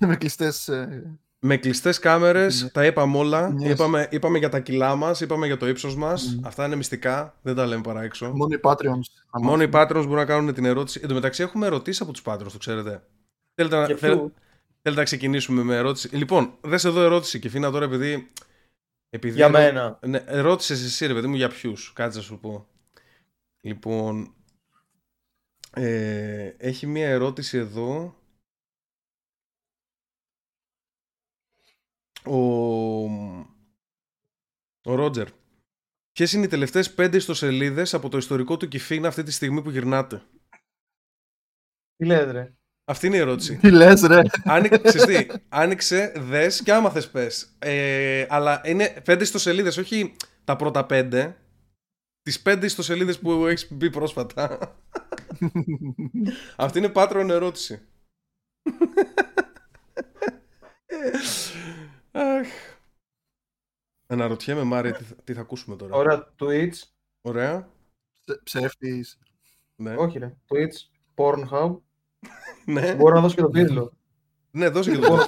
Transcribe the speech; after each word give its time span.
με 0.06 0.16
κλειστές. 0.16 0.70
Με 1.38 1.56
κλειστές 1.56 1.98
κάμερες, 1.98 2.62
Ναι. 2.62 2.68
τα 2.68 2.86
είπαμε 2.86 3.16
όλα. 3.18 3.54
Yes. 3.60 3.68
Είπαμε, 3.70 4.08
είπαμε 4.10 4.38
για 4.38 4.48
τα 4.48 4.60
κιλά 4.60 4.94
μας, 4.96 5.20
είπαμε 5.20 5.46
για 5.46 5.56
το 5.56 5.68
ύψος 5.68 5.96
μας. 5.96 6.36
Mm. 6.36 6.40
Αυτά 6.44 6.66
είναι 6.66 6.76
μυστικά, 6.76 7.38
δεν 7.42 7.54
τα 7.54 7.66
λέμε 7.66 7.82
παρά 7.82 8.02
έξω. 8.02 8.30
Μόνο 8.34 8.54
οι 8.54 8.60
Patreons. 8.62 9.06
θα 9.30 9.40
Μόνο 9.42 9.62
οι 9.62 9.68
μάθουν. 9.72 9.96
Patreons 9.96 10.02
μπορούν 10.02 10.14
να 10.14 10.24
κάνουν 10.24 10.54
την 10.54 10.64
ερώτηση. 10.64 11.00
Εν 11.02 11.08
τω 11.08 11.14
μεταξύ, 11.14 11.42
έχουμε 11.42 11.66
ερωτήσει 11.66 12.02
από 12.02 12.12
τους 12.12 12.22
Patreons, 12.24 12.50
το 12.52 12.58
ξέρετε. 12.58 13.02
Θέλετε 13.54 13.76
να, 13.76 13.86
Και 13.86 13.96
θέλ- 13.96 14.12
ποιου; 14.18 14.32
θέλετε 14.82 15.00
να 15.00 15.06
ξεκινήσουμε 15.06 15.62
με 15.62 15.76
ερώτηση; 15.76 16.16
Λοιπόν, 16.16 16.54
δες 16.60 16.84
εδώ 16.84 17.00
ερώτηση 17.02 17.38
και 17.38 17.48
φίνα 17.48 17.70
τώρα 17.70 17.84
επειδή. 17.84 18.30
επειδή 19.10 19.34
Για 19.34 19.48
μένα. 19.48 19.98
Ναι, 20.06 20.18
ρώτησε 20.26 20.72
εσύ, 20.72 21.06
ρε 21.06 21.14
παιδί 21.14 21.26
μου, 21.26 21.34
για 21.36 21.48
ποιους. 21.48 21.92
Κάτσε 21.94 22.18
να 22.18 22.24
σου 22.24 22.38
πω. 22.40 22.66
Λοιπόν. 23.60 24.30
Ε, 25.72 26.52
έχει 26.58 26.86
μία 26.86 27.08
ερώτηση 27.08 27.58
εδώ. 27.58 28.16
Ο. 32.26 32.36
Ο 34.82 34.94
Ρότζερ. 34.94 35.28
Ποιες 36.12 36.32
είναι 36.32 36.44
οι 36.44 36.48
τελευταίες 36.48 36.94
πέντε 36.94 37.16
ιστοσελίδες 37.16 37.94
από 37.94 38.08
το 38.08 38.16
ιστορικό 38.16 38.56
του 38.56 38.68
Κιφίνα 38.68 39.08
αυτή 39.08 39.22
τη 39.22 39.30
στιγμή 39.32 39.62
που 39.62 39.70
γυρνάτε; 39.70 40.22
Τι 41.96 42.04
λες 42.04 42.30
ρε; 42.30 42.54
Αυτή 42.84 43.06
είναι 43.06 43.16
η 43.16 43.18
ερώτηση. 43.18 43.56
Τι 43.56 43.70
λες, 43.70 44.02
ρε; 44.02 44.22
Άνοιξε, 44.44 45.06
τι, 45.06 45.26
άνοιξε, 45.48 46.12
δες 46.16 46.62
και 46.62 46.72
άμα 46.72 46.90
θες 46.90 47.10
πες. 47.10 47.56
Ε, 47.58 48.26
αλλά 48.28 48.60
είναι 48.64 49.00
πέντε 49.04 49.22
ιστοσελίδες, 49.22 49.76
όχι 49.76 50.16
τα 50.44 50.56
πρώτα 50.56 50.86
πέντε. 50.86 51.36
Τις 52.22 52.42
πέντε 52.42 52.66
ιστοσελίδες 52.66 53.18
που 53.18 53.46
έχεις 53.46 53.72
μπει 53.72 53.90
πρόσφατα. 53.90 54.56
Αυτή 56.56 56.78
είναι 56.78 56.92
Patreon 56.94 57.28
ερώτηση. 57.28 57.82
Αχ. 62.16 62.46
Αναρωτιέμαι, 64.06 64.62
Μάρια, 64.62 64.92
τι, 64.92 65.04
θα- 65.04 65.14
τι 65.24 65.34
θα 65.34 65.40
ακούσουμε 65.40 65.76
τώρα. 65.76 65.96
Ωραία, 65.96 66.28
Twitch. 66.38 66.82
Ωραία. 67.20 67.68
Ψεύτης. 68.42 69.18
Ναι. 69.76 69.94
Όχι 69.96 70.18
ρε. 70.18 70.36
Twitch, 70.48 70.76
Pornhub. 71.14 71.76
ναι. 72.66 72.94
Μπορώ 72.94 73.14
να 73.14 73.20
δώσω 73.20 73.34
και 73.34 73.40
το 73.42 73.48
τίτλο. 73.48 73.92
ναι, 74.50 74.68
δώσε 74.68 74.90
και 74.90 74.98
το. 74.98 75.26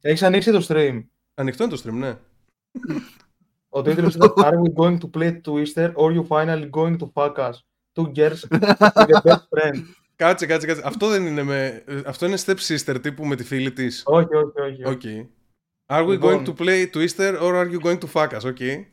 Έχεις 0.00 0.22
ανοίξει 0.22 0.50
το 0.50 0.66
stream. 0.68 1.04
Ανοιχτό 1.34 1.64
είναι 1.64 1.74
το 1.76 1.82
stream, 1.84 1.92
ναι. 1.92 2.18
Ο 3.68 3.82
τίτλος 3.82 4.14
ήταν 4.14 4.32
Are 4.36 4.54
we 4.62 4.74
going 4.82 4.98
to 4.98 5.10
play 5.10 5.40
Twister; 5.42 5.92
Or 5.94 6.12
you 6.16 6.26
finally 6.28 6.70
going 6.70 6.96
to 6.98 7.10
fuck 7.14 7.36
us? 7.38 7.52
Two 7.94 8.12
girls 8.14 8.40
with 8.50 8.62
a 8.62 9.20
best 9.22 9.48
friend. 9.50 9.76
Κάτσε, 10.16 10.46
κάτσε, 10.46 10.66
κάτσε. 10.66 10.82
Αυτό 10.84 11.08
δεν 11.08 11.26
είναι 11.26 11.42
με. 11.42 11.84
Αυτό 12.06 12.26
είναι 12.26 12.36
step 12.46 12.56
sister 12.56 12.98
τύπου 13.02 13.24
με 13.26 13.36
τη 13.36 13.44
φίλη 13.44 13.72
της. 13.72 14.02
όχι, 14.06 14.34
όχι, 14.34 14.60
όχι. 14.60 14.84
όχι. 14.84 14.98
Okay. 15.02 15.28
Are 15.92 16.04
we 16.04 16.08
Λοιπόν. 16.08 16.44
going 16.44 16.48
to 16.48 16.54
play 16.62 16.86
Twister 16.96 17.38
or 17.40 17.54
are 17.54 17.68
you 17.72 17.80
going 17.80 17.98
to 17.98 18.06
fuck 18.12 18.32
us? 18.40 18.44
Okay. 18.52 18.84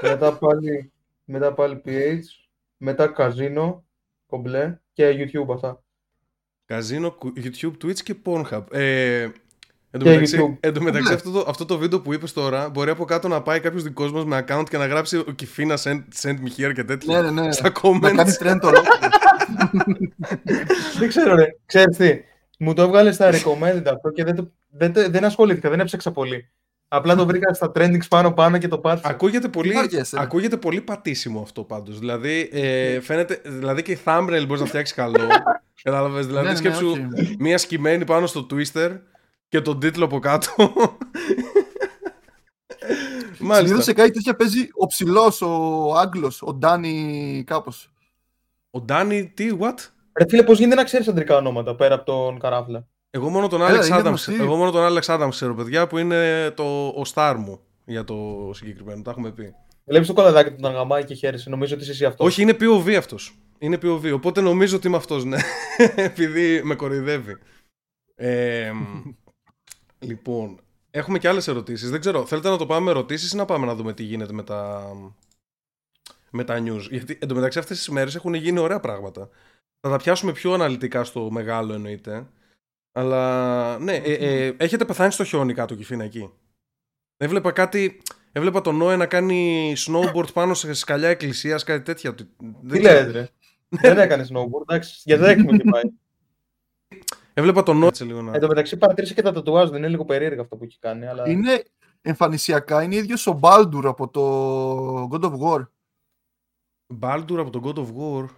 μετά, 0.00 0.32
πάλι, 0.38 0.92
μετά 1.24 1.52
πάλι 1.52 1.82
PH, 1.86 2.18
μετά 2.76 3.14
Casino, 3.18 3.74
κομπλέ 4.26 4.78
και 4.92 5.10
YouTube 5.18 5.52
αυτά. 5.54 5.82
Καζίνο, 6.66 7.10
κου- 7.10 7.38
YouTube, 7.38 7.72
Twitch 7.84 7.98
και 8.02 8.14
Pornhub. 8.24 8.64
Ε, 8.70 9.22
εν 9.90 10.00
τω 10.00 10.04
Και 10.04 10.10
μεταξύ, 10.10 10.36
YouTube. 10.40 10.56
εν 10.60 10.72
τω 10.74 10.80
μεταξύ 10.82 11.08
Ναι. 11.08 11.14
αυτό, 11.14 11.30
το, 11.30 11.44
αυτό 11.48 11.64
το 11.64 11.78
βίντεο 11.78 12.00
που 12.00 12.12
είπες 12.12 12.32
τώρα 12.32 12.68
μπορεί 12.68 12.90
από 12.90 13.04
κάτω 13.04 13.28
να 13.28 13.42
πάει 13.42 13.60
κάποιος 13.60 13.82
δικός 13.82 14.12
μας 14.12 14.24
με 14.24 14.44
account 14.48 14.64
και 14.70 14.78
να 14.78 14.86
γράψει 14.86 15.16
ο 15.16 15.32
Κιφίνα 15.34 15.78
send, 15.78 16.02
send 16.22 16.34
me 16.34 16.48
here 16.58 16.72
και 16.74 16.84
τέτοια. 16.84 17.20
Ναι, 17.22 17.30
ναι, 17.30 17.42
ναι. 17.42 17.52
Στα 17.52 17.62
Να 17.62 17.70
κάνει 17.70 17.98
comments. 18.02 18.42
trend 18.42 18.60
ολόκληρο. 18.62 18.82
δεν 20.98 21.08
ξέρω 21.08 21.34
ρε, 21.34 21.46
ξέρεις 21.66 21.96
τι. 21.96 22.20
Μου 22.60 22.72
το 22.74 22.82
έβγαλε 22.82 23.12
στα 23.12 23.30
recommended 23.30 23.82
αυτό 23.86 24.10
και 24.14 24.24
δεν, 24.24 24.36
το, 24.36 24.50
δεν, 24.68 24.92
το- 24.92 25.10
δεν 25.10 25.24
ασχολήθηκα, 25.24 25.70
δεν 25.70 25.80
έψαξα 25.80 26.12
πολύ. 26.12 26.48
Απλά 26.88 27.14
το 27.16 27.26
βρήκα 27.26 27.54
στα 27.54 27.72
trendings 27.74 28.08
πάνω 28.08 28.32
πάνω 28.32 28.58
και 28.58 28.68
το 28.68 28.78
πάτησα. 28.78 29.08
Ακούγεται 29.08 29.48
πολύ, 29.48 29.72
βαριέσαι, 29.72 30.16
ρε. 30.16 30.22
ακούγεται 30.22 30.56
πολύ 30.56 30.80
πατήσιμο 30.80 31.40
αυτό 31.40 31.62
πάντως. 31.64 31.98
Δηλαδή, 31.98 32.48
ε, 32.52 33.00
φαίνεται, 33.00 33.40
δηλαδή 33.44 33.82
και 33.82 33.98
thumbnail 34.04 34.44
μπορείς 34.46 34.60
να 34.60 34.66
φτιάξεις 34.66 34.96
καλό. 34.96 35.26
Κατάλαβες, 35.82 36.26
δηλαδή 36.26 36.44
Ναι, 36.46 36.50
ναι, 36.52 36.56
σκέψου 36.58 36.90
όχι. 36.90 37.36
μία 37.38 37.58
σκημένη 37.58 38.04
πάνω 38.04 38.26
στο 38.26 38.46
Twister 38.50 38.98
και 39.48 39.60
τον 39.60 39.80
τίτλο 39.80 40.04
από 40.04 40.18
κάτω. 40.18 40.48
Συνήθως 43.34 43.38
Μάλιστα. 43.38 43.80
σε 43.80 43.92
κάτι 43.92 44.10
τέτοια 44.10 44.36
παίζει 44.36 44.68
ο 44.74 44.86
ψηλός, 44.86 45.40
ο 45.42 45.92
Άγγλος, 45.96 46.42
ο 46.42 46.52
Ντάνι 46.54 47.44
κάπως. 47.46 47.92
Ο 48.70 48.80
Ντάνι, 48.80 49.28
τι, 49.34 49.48
what? 49.60 49.74
Ρε 50.18 50.24
φίλε, 50.28 50.42
πώς 50.42 50.58
γίνεται 50.58 50.74
να 50.74 50.84
ξέρεις 50.84 51.08
αντρικά 51.08 51.36
ονόματα 51.36 51.74
πέρα 51.74 51.94
από 51.94 52.04
τον 52.04 52.38
Καράφλα. 52.38 52.86
Εγώ 53.10 53.28
μόνο 53.28 53.48
τον 53.48 53.62
Έλα, 53.62 53.80
Alex 53.80 53.86
είναι 53.86 53.98
Adams, 53.98 54.04
γνωστή. 54.04 54.34
εγώ 54.34 54.56
μόνο 54.56 54.70
τον 54.70 54.98
Alex 54.98 55.02
Adams 55.02 55.30
ξέρω, 55.30 55.54
παιδιά, 55.54 55.86
που 55.86 55.98
είναι 55.98 56.50
το, 56.50 56.86
ο 56.86 57.02
star 57.14 57.34
μου 57.38 57.60
για 57.84 58.04
το 58.04 58.50
συγκεκριμένο. 58.54 59.02
Τα 59.02 59.10
έχουμε 59.10 59.30
πει. 59.30 59.54
Βλέπεις 59.84 60.06
το 60.06 60.12
κολαδάκι 60.12 60.50
του 60.50 60.60
να 60.60 60.70
γαμάει 60.70 61.04
και 61.04 61.14
χαίρεσαι. 61.14 61.50
Νομίζω 61.50 61.74
ότι 61.74 61.82
είσαι 61.82 61.92
εσύ 61.92 62.04
αυτός. 62.04 62.26
Όχι, 62.26 62.42
είναι 62.42 62.56
POV 62.60 62.92
αυτός. 62.92 63.38
Είναι 63.58 63.78
POV. 63.82 64.12
Οπότε 64.14 64.40
νομίζω 64.40 64.76
ότι 64.76 64.86
είμαι 64.86 64.96
αυτός, 64.96 65.24
ναι. 65.24 65.38
Επειδή 66.10 66.60
με 66.64 66.74
κοροϊδεύει. 66.74 67.36
Ε, 68.14 68.72
λοιπόν, 70.08 70.60
έχουμε 70.90 71.18
και 71.18 71.28
άλλες 71.28 71.48
ερωτήσεις. 71.48 71.90
Δεν 71.90 72.00
ξέρω, 72.00 72.26
θέλετε 72.26 72.48
να 72.48 72.56
το 72.56 72.66
πάμε 72.66 72.84
με 72.84 72.90
ερωτήσεις 72.90 73.32
ή 73.32 73.36
να 73.36 73.44
πάμε 73.44 73.66
να 73.66 73.74
δούμε 73.74 73.92
τι 73.92 74.02
γίνεται 74.02 74.32
με 74.32 74.42
τα, 74.42 74.90
με 76.30 76.44
τα 76.44 76.62
news; 76.64 76.86
Γιατί 76.90 77.18
εντωμεταξύ 77.20 77.58
αυτές 77.58 77.76
τις 77.76 77.88
μέρες 77.88 78.14
έχουν 78.14 78.34
γίνει 78.34 78.58
ωραία 78.58 78.80
πράγματα. 78.80 79.28
Θα 79.80 79.90
τα 79.90 79.96
πιάσουμε 79.96 80.32
πιο 80.32 80.52
αναλυτικά 80.52 81.04
στο 81.04 81.30
μεγάλο 81.30 81.72
εννοείται. 81.74 82.26
Αλλά 82.92 83.78
ναι, 83.78 83.94
ε, 83.94 84.12
ε, 84.46 84.54
έχετε 84.58 84.84
πεθάνει 84.84 85.12
στο 85.12 85.24
χιόνι 85.24 85.54
κάτω 85.54 85.74
κυφίνα 85.74 86.04
εκεί. 86.04 86.30
Έβλεπα 87.16 87.52
κάτι. 87.52 88.00
Έβλεπα 88.32 88.60
τον 88.60 88.76
Νόε 88.76 88.96
να 88.96 89.06
κάνει 89.06 89.72
snowboard 89.78 90.32
πάνω 90.32 90.54
σε 90.54 90.72
σκαλιά 90.72 91.08
εκκλησίας, 91.08 91.64
κάτι 91.64 91.82
τέτοια. 91.82 92.14
Τι 92.14 92.24
Δεν 92.62 92.82
ξέρω. 92.82 93.04
λες 93.04 93.12
ρε. 93.12 93.28
δεν 93.68 93.98
έκανε 93.98 94.26
snowboard, 94.32 94.62
εντάξει, 94.68 95.00
γιατί 95.04 95.22
δεν 95.22 95.38
έχουμε 95.38 95.56
και 95.58 95.64
πάει. 95.70 95.82
Έβλεπα 97.34 97.62
τον 97.62 97.76
Νόε. 97.78 97.90
λίγο 98.00 98.22
να- 98.22 98.32
Εν 98.34 98.40
τω 98.40 98.46
μεταξύ 98.46 98.76
παρατήρησε 98.76 99.14
και 99.14 99.22
τα 99.22 99.32
τατουάζ, 99.32 99.68
δεν 99.68 99.78
είναι 99.78 99.88
λίγο 99.88 100.04
περίεργο 100.04 100.42
αυτό 100.42 100.56
που 100.56 100.64
έχει 100.64 100.78
κάνει. 100.78 101.06
Αλλά... 101.06 101.28
Είναι 101.28 101.64
εμφανισιακά, 102.02 102.82
είναι 102.82 102.94
ίδιο 102.96 103.16
ο 103.26 103.32
Μπάλντουρ 103.32 103.86
από 103.86 104.08
το 104.08 105.08
God 105.12 105.24
of 105.30 105.38
War. 105.40 105.66
Baldur 107.00 107.36
από 107.38 107.50
τον 107.50 107.62
God 107.64 107.78
of 107.78 107.88
War. 107.98 108.28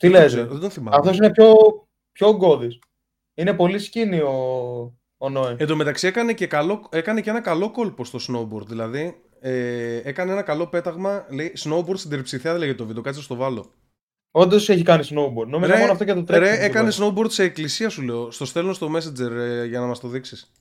Τι 0.00 0.08
Δεν 0.08 0.20
λες 0.20 0.26
ξέρω, 0.26 0.42
ρε. 0.42 0.48
Δεν 0.48 0.60
τον 0.60 0.70
θυμάμαι. 0.70 0.96
Αυτός 0.96 1.16
είναι 1.16 1.30
πιο, 1.30 1.54
πιο 2.12 2.36
γκώδης. 2.36 2.78
Είναι 3.34 3.52
πολύ 3.54 3.78
σκήνη 3.78 4.20
ο, 4.20 4.34
ο 5.16 5.28
Νόε. 5.28 5.56
Εν 5.58 5.66
τω 5.66 5.76
μεταξύ 5.76 6.06
έκανε 6.06 6.32
και, 6.32 6.46
καλό, 6.46 6.88
έκανε 6.90 7.20
και 7.20 7.30
ένα 7.30 7.40
καλό 7.40 7.70
κόλπο 7.70 8.04
στο 8.04 8.18
snowboard. 8.28 8.66
Δηλαδή 8.66 9.20
ε, 9.40 9.96
έκανε 9.96 10.32
ένα 10.32 10.42
καλό 10.42 10.66
πέταγμα. 10.66 11.26
Λέει 11.30 11.52
snowboard 11.58 11.96
στην 11.96 12.10
τριψιθέα, 12.10 12.58
λέγεται 12.58 12.76
το 12.76 12.86
βίντεο. 12.86 13.02
Κάτσε 13.02 13.18
να 13.18 13.24
στο 13.24 13.34
βάλω. 13.34 13.72
Όντως 14.30 14.68
έχει 14.68 14.82
κάνει 14.82 15.04
snowboard. 15.10 15.46
Νόμιζα 15.46 15.78
μόνο 15.78 15.92
αυτό 15.92 16.04
και 16.04 16.14
το 16.14 16.24
τρέξιμο. 16.24 16.50
ρε, 16.50 16.56
που 16.56 16.64
έκανε 16.64 16.90
κάνει. 16.90 17.12
snowboard 17.14 17.30
σε 17.30 17.42
εκκλησία, 17.42 17.88
σου 17.88 18.02
λέω. 18.02 18.30
Στο 18.30 18.44
στέλνω 18.44 18.72
στο 18.72 18.90
Messenger 18.96 19.30
ε, 19.30 19.64
για 19.64 19.80
να 19.80 19.86
μας 19.86 20.00
το 20.00 20.08
δείξεις. 20.08 20.52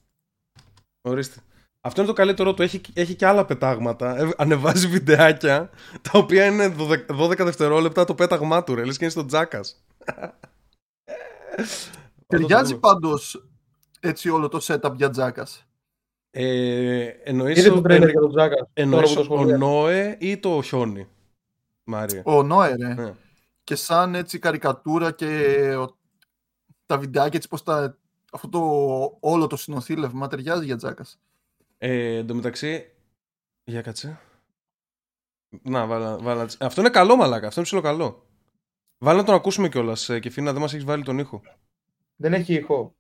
Ορίστε. 1.02 1.40
Αυτό 1.82 2.02
είναι 2.02 2.10
το 2.10 2.16
καλύτερό 2.16 2.54
του. 2.54 2.62
Έχει, 2.62 2.82
έχει 2.94 3.16
και 3.16 3.26
άλλα 3.26 3.46
πετάγματα. 3.46 4.18
Ε, 4.18 4.30
ανεβάζει 4.38 4.88
βιντεάκια 4.88 5.70
τα 6.02 6.20
οποία 6.20 6.46
είναι 6.46 6.76
12, 6.78 7.06
12 7.20 7.38
δευτερόλεπτα 7.38 8.06
το 8.06 8.16
πέταγμά 8.16 8.64
του. 8.64 8.76
Ρε. 8.76 8.86
Λες 8.86 8.98
και 8.98 9.04
είναι 9.04 9.14
στο 9.14 9.26
τζάκας. 9.26 9.84
Ταιριάζει 12.28 12.78
πάντως 12.80 13.46
έτσι 14.00 14.30
όλο 14.30 14.48
το 14.48 14.60
setup 14.62 14.94
για 14.96 15.10
τζάκας. 15.10 15.64
Ε, 16.32 17.06
εννοείς, 17.24 17.58
Είδε 17.58 17.70
το 17.70 17.76
ο- 17.78 17.82
τρέλερ 17.82 18.04
εν- 18.04 18.10
για 18.10 18.20
τον 18.20 18.30
Τζάκας. 18.30 18.58
Τώρα 18.58 18.70
εννοείς 18.74 19.10
που 19.10 19.16
το 19.16 19.22
ο 19.22 19.24
σχολίασα. 19.24 19.58
Νόε 19.58 20.18
ή 20.20 20.38
το 20.38 20.62
χιόνι. 20.62 21.08
Μάρια. 21.84 22.22
Ο 22.26 22.44
Νόε, 22.44 22.76
ρε. 22.76 22.94
Ναι. 22.94 23.14
Και 23.64 23.76
σαν 23.76 24.16
έτσι 24.16 24.40
καρικατούρα 24.40 25.12
και 25.12 25.26
ο- 25.80 25.98
τα 26.86 26.98
βιντεάκια 26.98 27.32
έτσι 27.34 27.48
πως 27.48 27.64
τα... 27.64 27.98
Αυτό 28.32 28.50
το 28.50 28.60
όλο 29.20 29.48
το 29.48 29.56
συνοθήλευμα 29.56 30.28
ταιριάζει 30.28 30.66
για 30.66 30.76
τζάκας. 30.76 31.20
Ε, 31.82 32.16
εν 32.18 32.28
τω 32.28 32.36
μεταξύ. 32.36 32.92
Για 33.64 33.82
κάτσε. 33.82 34.20
Να, 35.62 35.86
βάλα, 35.86 36.18
βάλα. 36.18 36.50
Αυτό 36.60 36.82
είναι 36.82 36.90
καλό, 36.90 37.16
μαλάκα. 37.16 37.48
Αυτό 37.48 37.60
είναι 37.60 37.70
ψηλό 37.70 37.82
καλό. 37.82 38.28
Βάλα 38.98 39.18
να 39.18 39.26
τον 39.26 39.36
ακούσουμε 39.36 39.70
κιόλας. 39.70 40.10
Και 40.22 40.30
φίνα, 40.30 40.52
δεν 40.52 40.62
μας 40.62 40.74
έχεις 40.74 40.86
βάλει 40.86 41.04
τον 41.04 41.20
ήχο. 41.20 41.42
Δεν 42.16 42.34
έχει 42.34 42.54
ηχό. 42.54 42.96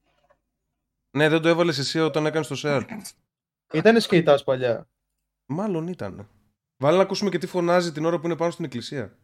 Ναι, 1.12 1.30
δεν 1.30 1.42
το 1.42 1.48
έβαλες 1.48 1.78
εσύ 1.78 2.00
όταν 2.00 2.26
έκανες 2.26 2.48
το 2.48 2.56
share. 2.64 2.86
Ήταν 3.74 4.02
σκεϊτά 4.02 4.44
παλιά. 4.44 4.90
Μάλλον 5.46 5.88
ήταν. 5.88 6.30
Βάλα 6.78 6.98
να 6.98 7.04
ακούσουμε 7.04 7.30
και 7.30 7.38
τι 7.38 7.48
φωνάζει 7.48 7.92
την 7.92 8.06
ώρα 8.06 8.20
που 8.20 8.26
είναι 8.26 8.36
πάνω 8.36 8.52
στην 8.52 8.66
εκκλησία. 8.66 9.18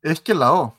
Έχει 0.00 0.22
και 0.22 0.32
λαό. 0.32 0.72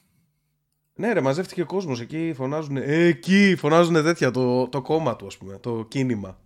Ναι, 0.93 1.13
ρε, 1.13 1.21
μαζεύτηκε 1.21 1.63
κόσμος. 1.63 2.01
Εκεί 2.01 2.33
φωνάζουν. 2.35 2.77
Ε, 2.77 3.05
εκεί 3.05 3.55
φωνάζουν 3.57 3.93
τέτοια. 3.93 4.31
Το, 4.31 4.67
το 4.67 4.81
κόμμα 4.81 5.15
του, 5.15 5.25
ας 5.25 5.37
πούμε. 5.37 5.57
Το 5.57 5.85
κίνημα. 5.85 6.39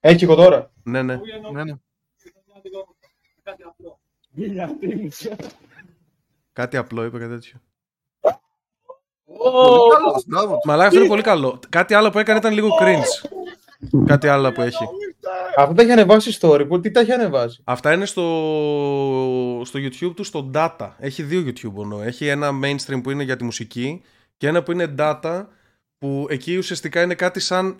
Έχει 0.00 0.24
ηχό 0.24 0.34
τώρα. 0.34 0.72
ναι, 0.82 1.02
ναι. 1.02 1.20
Ναι, 1.52 1.64
ναι. 1.64 1.72
Κάτι 6.52 6.76
απλό 6.76 7.04
είπε 7.04 7.18
κάτι 7.18 7.30
τέτοιο. 7.32 7.60
Πολύ 9.24 9.92
καλός, 9.92 10.24
μπράβο 10.26 10.52
του. 10.54 10.60
Μαλάκα 10.68 10.86
αυτό 10.88 10.98
είναι 11.00 11.08
πολύ 11.08 11.22
καλό. 11.22 11.60
Κάτι 11.68 11.94
άλλο 11.94 12.10
που 12.10 12.18
έκανε 12.18 12.38
ήταν 12.38 12.52
λίγο 12.54 12.68
cringe. 12.80 13.28
Κάτι 14.06 14.28
άλλο 14.28 14.52
που 14.52 14.62
έχει. 14.62 14.84
Αυτό 15.56 15.74
τα 15.74 15.82
έχει 15.82 15.90
ανεβάσει 15.92 16.38
story. 16.40 16.64
που- 16.68 16.80
Τι 16.80 16.90
τα 16.90 17.00
έχει 17.00 17.12
ανεβάσει; 17.12 17.60
Αυτά 17.64 17.92
είναι 17.92 18.06
στο, 18.06 18.22
στο 19.64 19.78
YouTube 19.78 20.12
του 20.16 20.24
στο 20.24 20.50
Data. 20.54 20.90
Έχει 20.98 21.22
δύο 21.22 21.44
YouTube 21.46 21.74
ono. 21.96 22.00
Έχει 22.02 22.26
ένα 22.26 22.50
mainstream 22.64 23.00
που 23.02 23.10
είναι 23.10 23.22
για 23.22 23.36
τη 23.36 23.44
μουσική 23.44 24.02
και 24.36 24.46
ένα 24.48 24.62
που 24.62 24.72
είναι 24.72 24.94
Data 24.98 25.46
που 25.98 26.26
εκεί 26.30 26.56
ουσιαστικά 26.56 27.02
είναι 27.02 27.14
κάτι 27.14 27.40
σαν 27.40 27.76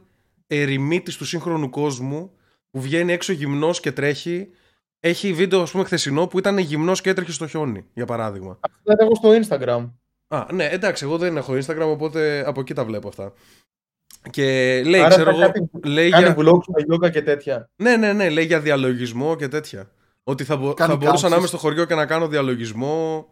ερημίτης 0.47 1.17
του 1.17 1.25
σύγχρονου 1.25 1.71
κόσμου 1.71 2.31
που 2.71 2.81
βγαίνει 2.81 3.13
έξω 3.13 3.33
γυμνός 3.33 3.81
και 3.81 3.93
τρέχει. 3.93 4.49
Έχει 5.01 5.33
βίντεο 5.33 5.61
ας 5.63 5.71
πούμε 5.71 5.85
χθεσινό 5.85 6.27
που 6.27 6.39
ήταν 6.39 6.59
γυμνός 6.59 7.01
και 7.01 7.11
έτρεχε 7.11 7.33
στο 7.33 7.47
χιόνι 7.47 7.85
για 7.95 8.05
παράδειγμα. 8.05 8.59
Αυτό 8.61 8.95
τα 8.97 9.05
έχω 9.05 9.15
στο 9.15 9.31
Instagram. 9.59 9.91
Α, 10.29 10.47
ναι, 10.53 10.65
εντάξει, 10.65 11.05
εγώ 11.05 11.19
δεν 11.19 11.37
έχω 11.37 11.53
Instagram 11.53 11.87
οπότε 11.87 12.45
από 12.47 12.61
εκεί 12.61 12.75
τα 12.75 12.85
βλέπω 12.85 13.09
αυτά. 13.09 13.33
Και 14.31 14.43
λέει, 14.87 15.01
Άρα 15.01 15.09
ξέρω 15.15 15.31
θα 15.35 15.37
εγώ, 15.43 15.53
κάτι- 15.53 15.89
λέει 15.89 16.11
Κάνει 16.11 16.25
για... 16.25 16.35
vlogs 16.39 16.65
με 16.67 16.95
yoga 16.95 17.11
και 17.11 17.23
τέτοια. 17.23 17.71
Ναι, 17.77 17.97
ναι, 17.97 18.13
ναι, 18.13 18.29
λέει 18.29 18.45
για 18.45 18.61
διαλογισμό 18.61 19.37
και 19.37 19.49
τέτοια. 19.49 19.91
Ότι 20.25 20.45
θα, 20.45 20.57
μπο- 20.57 20.75
Κάνει 20.75 20.91
θα 20.91 20.97
μπορούσα 20.97 21.13
να 21.13 21.21
κάμψεις. 21.35 21.37
είμαι 21.39 21.47
στο 21.47 21.59
χωριό 21.59 21.85
και 21.85 21.95
να 21.95 22.07
κάνω 22.07 22.29
διαλογισμό 22.29 23.27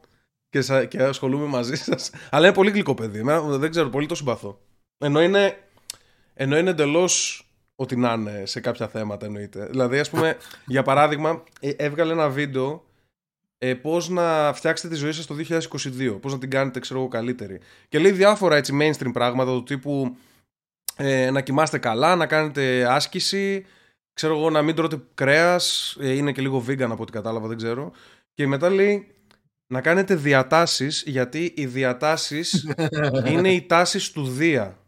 και, 0.48 0.60
σα- 0.60 0.84
και 0.84 1.02
ασχολούμαι 1.02 1.46
μαζί 1.46 1.74
σας. 1.74 2.10
Αλλά 2.30 2.46
είναι 2.46 2.54
πολύ 2.54 2.70
γλυκό 2.70 2.94
παιδί. 2.94 3.18
Εμένα 3.18 3.40
δεν 3.58 3.70
ξέρω, 3.70 3.88
πολύ 3.88 4.06
το 4.06 4.14
συμπαθώ. 4.14 4.60
Ενώ 5.04 5.22
είναι, 5.22 5.58
ενώ 6.34 6.58
είναι 6.58 6.70
εντελώς 6.70 7.46
ότι 7.76 7.96
να 7.96 8.12
είναι 8.12 8.42
σε 8.46 8.60
κάποια 8.60 8.88
θέματα 8.88 9.26
εννοείται. 9.26 9.66
Δηλαδή, 9.66 9.98
ας 9.98 10.10
πούμε, 10.10 10.36
για 10.66 10.82
παράδειγμα, 10.82 11.42
ε, 11.60 11.70
έβγαλε 11.70 12.12
ένα 12.12 12.28
βίντεο 12.28 12.84
ε, 13.58 13.74
πώς 13.74 14.08
να 14.08 14.52
φτιάξετε 14.52 14.94
τη 14.94 15.00
ζωή 15.00 15.12
σας 15.12 15.26
το 15.26 15.34
2022. 15.48 16.18
Πώς 16.20 16.32
να 16.32 16.38
την 16.38 16.50
κάνετε, 16.50 16.80
ξέρω 16.80 17.00
εγώ, 17.00 17.08
καλύτερη. 17.08 17.60
Και 17.88 17.98
λέει 17.98 18.12
διάφορα 18.12 18.56
έτσι 18.56 18.78
mainstream 18.80 19.10
πράγματα 19.12 19.50
του 19.50 19.62
τύπου 19.62 20.16
ε, 20.96 21.30
να 21.30 21.40
κοιμάστε 21.40 21.78
καλά, 21.78 22.16
να 22.16 22.26
κάνετε 22.26 22.92
άσκηση, 22.92 23.66
ξέρω 24.12 24.36
εγώ 24.36 24.50
να 24.50 24.62
μην 24.62 24.74
τρώτε 24.74 25.02
κρέας, 25.14 25.96
ε, 26.00 26.12
είναι 26.12 26.32
και 26.32 26.42
λίγο 26.42 26.64
vegan 26.68 26.90
από 26.90 27.02
ό,τι 27.02 27.12
κατάλαβα, 27.12 27.48
δεν 27.48 27.56
ξέρω. 27.56 27.92
Και 28.34 28.46
μετά 28.46 28.70
λέει 28.70 29.14
να 29.66 29.80
κάνετε 29.80 30.14
διατάσεις, 30.14 31.02
γιατί 31.06 31.52
οι 31.56 31.66
διατάσεις 31.66 32.74
είναι 33.32 33.52
οι 33.52 33.62
τάσεις 33.62 34.10
του 34.10 34.26
Δία. 34.26 34.78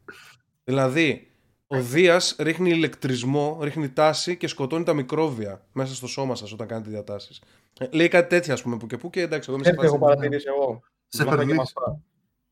Δηλαδή, 0.71 1.31
ο 1.67 1.81
Δίας 1.83 2.37
ρίχνει 2.39 2.71
ηλεκτρισμό, 2.71 3.59
ρίχνει 3.63 3.89
τάση 3.91 4.37
και 4.37 4.47
σκοτώνει 4.47 4.85
τα 4.85 4.93
μικρόβια 4.95 5.67
μέσα 5.73 5.95
στο 5.95 6.07
σώμα 6.07 6.35
σας 6.35 6.53
όταν 6.53 6.67
κάνετε 6.67 6.91
διατάσεις. 6.91 7.43
Ε, 7.79 7.89
λέει 7.93 8.09
κάτι 8.09 8.29
τέτοιο, 8.29 8.53
ας 8.53 8.63
πούμε, 8.63 8.77
που 8.77 8.87
και 8.87 8.97
που 8.97 9.11
και 9.11 9.21
εντάξει, 9.21 9.51
εγώ 9.51 9.59
είμαι 9.59 9.67
σε 9.69 9.73
Έτσι 9.75 9.85
έχω 9.87 9.97
φάση- 9.99 10.15
παρατηρήσει 10.15 10.47
εγώ. 10.49 10.83
Σε 11.07 11.23
Μιλάμε 11.23 11.43
και 11.43 11.47
περνείς. 11.49 11.57
με 11.75 11.81
αυτά. 11.83 12.01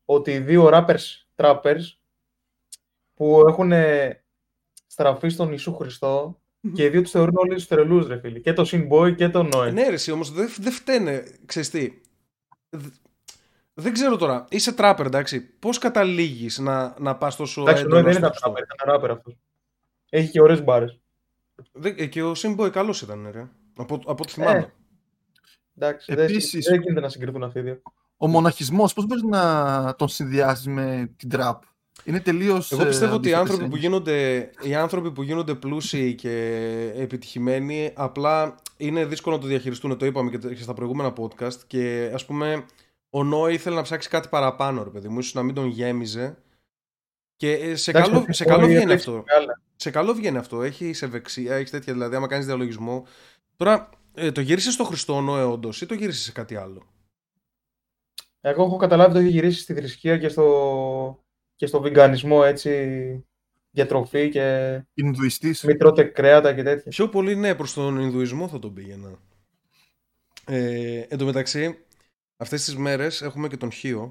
Ότι 0.05 0.31
οι 0.31 0.39
δύο 0.39 0.69
rappers, 0.73 1.25
trappers, 1.35 1.81
που 3.13 3.43
έχουν 3.47 3.71
ε, 3.71 4.23
στραφεί 4.87 5.29
στον 5.29 5.49
Ιησού 5.51 5.75
Χριστό 5.75 6.39
και 6.73 6.83
οι 6.83 6.89
δύο 6.89 7.01
τους 7.01 7.11
θεωρούν 7.11 7.37
όλοι 7.37 7.53
τους 7.55 7.67
τρελούς, 7.67 8.07
ρε 8.07 8.19
φίλοι. 8.19 8.41
Και 8.41 8.53
το 8.53 8.69
Sinboy 8.71 9.15
και 9.15 9.29
το 9.29 9.49
Noel. 9.53 9.73
Ναι, 9.73 9.87
ρε, 9.87 9.93
εσύ, 9.93 10.11
όμως 10.11 10.31
δεν 10.31 10.49
δεν 10.59 10.71
φταίνε. 10.71 11.23
Ξέρεις 11.45 11.69
τι. 11.69 12.01
Δ- 13.75 13.83
Δεν 13.83 13.93
ξέρω 13.93 14.15
τώρα. 14.17 14.45
Είσαι 14.49 14.73
τράπερ, 14.73 15.05
εντάξει. 15.05 15.41
Πώς 15.41 15.77
καταλήγεις 15.77 16.59
να, 16.59 16.95
να 16.99 17.15
πας 17.15 17.35
τόσο 17.35 17.61
Εντάξει, 17.61 17.83
ο 17.83 17.87
Noel 17.87 17.89
έντονα 17.89 18.03
δεν 18.03 18.13
στο 18.13 18.19
ήταν 18.27 18.31
Χριστό. 18.31 18.51
trapper, 18.51 18.83
ήταν 18.83 18.95
rapper 18.95 19.09
αυτός. 19.17 19.37
Έχει 20.09 20.31
και 20.31 20.41
ωραίες 20.41 20.63
μπάρες. 20.63 20.99
Δεν- 21.71 21.95
ε, 21.97 22.05
Και 22.05 22.23
ο 22.23 22.31
Simboy 22.35 22.69
καλός 22.71 23.01
ήταν, 23.01 23.29
ρε. 23.31 23.47
Από, 23.77 23.95
από 23.95 24.23
ό,τι 24.23 24.31
θυμάμαι. 24.31 24.57
Ε. 24.59 24.73
Εντάξει, 25.77 26.15
δεν- 26.15 26.23
Επίσης- 26.29 26.65
δεν 26.67 26.81
γίνεται 26.81 26.99
να 26.99 27.09
συγκριθούν 27.09 27.43
αυτοί 27.43 27.59
οι 27.59 27.61
δύο. 27.61 27.81
Ο 28.17 28.27
μοναχισμός, 28.27 28.93
πώς 28.93 29.05
μπορείς 29.05 29.23
να 29.23 29.95
τον 29.97 30.07
συνδυάσεις 30.07 30.67
με 30.67 31.13
την 31.17 31.29
τραπ; 31.29 31.63
Είναι 32.03 32.19
τελείως 32.19 32.71
Εγώ 32.71 32.85
πιστεύω 32.85 33.11
ε, 33.13 33.15
ότι 33.15 33.29
οι 33.29 33.33
άνθρωποι, 33.33 33.59
που 33.63 33.75
αντίθετες 33.75 33.81
γίνονται, 33.89 34.49
οι 34.61 34.75
άνθρωποι 34.75 35.11
που 35.11 35.23
γίνονται 35.23 35.55
πλούσιοι 35.55 36.13
και 36.15 36.31
επιτυχημένοι 36.95 37.91
απλά 37.95 38.55
είναι 38.77 39.05
δύσκολο 39.05 39.35
να 39.35 39.41
το 39.41 39.47
διαχειριστούν. 39.47 39.97
Το 39.97 40.05
είπαμε 40.05 40.29
και 40.29 40.55
στα 40.55 40.73
προηγούμενα 40.73 41.13
podcast. 41.17 41.55
Και 41.67 42.11
ας 42.13 42.25
πούμε, 42.25 42.65
ο 43.15 43.23
Νόη 43.23 43.53
ήθελε 43.53 43.75
να 43.75 43.81
ψάξει 43.81 44.09
κάτι 44.09 44.27
παραπάνω, 44.27 44.83
ρε 44.83 44.89
παιδί 44.89 45.07
μου. 45.07 45.19
Ίσως 45.19 45.33
να 45.33 45.43
μην 45.43 45.55
τον 45.55 45.65
γέμιζε. 45.67 46.37
Και 47.35 47.51
ε, 47.51 47.75
σε 47.75 47.89
Εντάξει, 47.91 48.11
καλό, 48.11 48.25
ο 48.29 48.33
σε 48.33 48.43
Sinboy 48.43 48.47
καλό 48.47 48.65
βγαίνει 48.65 48.83
έπαιξε 48.83 49.09
αυτό. 49.09 49.23
μεγάλα. 49.27 49.61
Σε 49.75 49.89
καλό 49.89 50.13
βγαίνει 50.13 50.37
αυτό. 50.37 50.63
Έχει 50.63 50.93
ευεξία, 51.01 51.55
έχει 51.55 51.71
τέτοια. 51.71 51.93
Δηλαδή, 51.93 52.15
άμα 52.15 52.27
κάνεις 52.27 52.45
διαλογισμό. 52.45 53.07
Τώρα, 53.55 53.89
ε, 54.13 54.31
το 54.31 54.41
γύρισες 54.41 54.73
στο 54.73 54.83
Χριστό 54.83 55.21
Νόε, 55.21 55.43
όντως, 55.43 55.81
ή 55.81 55.85
το 55.85 55.93
γύρισες 55.93 56.23
σε 56.23 56.31
κάτι 56.31 56.55
άλλο; 56.55 56.87
Εγώ 58.41 58.63
έχω 58.63 58.77
καταλάβει 58.77 59.13
το 59.13 59.19
έχει 59.19 59.29
γυρίσει 59.29 59.59
στη 59.59 59.73
θρησκεία 59.73 60.17
και 60.17 60.27
στο, 60.27 61.23
και 61.55 61.65
στο 61.65 61.81
βιγκανισμό, 61.81 62.41
έτσι, 62.45 63.25
διατροφή 63.71 64.29
και 64.29 64.81
Ινδουιστής. 64.93 65.63
μην 65.63 65.77
τρώτε 65.77 66.03
κρέατα 66.03 66.53
και 66.53 66.63
τέτοια. 66.63 66.91
Πιο 66.91 67.09
πολύ, 67.09 67.35
ναι, 67.35 67.55
προς 67.55 67.73
τον 67.73 67.99
Ινδουισμό 67.99 68.47
θα 68.47 68.59
τον 68.59 68.73
πήγαινα. 68.73 69.19
Ε, 70.45 70.99
εν 70.99 71.17
τω 71.17 71.25
μεταξύ, 71.25 71.85
αυτές 72.37 72.63
τις 72.63 72.75
μέρες 72.75 73.21
έχουμε 73.21 73.47
και 73.47 73.57
τον 73.57 73.71
Χίο, 73.71 74.01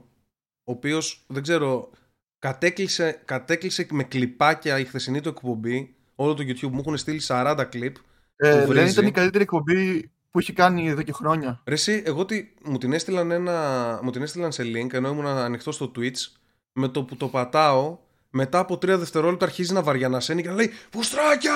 ο 0.64 0.72
οποίος 0.72 1.24
δεν 1.26 1.42
ξέρω, 1.42 1.90
κατέκλυσε, 2.38 3.22
κατέκλυσε 3.24 3.86
με 3.90 4.04
κλιπάκια 4.04 4.78
η 4.78 4.84
χθεσινή 4.84 5.20
του 5.20 5.28
εκπομπή. 5.28 5.94
Όλο 6.14 6.34
το 6.34 6.42
YouTube 6.46 6.70
μου 6.70 6.78
έχουν 6.78 6.96
στείλει 6.96 7.20
40 7.26 7.64
κλιπ. 7.68 7.96
Ε, 8.36 8.50
που 8.50 8.56
δεν 8.56 8.66
βρίζει. 8.66 8.90
ήταν 8.90 9.06
η 9.06 9.10
καλύτερη 9.10 9.42
εκπομπή 9.42 10.10
που 10.30 10.38
έχει 10.38 10.52
κάνει 10.52 10.88
εδώ 10.88 11.02
και 11.02 11.12
χρόνια. 11.12 11.62
Ρε 11.64 11.74
εσύ, 11.74 12.02
εγώ 12.06 12.24
τι, 12.24 12.48
μου, 12.64 12.78
την 12.78 12.92
έστειλαν 12.92 13.30
ένα, 13.30 14.00
μου 14.02 14.10
την 14.10 14.22
έστειλαν 14.22 14.52
σε 14.52 14.62
link 14.62 14.92
ενώ 14.92 15.08
ήμουν 15.08 15.26
ανοιχτό 15.26 15.72
στο 15.72 15.92
Twitch 15.96 16.32
με 16.72 16.88
το 16.88 17.04
που 17.04 17.16
το 17.16 17.28
πατάω 17.28 17.98
μετά 18.30 18.58
από 18.58 18.78
τρία 18.78 18.98
δευτερόλεπτα 18.98 19.44
αρχίζει 19.44 19.72
να 19.72 19.82
βαριανασένει 19.82 20.42
και 20.42 20.48
να 20.48 20.54
λέει 20.54 20.70
Πουστράκια! 20.90 21.52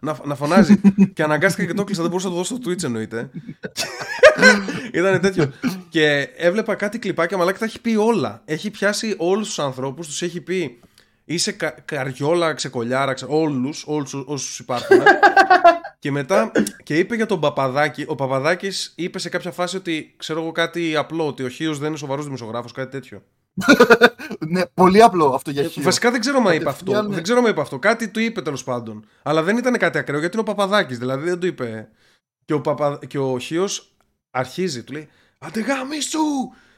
Να, 0.00 0.18
να 0.24 0.34
φωνάζει. 0.34 0.80
και 1.14 1.22
αναγκάστηκα 1.22 1.66
και 1.66 1.74
το 1.74 1.84
κλείσα, 1.84 2.00
δεν 2.00 2.10
μπορούσα 2.10 2.28
να 2.28 2.34
το 2.34 2.38
δώσω 2.40 2.56
στο 2.56 2.70
Twitch 2.70 2.82
εννοείται. 2.82 3.30
Ήταν 4.92 5.20
τέτοιο. 5.20 5.52
και 5.88 6.28
έβλεπα 6.36 6.74
κάτι 6.74 6.98
κλιπάκια, 6.98 7.36
μαλάκα 7.36 7.58
τα 7.58 7.64
έχει 7.64 7.80
πει 7.80 7.96
όλα. 7.96 8.42
Έχει 8.44 8.70
πιάσει 8.70 9.14
όλους 9.18 9.46
τους 9.46 9.58
ανθρώπους, 9.58 10.06
τους 10.06 10.22
έχει 10.22 10.40
πει 10.40 10.80
Είσαι 11.28 11.52
κα, 11.52 11.70
καριόλα, 11.84 12.54
ξεκολιάρα, 12.54 13.12
ξε, 13.12 13.26
όλους, 13.28 13.84
όλους 13.86 14.14
όσους 14.14 14.58
υπάρχουν. 14.58 14.96
και 15.98 16.10
μετά, 16.10 16.52
και 16.82 16.98
είπε 16.98 17.14
για 17.14 17.26
τον 17.26 17.40
Παπαδάκη, 17.40 18.04
ο 18.08 18.14
Παπαδάκης 18.14 18.92
είπε 18.96 19.18
σε 19.18 19.28
κάποια 19.28 19.50
φάση 19.50 19.76
ότι, 19.76 20.14
ξέρω 20.16 20.40
εγώ 20.40 20.52
κάτι 20.52 20.96
απλό, 20.96 21.26
ότι 21.26 21.42
ο 21.42 21.48
Χίος 21.48 21.78
δεν 21.78 21.88
είναι 21.88 21.96
σοβαρός 21.96 22.24
δημοσιογράφος, 22.24 22.72
κάτι 22.72 22.90
τέτοιο. 22.90 23.22
ναι, 24.48 24.66
πολύ 24.66 25.02
απλό 25.02 25.26
αυτό 25.34 25.50
για 25.50 25.62
Ε, 25.62 25.66
χείο. 25.66 25.82
Βασικά 25.82 26.10
δεν 26.10 26.20
ξέρω 26.20 26.40
μα 26.40 26.54
είπε 26.54 26.68
αυτό. 26.68 26.84
Κατευθείαν, 26.84 27.08
ναι. 27.08 27.14
Δεν 27.14 27.22
ξέρω 27.22 27.40
μα 27.40 27.48
είπε 27.48 27.60
αυτό. 27.60 27.78
Κάτι 27.78 28.08
του 28.08 28.20
είπε 28.20 28.42
τέλος 28.42 28.64
πάντων. 28.64 29.06
Αλλά 29.22 29.42
δεν 29.42 29.56
ήταν 29.56 29.76
κάτι 29.78 29.98
ακραίο 29.98 30.18
γιατί 30.18 30.36
είναι 30.38 30.48
ο 30.48 30.54
Παπαδάκης. 30.54 30.98
Δηλαδή 30.98 31.28
δεν 31.28 31.38
του 31.38 31.46
είπε. 31.46 31.88
Και 32.44 32.52
ο, 32.52 32.60
Παπα... 32.60 32.98
και 33.06 33.18
ο 33.18 33.38
Χίος 33.38 33.95
αρχίζει. 34.36 34.82
Του 34.82 34.92
λέει 34.92 35.08
Αντε 35.38 35.60
γάμισου! 35.60 36.18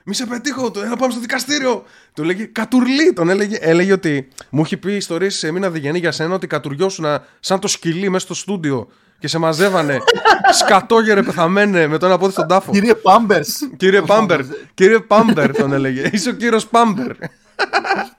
Μη 0.05 0.15
σε 0.15 0.27
πετύχω, 0.27 0.71
το, 0.71 0.81
έλα 0.81 0.97
πάμε 0.97 1.13
στο 1.13 1.21
δικαστήριο. 1.21 1.85
Του 2.15 2.25
λέγει 2.25 2.47
Κατουρλί. 2.47 3.13
Τον 3.13 3.29
έλεγε, 3.29 3.57
έλεγε 3.61 3.93
ότι 3.93 4.29
μου 4.51 4.63
έχει 4.63 4.77
πει 4.77 4.93
ιστορίες 4.95 5.35
σε 5.35 5.51
μήνα 5.51 5.71
διγενή 5.71 5.99
για 5.99 6.13
σένα 6.13 6.35
ότι 6.35 6.47
κατουριώσουν 6.47 7.05
σαν 7.41 7.61
το 7.61 7.69
σκυλί 7.69 8.09
μέσα 8.09 8.25
στο 8.25 8.35
στούντιο 8.35 8.89
και 9.19 9.29
σε 9.29 9.39
μαζεύανε 9.39 9.99
σκατόγερε 10.61 11.23
πεθαμένε 11.23 11.87
με 11.87 11.99
το 11.99 12.07
ένα 12.07 12.19
πόδι 12.19 12.33
στον 12.33 12.49
τάφο. 12.49 12.73
Κύριε 12.73 12.95
Πάμπερς. 12.95 13.59
Κύριε 13.77 14.03
Πάμπερ, 14.03 14.41
κύριε 14.75 14.99
Πάμπερ 14.99 15.57
τον 15.57 15.73
έλεγε. 15.73 16.11
Είσαι 16.13 16.29
ο 16.29 16.33
κύριος 16.33 16.67
Πάμπερ. 16.67 17.11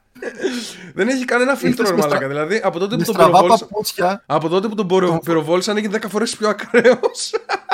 Δεν 0.93 1.07
έχει 1.07 1.25
κανένα 1.25 1.55
φίλτρο, 1.55 1.85
ρε 1.89 1.91
με 1.95 1.97
στρα- 2.01 2.07
μαλάκα. 2.13 2.27
Δηλαδή 2.27 2.61
από 2.63 2.79
τότε 2.79 2.95
Με 2.95 3.03
που 3.03 3.05
τον 3.05 3.13
στραβά 3.13 3.31
πυροβόλησαν. 3.31 3.67
παπούτσια. 3.67 4.23
Από 4.25 4.47
τότε 4.49 4.67
που 4.67 4.75
τον 4.75 4.87
πυρο- 4.87 5.19
πυροβόλησαν 5.23 5.77
έγινε 5.77 5.97
10 5.97 6.07
φορές 6.09 6.35
πιο 6.37 6.49
ακραίος. 6.49 7.33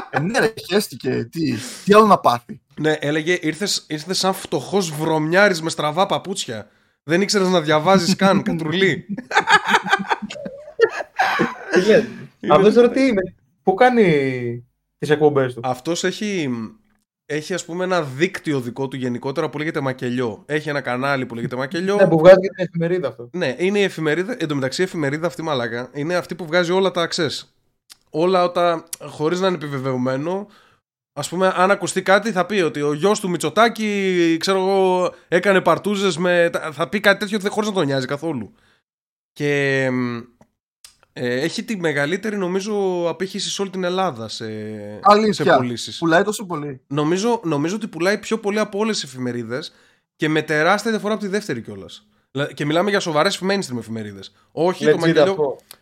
Ε, 0.10 0.20
ναι, 0.20 0.40
ρε, 0.40 0.54
χέστηκε. 0.68 1.28
Τι, 1.32 1.54
τι 1.86 1.94
άλλο 1.94 2.06
να 2.06 2.18
πάθει; 2.18 2.62
ναι, 2.80 2.92
έλεγε 3.00 3.38
ήρθες, 3.42 3.86
ήρθες 3.88 4.18
σαν 4.18 4.34
φτωχός 4.34 4.92
βρωμιάρης 4.92 5.62
με 5.62 5.70
στραβά 5.70 6.06
παπούτσια. 6.06 6.68
Δεν 7.04 7.22
ήξερες 7.22 7.48
να 7.48 7.62
διαβάζεις 7.62 8.16
καν, 8.16 8.42
κατρουλί. 8.48 9.06
Τι 11.72 11.80
λέτε. 11.86 12.08
Αυτός 12.50 12.74
τώρα 12.74 12.90
τι 12.90 13.02
είναι; 13.08 13.36
Πού 13.64 13.74
κάνει 13.74 14.04
τις 14.98 15.10
εκπομπές 15.10 15.54
του; 15.54 15.62
Αυτός 15.64 16.04
έχει, 16.04 16.50
έχει 17.26 17.54
ας 17.54 17.66
πούμε 17.66 17.84
ένα 17.84 18.02
δίκτυο 18.02 18.60
δικό 18.60 18.88
του 18.88 18.96
γενικότερα 18.96 19.50
που 19.50 19.58
λέγεται 19.58 19.80
Μακελιό. 19.80 20.44
Έχει 20.46 20.70
ένα 20.70 20.82
κανάλι 20.82 21.26
που 21.26 21.36
λέγεται 21.36 21.56
Μακελιό. 21.56 21.96
Ναι, 21.96 22.08
που 22.08 22.18
βγάζει 22.18 22.40
και 22.40 22.50
την 22.50 22.64
εφημερίδα 22.64 23.08
αυτό. 23.08 23.30
Ναι, 23.34 23.56
είναι 23.58 23.80
η 23.80 23.84
εφημερίδα. 23.84 24.36
Εν 24.40 24.48
τω 24.48 24.56
μεταξύ, 24.56 24.82
η 24.82 24.84
εφημερίδα 24.84 25.28
αυτή 25.28 25.42
μαλάκα 25.42 25.90
είναι 25.94 26.16
αυτή 26.16 26.36
που 26.36 26.46
βγάζει 26.46 26.72
όλα 26.72 26.92
τα 26.92 27.08
access. 27.10 27.42
Όλα 28.10 28.44
όταν, 28.44 28.84
χωρίς 29.00 29.40
να 29.40 29.48
είναι 29.48 29.56
επιβεβαιωμένο, 29.56 30.48
ας 31.14 31.30
πούμε, 31.30 31.54
αν 31.56 31.72
ακουστεί 31.72 32.02
κάτι, 32.02 32.32
θα 32.32 32.46
πει 32.46 32.62
ότι 32.62 32.82
ο 32.82 32.94
γιος 32.94 33.20
του 33.20 33.30
Μητσοτάκη, 33.30 34.38
ξέρω 34.40 34.58
εγώ, 34.58 35.14
έκανε 35.28 35.62
παρτούζες 35.62 36.18
με. 36.18 36.50
Θα 36.72 36.90
πει 36.90 37.00
κάτι 37.00 37.20
τέτοιο 37.20 37.50
χωρίς 37.50 37.70
να 37.70 37.76
τον 37.76 37.86
νοιάζει 37.86 38.06
καθόλου. 38.06 38.54
Και 39.34 39.90
μ, 39.92 40.20
ε, 41.18 41.42
έχει 41.42 41.64
τη 41.64 41.78
μεγαλύτερη, 41.78 42.38
νομίζω, 42.38 43.06
απήχηση 43.10 43.50
σε 43.50 43.62
όλη 43.62 43.72
την 43.72 43.84
Ελλάδα 43.84 44.28
σε, 44.28 44.46
σε 44.46 45.00
Αλήθεια. 45.02 45.56
πωλήσεις. 45.58 45.98
Πουλάει 45.98 46.24
τόσο 46.24 46.46
πολύ. 46.46 46.82
Νομίζω, 46.88 47.42
νομίζω 47.44 47.76
ότι 47.76 47.88
πουλάει 47.88 48.18
πιο 48.18 48.38
πολύ 48.40 48.60
από 48.60 48.78
όλες 48.80 49.00
τις 49.00 49.04
εφημερίδες 49.04 49.74
και 50.16 50.30
με 50.30 50.42
τεράστια 50.42 50.92
διαφορά 50.92 51.14
από 51.14 51.24
τη 51.24 51.30
δεύτερη 51.30 51.62
κιόλας. 51.62 52.08
Και 52.54 52.66
μιλάμε 52.66 52.90
για 52.90 53.00
σοβαρές 53.00 53.40
mainstream 53.44 53.78
εφημερίδες. 53.78 54.32
Όχι 54.52 54.86
Legit 54.86 54.92
το 54.92 54.98
μακελιό. 54.98 55.22
αυτό. 55.22 55.36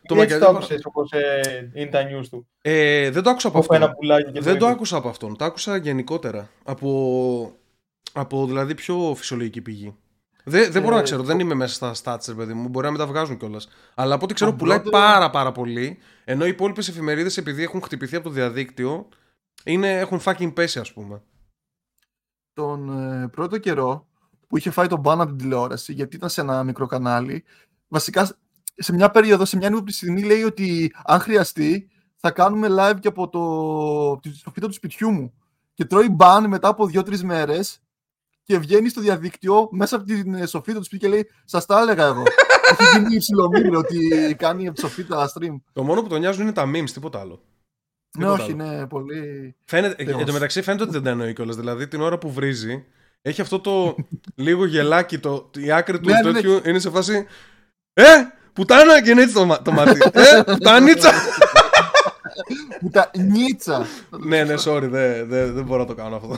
Το 0.07 0.15
Τι 0.15 0.21
έτσι 0.21 0.37
το 0.39 0.45
μακελιό. 0.45 0.47
άκουσες 0.49 0.81
όπως 0.85 1.11
ε, 1.11 1.71
είναι 1.73 1.89
τα 1.89 2.01
news 2.03 2.25
του. 2.29 2.47
Ε, 2.61 3.09
δεν 3.09 3.23
το 3.23 3.29
άκουσα 3.29 3.47
από 3.47 3.57
Όπου 3.57 3.73
ένα 3.73 3.85
αυτόν. 3.85 3.99
πουλάκι 3.99 4.31
και 4.31 4.39
Δεν 4.39 4.57
το 4.57 4.65
είπε. 4.65 4.73
άκουσα 4.75 4.97
από 4.97 5.09
αυτόν. 5.09 5.37
Το 5.37 5.45
άκουσα 5.45 5.77
γενικότερα. 5.77 6.49
Από, 6.63 7.55
από 8.13 8.45
δηλαδή 8.45 8.75
πιο 8.75 9.13
φυσιολογική 9.17 9.61
πηγή. 9.61 9.95
Δεν, 10.45 10.71
δεν 10.71 10.81
μπορώ 10.81 10.93
Ε, 10.93 10.97
να 10.97 11.03
ξέρω, 11.03 11.21
το- 11.21 11.27
δεν 11.27 11.39
είμαι 11.39 11.53
μέσα 11.53 11.93
στα 11.93 12.15
stats, 12.15 12.25
ρε 12.27 12.33
παιδί 12.33 12.53
μου. 12.53 12.67
Μπορεί 12.67 12.85
να 12.85 12.91
με 12.91 12.97
τα 12.97 13.07
βγάζουν 13.07 13.37
κιόλας. 13.37 13.67
Αλλά 13.95 14.15
από 14.15 14.23
ό,τι 14.25 14.33
ξέρω, 14.33 14.51
Το 14.51 14.57
πουλάει 14.57 14.77
πρώτο- 14.81 14.97
πάρα 14.97 15.29
πάρα 15.29 15.51
πολύ. 15.51 15.97
Ενώ 16.25 16.45
οι 16.45 16.49
υπόλοιπες 16.49 16.87
εφημερίδες, 16.87 17.37
επειδή 17.37 17.63
έχουν 17.63 17.81
χτυπηθεί 17.81 18.15
από 18.15 18.23
το 18.27 18.29
διαδίκτυο, 18.29 19.07
είναι, 19.63 19.99
έχουν 19.99 20.19
fucking 20.23 20.53
πέσει, 20.53 20.79
ας 20.79 20.93
πούμε. 20.93 21.21
τον 22.53 23.11
ε, 23.23 23.27
πρώτο 23.27 23.57
καιρό 23.57 24.07
που 24.47 24.57
είχε 24.57 24.71
φάει 24.71 24.87
τον 24.87 24.99
μπαν 24.99 25.21
από 25.21 25.29
την 25.29 25.37
τηλεόραση, 25.37 25.93
γιατί 25.93 26.15
ήταν 26.15 26.29
σε 26.29 26.41
ένα 26.41 26.63
μικρό 26.63 26.85
κανάλι, 26.85 27.43
βασικά 27.87 28.29
σε 28.75 28.93
μια 28.93 29.11
περίοδο, 29.11 29.45
σε 29.45 29.57
μια 29.57 29.69
νούμερη 29.69 29.91
στιγμή 29.91 30.23
λέει 30.23 30.43
ότι 30.43 30.93
αν 31.03 31.19
χρειαστεί 31.19 31.89
θα 32.15 32.31
κάνουμε 32.31 32.67
live 32.71 32.95
και 32.99 33.07
από 33.07 33.29
το, 33.29 34.19
τη 34.19 34.35
σοφίτα 34.37 34.67
του 34.67 34.73
σπιτιού 34.73 35.11
μου. 35.11 35.33
Και 35.73 35.85
τρώει 35.85 36.09
μπαν 36.09 36.47
μετά 36.47 36.67
από 36.67 36.85
δύο-τρεις 36.87 37.23
μέρες 37.23 37.79
και 38.43 38.57
βγαίνει 38.57 38.89
στο 38.89 39.01
διαδίκτυο 39.01 39.67
μέσα 39.71 39.95
από 39.95 40.05
την 40.05 40.33
ε, 40.33 40.45
σοφίτα 40.45 40.77
του 40.77 40.83
σπιτιού 40.83 41.09
και 41.09 41.15
λέει: 41.15 41.29
Σας 41.45 41.65
τα 41.65 41.79
έλεγα 41.79 42.05
εγώ. 42.05 42.23
Έχει 42.79 42.99
γίνει 42.99 43.15
υψηλό 43.15 43.47
μήνυμα 43.47 43.77
ότι 43.77 44.35
κάνει 44.39 44.65
από 44.67 44.75
τη 44.75 44.81
σοφίτα 44.81 45.31
stream. 45.33 45.55
Το 45.73 45.83
μόνο 45.83 46.01
που 46.01 46.07
τον 46.07 46.19
νοιάζουν 46.19 46.41
είναι 46.41 46.51
τα 46.51 46.71
memes, 46.75 46.89
τίποτα 46.93 47.19
άλλο. 47.19 47.41
Ναι, 48.17 48.23
Τίποτα 48.25 48.43
όχι, 48.43 48.51
άλλο. 48.51 48.63
είναι 48.73 48.87
πολύ. 48.87 49.55
Φαίνεται, 49.65 50.03
Θεός. 50.03 50.19
εν 50.19 50.25
τω 50.25 50.33
μεταξύ 50.33 50.61
φαίνεται 50.61 50.83
ότι 50.83 50.91
δεν 50.91 51.03
τα 51.03 51.09
εννοεί 51.09 51.33
κιόλας. 51.33 51.55
Δηλαδή 51.55 51.87
την 51.87 52.01
ώρα 52.01 52.17
που 52.17 52.31
βρίζει, 52.31 52.85
έχει 53.21 53.41
αυτό 53.41 53.59
το 53.59 53.95
λίγο 54.35 54.65
γελάκι, 54.65 55.19
το, 55.19 55.49
η 55.57 55.71
άκρη 55.71 55.99
του 55.99 56.09
Ναι, 56.09 56.13
ναι, 56.21 56.21
ναι. 56.21 56.31
τέτοιου 56.41 56.61
είναι 56.69 56.79
σε 56.79 56.89
φάση. 56.89 57.25
Ε! 57.93 58.03
Πουτάνα! 58.53 59.01
Και 59.01 59.09
είναι 59.11 59.21
έτσι 59.21 59.33
το, 59.33 59.45
μα- 59.45 59.61
το 59.61 59.71
μάτι. 59.71 59.99
Ε! 60.13 60.43
Πουτανίτσα! 60.45 61.11
Που 62.79 62.89
τα 62.89 63.11
νίτσα. 63.17 63.85
ναι, 64.25 64.43
ναι, 64.43 64.53
sorry, 64.65 64.87
δεν 64.89 65.27
δεν- 65.27 65.53
δεν 65.53 65.63
μπορώ 65.63 65.81
να 65.81 65.87
το 65.87 65.95
κάνω 65.95 66.15
αυτό. 66.15 66.37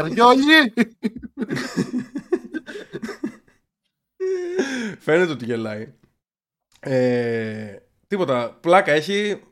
Καριόλι! 0.00 0.72
Φαίνεται 4.98 5.32
ότι 5.32 5.44
γελάει. 5.44 5.92
Ε, 6.80 7.76
τίποτα. 8.06 8.58
Πλάκα 8.60 8.92
έχει. 8.92 9.42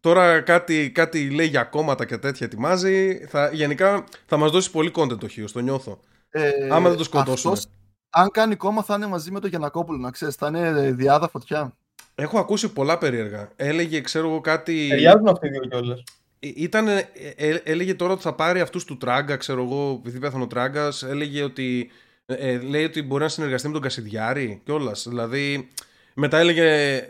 Τώρα 0.00 0.40
κάτι, 0.40 0.90
κάτι 0.90 1.30
λέει 1.30 1.46
για 1.46 1.64
κόμματα 1.64 2.04
και 2.04 2.18
τέτοια 2.18 2.46
ετοιμάζει. 2.46 3.26
Θα, 3.26 3.50
γενικά 3.52 4.04
θα 4.26 4.36
μας 4.36 4.50
δώσει 4.50 4.70
πολύ 4.70 4.92
content 4.94 5.18
το 5.18 5.28
Χίος, 5.28 5.52
το 5.52 5.60
νιώθω. 5.60 6.00
Ε, 6.30 6.50
Άμα 6.70 6.88
δεν 6.88 6.98
το 6.98 7.04
σκοτώσουν. 7.04 7.52
αυτός, 7.52 7.70
αν 8.10 8.30
κάνει 8.30 8.56
κόμμα, 8.56 8.82
θα 8.82 8.94
είναι 8.94 9.06
μαζί 9.06 9.30
με 9.30 9.40
τον 9.40 9.50
Γιανακόπουλο, 9.50 9.98
να 9.98 10.10
ξέρεις. 10.10 10.34
Θα 10.34 10.46
είναι 10.46 10.92
διάδα 10.92 11.28
φωτιά. 11.28 11.76
Έχω 12.14 12.38
ακούσει 12.38 12.72
πολλά 12.72 12.98
περίεργα. 12.98 13.52
Έλεγε, 13.56 14.00
ξέρω 14.00 14.28
εγώ, 14.28 14.40
κάτι. 14.40 14.88
Ταιριάζουν 14.88 15.28
αυτοί 15.28 15.46
οι 15.46 15.50
δύο 15.50 15.60
κιόλας. 15.60 16.02
Ε, 16.44 16.52
Ήταν, 16.54 16.88
ε, 16.88 17.08
ε, 17.36 17.60
έλεγε 17.64 17.94
τώρα 17.94 18.12
ότι 18.12 18.22
θα 18.22 18.34
πάρει 18.34 18.60
αυτούς 18.60 18.84
του 18.84 18.96
Τράγκα, 18.96 19.36
ξέρω 19.36 19.62
εγώ, 19.62 19.98
επειδή 20.00 20.18
πέθανε 20.18 20.42
ο 20.42 20.46
Τράγκας. 20.46 21.02
Έλεγε 21.02 21.42
ότι. 21.42 21.90
ε, 22.26 22.34
ε, 22.34 22.58
λέει 22.58 22.84
ότι 22.84 23.02
μπορεί 23.02 23.22
να 23.22 23.28
συνεργαστεί 23.28 23.66
με 23.66 23.72
τον 23.72 23.82
Κασιδιάρη 23.82 24.60
κιόλας. 24.64 25.06
Δηλαδή. 25.08 25.68
Μετά 26.14 26.38
έλεγε. 26.38 27.00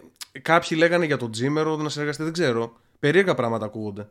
Κάποιοι 0.43 0.79
λέγανε 0.81 1.05
για 1.05 1.17
τον 1.17 1.31
Τζίμερο 1.31 1.77
να 1.77 1.89
συνεργαστεί, 1.89 2.23
δεν 2.23 2.33
ξέρω. 2.33 2.77
Περίεργα 2.99 3.35
πράγματα 3.35 3.65
ακούγονται. 3.65 4.09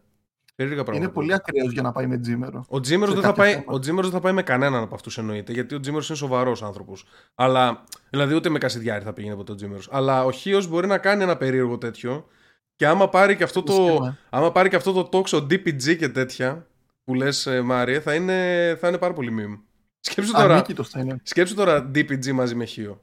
Περίεργα 0.55 0.83
πράγματα. 0.83 1.05
Είναι 1.05 1.15
πολύ 1.15 1.33
ακούγονται. 1.33 1.53
ακραίο 1.57 1.71
για 1.73 1.81
να 1.81 1.91
πάει 1.91 2.07
με 2.07 2.17
τζίμερο. 2.17 2.65
Ο 2.67 2.79
Τζίμερος 2.79 3.13
σε 3.13 3.19
δεν, 3.19 3.29
θα 3.29 3.29
κάποια 3.29 3.43
πάει, 3.43 3.53
θέματα. 3.53 3.71
ο 3.73 3.79
Τζίμερος 3.79 4.09
δεν 4.09 4.19
θα 4.19 4.23
πάει 4.25 4.33
με 4.33 4.43
κανέναν 4.43 4.83
από 4.83 4.95
αυτούς 4.95 5.17
εννοείται. 5.17 5.51
Γιατί 5.51 5.75
ο 5.75 5.79
Τζίμερος 5.79 6.07
είναι 6.09 6.17
σοβαρός 6.17 6.63
άνθρωπος. 6.63 7.05
Αλλά. 7.35 7.83
Δηλαδή 8.09 8.35
ούτε 8.35 8.49
με 8.49 8.57
Κασιδιάρη 8.59 9.03
θα 9.03 9.13
πήγαινε 9.13 9.33
από 9.33 9.43
τον 9.43 9.55
Τζίμερος. 9.55 9.87
Αλλά 9.91 10.25
ο 10.25 10.31
Χίος 10.31 10.67
μπορεί 10.67 10.87
να 10.87 10.97
κάνει 10.97 11.23
ένα 11.23 11.37
περίεργο 11.37 11.77
τέτοιο. 11.77 12.27
Και 12.75 12.87
άμα 12.87 13.09
πάρει 13.09 13.35
και 13.35 13.43
αυτό 13.43 13.63
το, 13.63 13.73
Σχήμα. 13.73 14.17
Άμα 14.29 14.51
πάρει 14.51 14.69
και 14.69 14.75
αυτό 14.75 14.91
το 14.91 15.03
τόξο 15.03 15.37
DPG 15.37 15.97
και 15.97 16.09
τέτοια 16.09 16.67
που 17.03 17.13
λες 17.13 17.45
ε, 17.45 17.61
Μάριε 17.61 17.99
θα 17.99 18.15
είναι, 18.15 18.77
θα 18.79 18.87
είναι 18.87 18.97
πάρα 18.97 19.13
πολύ 19.13 19.31
meme. 19.39 19.61
Σκέψου 19.99 20.31
τώρα, 20.31 20.53
Ανίκητος 20.53 20.89
θα 20.89 20.99
είναι. 20.99 21.19
σκέψου 21.23 21.55
τώρα 21.55 21.91
DPG 21.95 22.31
μαζί 22.31 22.55
με 22.55 22.65
Χίο. 22.65 23.01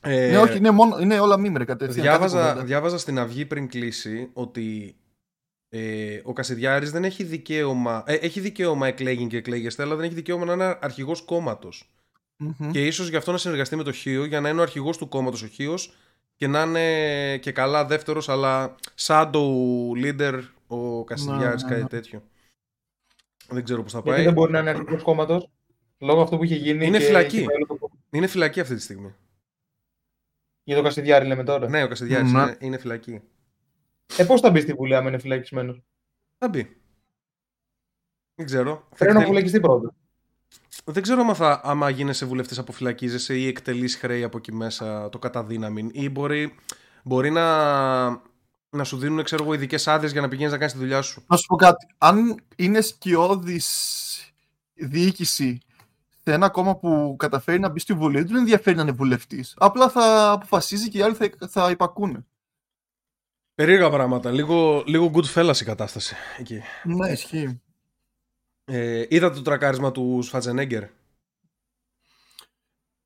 Ε, 0.00 0.30
ναι, 0.30 0.38
όχι, 0.38 0.56
είναι, 0.56 0.70
μόνο, 0.70 0.98
είναι 0.98 1.20
όλα 1.20 1.38
μήμρε 1.38 1.64
κατευθείαν. 1.64 2.06
κάθε 2.06 2.18
διάβαζα, 2.18 2.42
κουβέντα. 2.48 2.64
διάβαζα 2.64 2.98
στην 2.98 3.18
Αυγή 3.18 3.44
πριν 3.44 3.68
κλείσει 3.68 4.30
ότι 4.32 4.96
ε, 5.68 6.20
ο 6.24 6.32
Κασιδιάρης 6.32 6.90
δεν 6.90 7.04
έχει 7.04 7.24
δικαίωμα, 7.24 8.02
ε, 8.06 8.14
έχει 8.14 8.40
δικαίωμα 8.40 8.86
εκλέγει 8.86 9.26
και 9.26 9.36
εκλέγεστε, 9.36 9.82
αλλά 9.82 9.96
δεν 9.96 10.04
έχει 10.04 10.14
δικαίωμα 10.14 10.44
να 10.44 10.52
είναι 10.52 10.78
αρχηγός 10.80 11.22
κόμματος. 11.22 11.90
Μμμ. 12.36 12.70
Και 12.70 12.86
ίσως 12.86 13.08
γι' 13.08 13.16
αυτό 13.16 13.32
να 13.32 13.38
συνεργαστεί 13.38 13.76
με 13.76 13.82
το 13.82 13.92
Χίο 13.92 14.24
για 14.24 14.40
να 14.40 14.48
είναι 14.48 14.60
ο 14.60 14.62
αρχηγός 14.62 14.96
του 14.96 15.08
κόμματος 15.08 15.42
ο 15.42 15.46
Χίος 15.46 15.94
και 16.36 16.46
να 16.46 16.62
είναι 16.62 17.38
και 17.38 17.52
καλά 17.52 17.84
δεύτερος 17.84 18.28
αλλά 18.28 18.74
shadow 18.96 19.50
leader 20.04 20.42
ο 20.66 21.04
Κασιδιάρης 21.04 21.62
Ναι, 21.62 21.68
ναι, 21.68 21.74
κάτι 21.74 21.82
ναι. 21.82 21.88
τέτοιο. 21.88 22.22
Δεν 23.48 23.64
ξέρω 23.64 23.82
πώς 23.82 23.92
θα 23.92 23.98
Γιατί 23.98 24.16
πάει. 24.16 24.24
δεν 24.24 24.34
μπορεί 24.34 24.52
να 24.52 24.58
είναι 24.58 24.70
αρχικός 24.70 25.02
κόμματος. 25.02 25.50
Λόγω 25.98 26.22
αυτού 26.22 26.36
που 26.36 26.44
είχε 26.44 26.54
γίνει. 26.54 26.86
Είναι 26.86 26.98
και 26.98 27.04
φυλακή. 27.04 27.36
έχει 27.36 27.44
πάει 27.46 27.56
όλο 27.56 27.66
το- 27.66 27.90
Είναι 28.10 28.26
φυλακή 28.26 28.60
αυτή 28.60 28.74
τη 28.74 28.80
στιγμή. 28.80 29.14
Για 30.62 30.76
το 30.76 30.82
Κασιδιάρη 30.82 31.26
λέμε 31.26 31.44
τώρα. 31.44 31.68
Ναι, 31.68 31.82
ο 31.82 31.88
Κασιδιάρης 31.88 32.32
Ναι. 32.32 32.40
είναι, 32.42 32.56
είναι 32.60 32.78
φυλακή. 32.78 33.20
Ε, 34.16 34.24
πώς 34.24 34.40
θα 34.40 34.50
μπει 34.50 34.60
στη 34.60 34.72
Βουλή 34.72 34.94
άμα 34.96 35.08
είναι 35.08 35.18
φυλακισμένος; 35.18 35.82
Θα 36.38 36.48
μπει. 36.48 36.76
Δεν 38.34 38.46
ξέρω. 38.46 38.74
Θα 38.90 38.96
Πρέπει 38.96 39.12
να 39.12 39.18
εκτελ- 39.20 39.26
φυλακιστεί 39.26 39.60
πρώτα. 39.60 39.94
Δεν 40.84 41.02
ξέρω 41.02 41.20
άμα, 41.20 41.34
θα, 41.34 41.60
άμα 41.64 41.90
γίνεσαι 41.90 42.26
βουλευτής 42.26 42.58
αποφυλακίζεσαι 42.58 43.36
ή 43.36 43.46
εκτελείς 43.46 43.96
χρέη 43.96 44.22
από 44.22 44.36
εκεί 44.36 44.52
μέσα 44.52 45.08
το 45.08 45.18
καταδύναμη. 45.18 45.88
Ή 45.92 46.08
μπορεί, 46.08 46.54
μπορεί 47.04 47.30
να, 47.30 48.06
να 48.70 48.84
σου 48.84 48.96
δίνουν 48.96 49.24
ξέρω 49.24 49.42
εγώ, 49.42 49.54
ειδικές 49.54 49.88
άδειες 49.88 50.12
για 50.12 50.20
να 50.20 50.28
πηγαίνεις 50.28 50.52
να 50.52 50.58
κάνεις 50.58 50.72
τη 50.72 50.78
δουλειά 50.78 51.02
σου. 51.02 51.24
Να 51.26 51.36
σου 51.36 51.46
πω 51.46 51.56
κάτι. 51.56 51.86
Αν 51.98 52.44
είναι 52.56 52.80
σκιώδης 52.80 54.32
διοίκηση 54.74 55.60
σε 56.22 56.32
ένα 56.32 56.48
κόμμα 56.48 56.76
που 56.76 57.16
καταφέρει 57.18 57.58
να 57.58 57.68
μπει 57.68 57.80
στη 57.80 57.92
Βουλή, 57.92 58.16
δεν 58.16 58.26
τον 58.26 58.36
ενδιαφέρει 58.36 58.76
να 58.76 58.82
είναι 58.82 58.92
βουλευτής. 58.92 59.54
Απλά 59.56 59.88
θα 59.88 60.30
αποφασίζει 60.30 60.88
και 60.88 60.98
οι 60.98 61.02
άλλοι 61.02 61.14
θα, 61.14 61.48
θα 61.48 61.70
υπακούνε. 61.70 62.26
Περίεργα 63.54 63.90
πράγματα. 63.90 64.30
Λίγο, 64.30 64.82
λίγο 64.86 65.10
good 65.14 65.34
fellas 65.34 65.56
η 65.60 65.64
κατάσταση 65.64 66.14
εκεί. 66.38 66.60
Ναι, 66.84 67.10
ισχύει. 67.10 67.60
Ε, 68.68 69.04
είδατε 69.08 69.34
το 69.34 69.42
τρακάρισμα 69.42 69.92
του 69.92 70.18
Σφατζενέγκερ. 70.22 70.84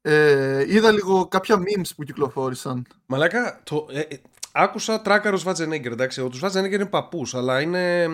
Ε, 0.02 0.64
είδα 0.74 0.90
λίγο 0.90 1.26
κάποια 1.28 1.56
memes 1.58 1.90
που 1.96 2.04
κυκλοφόρησαν. 2.04 2.86
Μαλάκα, 3.06 3.60
το, 3.64 3.86
ε, 3.90 4.00
ε, 4.00 4.16
άκουσα 4.52 5.00
τράκαρο 5.00 5.36
Σφατζενέγκερ. 5.36 5.92
Εντάξει, 5.92 6.20
ο 6.20 6.30
Σφατζενέγκερ 6.32 6.80
είναι 6.80 6.88
παππούς, 6.88 7.34
αλλά 7.34 7.60
είναι, 7.60 8.06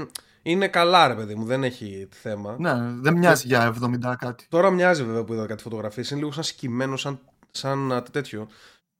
είναι 0.42 0.68
καλά, 0.68 1.08
ρε 1.08 1.14
παιδί 1.14 1.34
μου, 1.34 1.44
δεν 1.44 1.64
έχει 1.64 2.08
θέμα. 2.10 2.56
Ναι, 2.58 2.74
δεν 3.00 3.16
μοιάζει 3.16 3.46
για 3.46 3.74
70 3.82 4.14
κάτι. 4.18 4.46
Τώρα 4.48 4.70
μοιάζει 4.70 5.04
βέβαια 5.04 5.24
που 5.24 5.32
είδα 5.32 5.46
κάτι 5.46 5.62
φωτογραφίες. 5.62 6.10
Είναι 6.10 6.20
λίγο 6.20 6.32
σαν 6.32 6.44
σκυμμένο, 6.44 6.96
σαν, 6.96 7.20
σαν 7.50 7.92
α, 7.92 8.02
τέτοιο. 8.02 8.48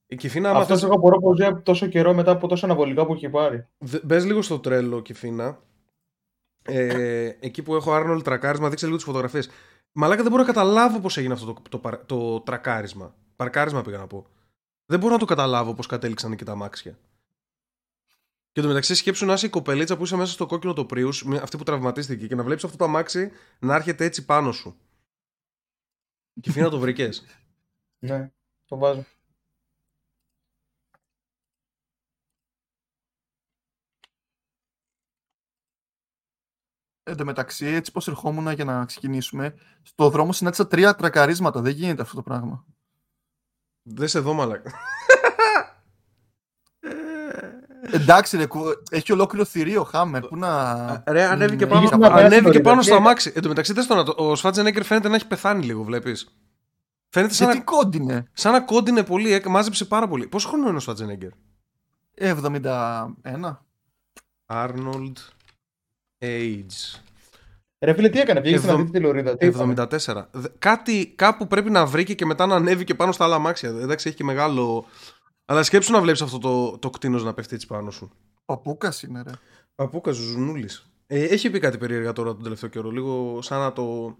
Η 0.06 0.16
Κιφίνα, 0.16 0.50
άμα 0.50 0.58
Αυτό 0.58 0.74
θες, 0.74 0.82
έχω 0.82 0.94
απορώ 0.94 1.18
πως 1.20 1.36
ζει 1.36 1.54
τόσο 1.62 1.86
καιρό 1.86 2.14
μετά 2.14 2.30
από 2.30 2.48
τόσα 2.48 2.64
αναβολικά 2.64 3.06
που 3.06 3.12
έχει 3.12 3.28
πάρει. 3.28 3.66
δε- 3.78 4.00
μπες 4.04 4.24
λίγο 4.24 4.42
στο 4.42 4.58
τρέλο, 4.58 5.02
Κιφίνα. 5.02 5.58
Ε, 6.66 7.36
εκεί 7.40 7.62
που 7.62 7.74
έχω 7.74 7.92
Άρνολ 7.92 8.22
τρακάρισμα, 8.22 8.68
δείξε 8.68 8.84
λίγο 8.84 8.96
τις 8.96 9.06
φωτογραφίες. 9.06 9.50
Μαλάκα 9.92 10.22
δεν 10.22 10.30
μπορώ 10.30 10.42
να 10.42 10.48
καταλάβω 10.48 11.00
πώς 11.00 11.16
έγινε 11.16 11.32
αυτό 11.32 11.52
το, 11.52 11.62
το, 11.70 11.78
παρα- 11.78 12.04
το 12.04 12.40
τρακάρισμα. 12.40 13.14
Παρκάρισμα 13.36 13.82
πήγα 13.82 13.98
να 13.98 14.06
πω. 14.06 14.26
Δεν 14.86 14.98
μπορώ 14.98 15.12
να 15.12 15.18
το 15.18 15.24
καταλάβω 15.24 15.74
πώς 15.74 15.86
κατέληξαν 15.86 16.32
εκεί 16.32 16.44
τα 16.44 16.52
αμάξια. 16.52 16.98
Και 18.52 18.60
το 18.60 18.68
μεταξύ 18.68 18.94
σκέψου 18.94 19.26
να 19.26 19.32
είσαι 19.32 19.46
η 19.46 19.50
κοπελίτσα 19.50 19.96
που 19.96 20.02
είσαι 20.02 20.16
μέσα 20.16 20.32
στο 20.32 20.46
κόκκινο 20.46 20.72
το 20.72 20.84
πρίου, 20.84 21.08
αυτή 21.40 21.56
που 21.56 21.64
τραυματίστηκε, 21.64 22.26
και 22.26 22.34
να 22.34 22.42
βλέπεις 22.42 22.64
αυτό 22.64 22.76
το 22.76 22.84
αμάξι 22.84 23.30
να 23.58 23.74
έρχεται 23.74 24.04
έτσι 24.04 24.24
πάνω 24.24 24.52
σου. 24.52 24.76
Κιφίνα 26.40 26.68
το 26.68 26.78
βρήκες. 26.78 27.24
Ναι, 27.98 28.30
το 28.64 28.76
βάζω. 28.76 29.04
Εν 37.08 37.16
τω 37.16 37.24
μεταξύ, 37.24 37.66
έτσι 37.66 37.92
πως 37.92 38.08
ερχόμουν 38.08 38.50
για 38.52 38.64
να 38.64 38.84
ξεκινήσουμε, 38.84 39.54
στο 39.82 40.10
δρόμο 40.10 40.32
συνάντησα 40.32 40.66
τρία 40.66 40.94
τρακαρίσματα. 40.94 41.60
Δεν 41.60 41.72
γίνεται 41.72 42.02
αυτό 42.02 42.14
το 42.16 42.22
πράγμα. 42.22 42.64
Δεν 43.82 44.08
σε 44.08 44.18
δω, 44.20 44.32
μαλάκα. 44.32 44.72
Εντάξει, 47.92 48.36
ρε, 48.36 48.46
κου- 48.46 48.82
έχει 48.90 49.12
ολόκληρο 49.12 49.44
θηρίο 49.44 49.82
Χάμερ. 49.84 50.26
Πού 50.26 50.36
να. 50.36 51.02
Ρε, 51.06 51.24
ανέβηκε 51.24 51.64
Mm, 51.64 51.68
πάνω, 51.68 51.82
είχε 51.84 51.96
να 51.96 52.06
ανέβηκε 52.06 52.40
περάσει 52.40 52.60
πάνω 52.60 52.76
το 52.76 52.82
στο 52.82 52.90
ρηδάκι. 52.92 53.06
αμάξι. 53.08 53.32
Εν 53.34 53.42
τω 53.42 53.48
μεταξύ, 53.48 53.72
δες 53.72 53.86
τον, 53.86 54.12
ο 54.16 54.34
Σφάτζενέγκερ 54.34 54.84
φαίνεται 54.84 55.08
να 55.08 55.14
έχει 55.14 55.26
πεθάνει 55.26 55.64
λίγο, 55.64 55.82
βλέπεις. 55.82 56.36
Φαίνεται 57.08 57.34
σαν, 57.34 57.46
Γιατί 57.50 57.58
να, 57.70 57.76
κόντινε; 57.76 58.30
σαν 58.32 58.52
να 58.52 58.60
κόντινε 58.60 59.02
πολύ, 59.04 59.32
ε, 59.32 59.42
μάζεψε 59.46 59.84
πάρα 59.84 60.08
πολύ. 60.08 60.26
Πόσο 60.26 60.48
χρόνο 60.48 60.68
είναι 60.68 60.76
ο 60.76 60.80
Σφάτζενέγκερ; 60.80 61.30
71. 62.14 63.06
Arnold 64.46 65.12
Age. 66.18 67.00
Ρε 67.84 67.92
φίλε, 67.94 68.08
τι 68.08 68.20
έκανε, 68.20 68.40
πήγε 68.40 68.56
στην 68.56 68.68
Εβδομ- 68.68 68.86
αντίθετη 68.88 69.04
λωρίδα. 69.04 69.36
Τι 69.36 69.46
είπαμε; 69.46 69.72
74. 69.72 70.28
Δε- 70.32 70.48
Κάτι, 70.58 71.06
κάπου 71.16 71.46
πρέπει 71.46 71.70
να 71.70 71.86
βρήκε 71.86 72.14
και 72.14 72.26
μετά 72.26 72.46
να 72.46 72.54
ανέβει 72.54 72.84
και 72.84 72.94
πάνω 72.94 73.12
στα 73.12 73.24
άλλα 73.24 73.34
αμάξια. 73.34 73.68
Εντάξει, 73.68 74.08
έχει 74.08 74.16
και 74.16 74.24
μεγάλο. 74.24 74.86
Αλλά 75.44 75.62
σκέψου 75.62 75.92
να 75.92 76.00
βλέπεις 76.00 76.22
αυτό 76.22 76.38
το, 76.38 76.78
το 76.78 76.90
κτίνος 76.90 77.24
να 77.24 77.34
πέφτει 77.34 77.54
έτσι 77.54 77.66
πάνω 77.66 77.90
σου. 77.90 78.10
Παπούκας 78.44 79.02
είναι, 79.02 79.22
ρε. 79.22 79.30
Παπούκας 79.74 80.16
Ζουζουνούλης. 80.16 80.90
Ε, 81.06 81.24
έχει 81.24 81.50
πει 81.50 81.58
κάτι 81.58 81.78
περίεργα 81.78 82.12
τώρα 82.12 82.32
τον 82.34 82.42
τελευταίο 82.42 82.68
καιρό. 82.68 82.90
Λίγο 82.90 83.42
σαν 83.42 83.58
να 83.60 83.72
το. 83.72 84.16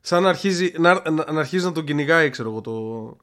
Σαν 0.00 0.22
να 0.22 0.28
αρχίζει 0.28 0.72
να, 0.78 1.10
να, 1.10 1.32
να, 1.32 1.40
αρχίζει 1.40 1.64
να 1.64 1.72
τον 1.72 1.84
κυνηγάει, 1.84 2.30
ξέρω 2.30 2.50
εγώ, 2.50 2.60
το, 2.60 3.16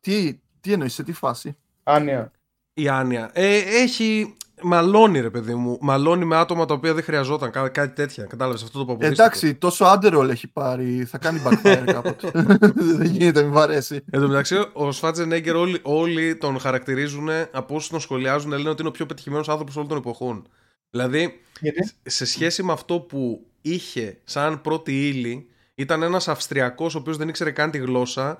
Τι, 0.00 0.40
τι 0.60 0.72
εννοείς, 0.72 0.94
σε 0.94 1.02
τι 1.02 1.12
φάση; 1.12 1.56
Άνοια. 1.82 2.30
η 2.74 2.88
Άνια. 2.88 3.30
Ε, 3.32 3.56
έχει. 3.56 4.36
Μαλώνει, 4.62 5.20
ρε 5.20 5.30
παιδί 5.30 5.54
μου. 5.54 5.78
Μαλώνει 5.80 6.24
με 6.24 6.36
άτομα 6.36 6.64
τα 6.64 6.74
οποία 6.74 6.94
δεν 6.94 7.02
χρειαζόταν. 7.04 7.50
Κά, 7.50 7.68
κάτι 7.68 7.94
τέτοια. 7.94 8.24
Κατάλαβες 8.24 8.62
αυτό 8.62 8.78
το 8.78 8.84
παπουδίστικο. 8.84 9.22
Εντάξει, 9.22 9.54
τόσο 9.54 9.84
άντερολ 9.84 10.28
έχει 10.28 10.48
πάρει. 10.48 11.04
Θα 11.04 11.18
κάνει 11.18 11.42
backfire 11.44 11.82
κάποτε. 11.92 12.30
Δεν 12.74 13.06
γίνεται, 13.06 13.42
μην 13.42 13.52
βαρέσει. 13.52 14.04
Εν 14.10 14.20
τω 14.20 14.28
μεταξύ, 14.28 14.56
ο 14.72 14.92
Σφάτζενέγκερ 14.92 15.54
όλοι, 15.56 15.78
όλοι 15.82 16.36
τον 16.36 16.58
χαρακτηρίζουν 16.58 17.28
από 17.52 17.74
όσους 17.74 17.88
τον 17.88 18.00
σχολιάζουν, 18.00 18.50
λένε 18.50 18.68
ότι 18.68 18.80
είναι 18.80 18.88
ο 18.88 18.92
πιο 18.92 19.06
πετυχημένος 19.06 19.48
άνθρωπος 19.48 19.76
όλων 19.76 19.88
των 19.88 19.96
εποχών. 19.98 20.46
Δηλαδή, 20.90 21.40
Γιατί; 21.60 21.90
σε 22.02 22.24
σχέση 22.26 22.62
με 22.62 22.72
αυτό 22.72 23.00
που 23.00 23.46
είχε 23.62 24.18
σαν 24.24 24.60
πρώτη 24.60 25.08
ύλη, 25.08 25.48
ήταν 25.74 26.02
ένας 26.02 26.28
Αυστριακός 26.28 26.94
ο 26.94 26.98
οποίος 26.98 27.16
δεν 27.16 27.28
ήξερε 27.28 27.50
καν 27.50 27.70
τη 27.70 27.78
γλώσσα. 27.78 28.38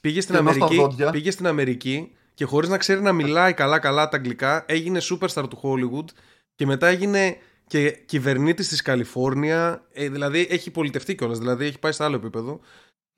Πήγε 0.00 0.20
στην, 0.20 0.34
Στενός 0.34 0.54
στα 0.54 0.64
Αμερική, 0.64 0.82
δόντια. 0.88 1.10
πήγε 1.10 1.30
στην 1.30 1.46
Αμερική 1.46 2.10
και 2.34 2.44
χωρίς 2.44 2.68
να 2.68 2.78
ξέρει 2.78 3.00
να 3.02 3.12
μιλάει 3.12 3.54
καλά-καλά 3.54 4.08
τα 4.08 4.16
αγγλικά, 4.16 4.64
έγινε 4.68 5.00
superstar 5.02 5.44
του 5.50 5.60
Hollywood 5.62 6.08
και 6.54 6.66
μετά 6.66 6.86
έγινε 6.86 7.36
και 7.66 7.90
κυβερνήτης 7.90 8.68
της 8.68 8.82
Καλιφόρνια. 8.82 9.82
Ε, 9.92 10.08
δηλαδή 10.08 10.46
έχει 10.50 10.70
πολιτευτεί 10.70 11.14
κιόλας, 11.14 11.38
δηλαδή 11.38 11.64
έχει 11.64 11.78
πάει 11.78 11.92
σε 11.92 12.04
άλλο 12.04 12.16
επίπεδο. 12.16 12.60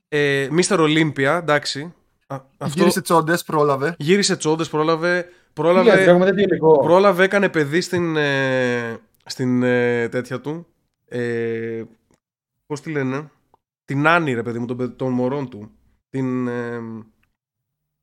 Ε, 0.08 0.48
Mr. 0.52 0.78
Olympia, 0.78 1.38
εντάξει. 1.42 1.94
Α, 2.26 2.40
αυτό... 2.58 2.78
Γύρισε 2.78 3.00
τσόντες, 3.02 3.44
πρόλαβε. 3.44 3.94
Γύρισε 3.98 4.36
τσόντες, 4.36 4.68
πρόλαβε. 4.68 5.22
Τι 5.22 5.26
λες, 5.28 5.34
Πρόλαβε, 5.52 5.94
ρε, 5.94 6.02
έχουμε 6.10 6.24
τέτοιο 6.24 6.42
υλικό. 6.42 6.78
πρόλαβε, 6.82 7.24
έκανε 7.24 7.48
παιδί 7.48 7.80
στην, 7.80 8.16
ε, 8.16 9.00
στην 9.24 9.62
ε, 9.62 10.08
τέτοια 10.08 10.40
του. 10.40 10.66
Ε, 11.08 11.82
Πώς 12.66 12.80
τη 12.80 12.90
λένε, 12.90 13.30
Την 13.84 14.06
Άννη, 14.06 14.34
ρε 14.34 14.42
παιδί 14.42 14.58
μου, 14.58 14.66
των, 14.66 14.76
παιδ- 14.76 14.96
των 14.96 15.12
μωρών 15.12 15.48
του. 15.50 15.70
Την. 16.10 16.48
Ε, 16.48 16.80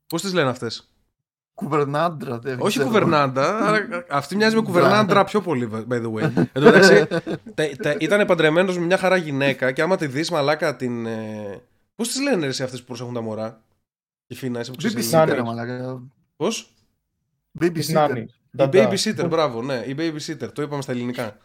Πώς 0.08 0.22
τις 0.22 0.34
λένε 0.34 0.50
αυτές; 0.50 0.88
Κουβερνάντρα, 1.60 2.39
δεν 2.39 2.58
Όχι 2.60 2.70
ξέρω. 2.70 2.86
κουβερνάντα, 2.86 3.68
αλλά 3.68 3.80
αυτή 4.10 4.36
μοιάζει 4.36 4.56
με 4.56 4.62
κουβερνάντρα 4.62 5.24
πιο 5.24 5.42
πολύ, 5.42 5.70
by 5.89 5.94
the 5.94 6.12
way. 6.13 6.22
Εν 6.22 6.48
τω 6.54 6.62
μεταξύ, 6.62 7.06
τα- 7.56 7.70
τα- 7.82 7.96
ήταν 8.00 8.25
παντρεμένος 8.25 8.78
με 8.78 8.86
μια 8.86 8.98
χαρά 8.98 9.16
γυναίκα 9.16 9.72
και 9.72 9.82
άμα 9.82 9.96
τη 9.96 10.08
δεις 10.08 10.32
μαλάκα 10.32 10.75
την. 10.75 11.06
Ε, 11.06 11.62
Πώς 11.96 12.08
τις 12.08 12.22
λένε 12.22 12.46
ρε, 12.46 12.51
σε 12.51 12.63
αυτές 12.63 12.80
που 12.80 12.86
προσέχουν 12.86 13.13
τα 13.13 13.22
μωρά; 13.22 13.62
Η 14.28 14.36
Φίνα, 14.36 14.60
εσύ 14.60 14.72
που 14.72 14.78
ξέρεις. 14.78 15.08
Babysitter, 15.10 15.12
Νάνη. 15.12 15.32
ρε 15.32 15.42
μαλάκα. 15.44 16.01
Πώς; 16.36 16.74
Της 17.60 17.70
Babysitter. 17.89 17.94
Νάνη. 17.94 18.20
Η 18.20 18.58
Νταντά. 18.58 18.89
babysitter, 18.89 19.28
μπράβο, 19.30 19.62
ναι, 19.62 19.84
η 19.88 19.96
babysitter, 19.98 20.50
το 20.54 20.62
είπαμε 20.62 20.82
στα 20.82 20.92
ελληνικά. 20.92 21.38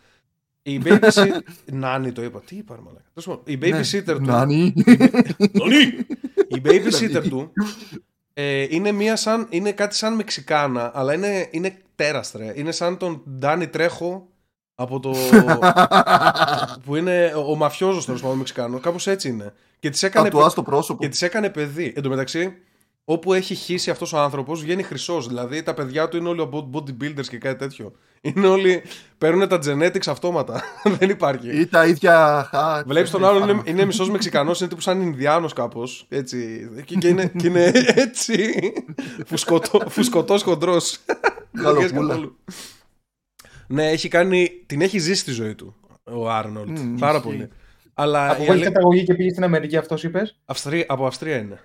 Η 0.63 0.81
babysitter. 0.85 1.39
Νάνι 1.73 2.13
το 2.13 2.23
είπα. 2.23 2.41
Τι 2.41 2.57
είπα, 2.57 2.75
ρε 2.75 2.81
μαλάκα. 2.81 3.05
Τέλος 3.15 3.27
πάντων, 3.29 3.43
Η 3.47 3.59
babysitter 3.63 4.15
του. 4.17 4.25
Νάνι. 4.25 4.75
Νάνι! 5.59 5.83
Η 6.57 6.63
babysitter 6.65 7.23
του 7.29 7.53
ε, 8.35 8.67
είναι, 8.71 8.93
μία 8.93 9.17
σαν, 9.17 9.47
είναι 9.51 9.73
κάτι 9.73 9.95
σαν 9.95 10.15
Μεξικάνα, 10.15 10.91
αλλά 10.95 11.15
είναι, 11.15 11.49
είναι 11.51 11.79
τέραστρε. 11.95 12.53
Είναι 12.57 12.73
σαν 12.73 12.97
τον 12.97 13.23
Ντάνι 13.39 13.69
Τρέχο 13.69 14.29
από 14.75 15.01
το. 15.01 15.15
που 16.85 16.97
είναι 16.97 17.33
ο, 17.37 17.51
ο 17.51 17.55
μαφιόζος 17.55 18.05
τέλος 18.05 18.21
πάντων 18.21 18.37
Μεξικάνος. 18.37 18.81
Κάπως 18.81 19.07
έτσι 19.07 19.29
είναι. 19.29 19.53
Και 19.79 19.91
της 19.91 20.03
έκανε, 20.03 20.29
Τατουάζ 20.29 20.53
στο 20.53 20.63
πρόσωπο. 20.63 21.03
και 21.03 21.09
της 21.09 21.23
έκανε 21.23 21.51
παιδί. 21.51 21.93
Εν 21.97 22.03
τω 22.03 22.09
μεταξύ, 22.09 22.57
όπου 23.05 23.33
έχει 23.33 23.55
χύσει 23.55 23.91
αυτός 23.91 24.13
ο 24.13 24.19
άνθρωπος, 24.19 24.61
βγαίνει 24.61 24.83
χρυσός. 24.83 25.29
Δηλαδή 25.29 25.63
τα 25.63 25.75
παιδιά 25.75 26.09
του 26.09 26.17
είναι 26.17 26.29
όλοι 26.29 26.41
από 26.41 26.71
bodybuilders 26.73 27.27
και 27.27 27.39
κάτι 27.39 27.59
τέτοιο. 27.59 27.93
Είναι 28.25 28.47
όλοι. 28.47 28.83
Παίρνουν 29.19 29.49
τα 29.49 29.59
genetics 29.65 30.07
αυτόματα. 30.07 30.63
Δεν 30.99 31.11
υπάρχει. 31.11 31.61
Ή 31.61 31.67
τα 31.67 31.87
ίδια 31.87 32.47
χα. 32.51 32.83
Βλέπεις 32.85 33.11
τον 33.11 33.25
άλλον, 33.25 33.49
είναι, 33.49 33.63
είναι 33.65 33.85
μισός 33.85 34.11
Μεξικανός, 34.11 34.61
είναι 34.61 34.69
τύπου 34.69 34.81
σαν 34.81 35.01
Ινδιάνος 35.01 35.53
κάπως. 35.53 36.07
Έτσι. 36.09 36.69
Και, 36.85 36.95
και 36.95 37.09
είναι, 37.09 37.33
και 37.37 37.47
είναι 37.47 37.73
έτσι. 38.05 38.55
Φουσκωτό, 39.27 39.81
φουσκωτός 39.89 40.43
χοντρός. 40.43 40.99
Γαλοπούλα. 41.63 42.19
ναι, 43.67 43.91
έχει 43.91 44.09
κάνει, 44.09 44.51
την 44.67 44.81
έχει 44.81 44.99
ζήσει 44.99 45.25
τη 45.25 45.31
ζωή 45.31 45.55
του 45.55 45.75
ο 46.05 46.31
Άρνολτ. 46.31 46.79
Μμμ, 46.79 46.97
πάρα 46.99 47.17
ισχύει. 47.17 47.29
πολύ. 47.29 47.49
Αλλά 47.95 48.25
Από 48.31 48.33
η 48.33 48.37
πού 48.37 48.43
έχει 48.43 48.51
αλή- 48.53 48.65
καταγωγή 48.65 49.05
και 49.05 49.15
πήγε 49.15 49.31
στην 49.31 49.45
Αμερική, 49.45 49.77
αυτός 49.77 50.05
είπες; 50.05 50.41
Αυστρία, 50.45 50.85
από 50.89 51.07
Αυστρία 51.07 51.37
είναι. 51.37 51.61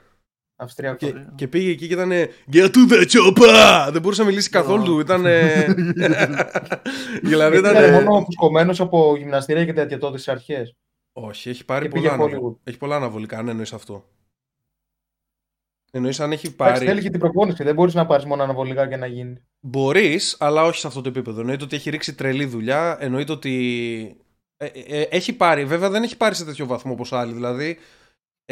Αυστριακό. 0.61 0.95
Και, 0.97 1.13
και 1.35 1.47
πήγε 1.47 1.71
εκεί 1.71 1.87
και 1.87 1.93
ήταν. 1.93 2.11
Get 2.53 2.65
to 2.65 2.91
the 2.91 3.05
chopper! 3.05 3.89
Δεν 3.91 4.01
μπορούσε 4.01 4.21
να 4.21 4.27
μιλήσει 4.27 4.49
καθόλου. 4.49 4.99
Ήταν. 4.99 5.21
δηλαδή 7.23 7.57
ήταν. 7.57 7.75
Ήταν 7.75 8.03
μόνο 8.03 8.23
φουσκωμένο 8.25 8.73
από 8.79 9.15
γυμναστήρια 9.17 9.65
και 9.65 9.73
τέτοια 9.73 9.97
τότε 9.97 10.17
στις 10.17 10.27
αρχές. 10.33 10.75
Όχι, 11.13 11.49
έχει 11.49 11.65
πάρει 11.65 11.85
Και 11.87 11.91
πήγε 11.91 12.07
πολλά, 12.09 12.17
Hollywood. 12.23 12.29
αναβολικά. 12.31 12.59
έχει 12.63 12.77
πολλά 12.77 12.95
αναβολικά, 12.95 13.37
αν 13.37 13.47
εννοείς 13.47 13.73
αυτό. 13.73 14.05
Εννοείς 15.91 16.19
αν 16.19 16.31
έχει 16.31 16.47
Εντάξει, 16.47 16.73
πάρει. 16.73 16.85
θέλει 16.85 17.01
και 17.01 17.09
την 17.09 17.19
προπόνηση. 17.19 17.63
Δεν 17.63 17.73
μπορείς 17.75 17.93
να 17.93 18.05
πάρεις 18.05 18.25
μόνο 18.25 18.43
αναβολικά 18.43 18.87
και 18.87 18.95
να 18.95 19.05
γίνει. 19.05 19.41
Μπορείς, 19.59 20.35
αλλά 20.39 20.63
όχι 20.63 20.79
σε 20.79 20.87
αυτό 20.87 21.01
το 21.01 21.09
επίπεδο. 21.09 21.39
Εννοείται 21.39 21.63
ότι 21.63 21.75
έχει 21.75 21.89
ρίξει 21.89 22.15
τρελή 22.15 22.45
δουλειά. 22.45 22.97
Εννοείται 22.99 23.31
ότι. 23.31 24.15
ε, 24.57 24.65
ε, 24.65 24.99
ε, 24.99 25.01
έχει 25.01 25.33
πάρει. 25.33 25.65
Βέβαια 25.65 25.89
δεν 25.89 26.03
έχει 26.03 26.17
πάρει 26.17 26.35
σε 26.35 26.45
τέτοιο 26.45 26.65
βαθμό 26.65 26.91
όπως 26.91 27.13
άλλοι. 27.13 27.33
Δηλαδή, 27.33 27.77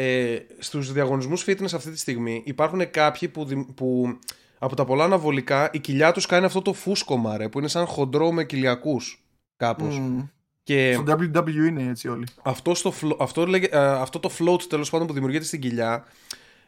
ε, 0.00 0.36
στους 0.58 0.92
διαγωνισμούς 0.92 1.44
fitness 1.46 1.72
αυτή 1.74 1.90
τη 1.90 1.98
στιγμή 1.98 2.42
υπάρχουν 2.46 2.90
κάποιοι 2.90 3.28
που, 3.28 3.44
δη- 3.44 3.66
που 3.74 4.18
από 4.58 4.76
τα 4.76 4.84
πολλά 4.84 5.04
αναβολικά 5.04 5.70
η 5.72 5.78
κοιλιά 5.78 6.12
τους 6.12 6.26
κάνει 6.26 6.44
αυτό 6.44 6.62
το 6.62 6.72
φούσκωμα, 6.72 7.36
ρε, 7.36 7.48
που 7.48 7.58
είναι 7.58 7.68
σαν 7.68 7.86
χοντρό 7.86 8.32
με 8.32 8.44
κοιλιακούς. 8.44 9.22
Κάπως. 9.56 9.98
Μμ. 9.98 10.20
Και 10.62 10.92
Στο 10.92 11.04
WWE 11.08 11.66
είναι 11.68 11.82
έτσι 11.90 12.08
όλοι. 12.08 12.26
αυτό, 12.42 12.74
στο, 12.74 12.90
φλο- 12.90 13.16
αυτό, 13.20 13.46
λέγε- 13.46 13.74
ε, 13.74 13.78
αυτό 13.78 14.18
το 14.18 14.30
float 14.38 14.62
τέλος 14.62 14.90
πάντων 14.90 15.06
που 15.06 15.12
δημιουργείται 15.12 15.44
στην 15.44 15.60
κοιλιά 15.60 16.04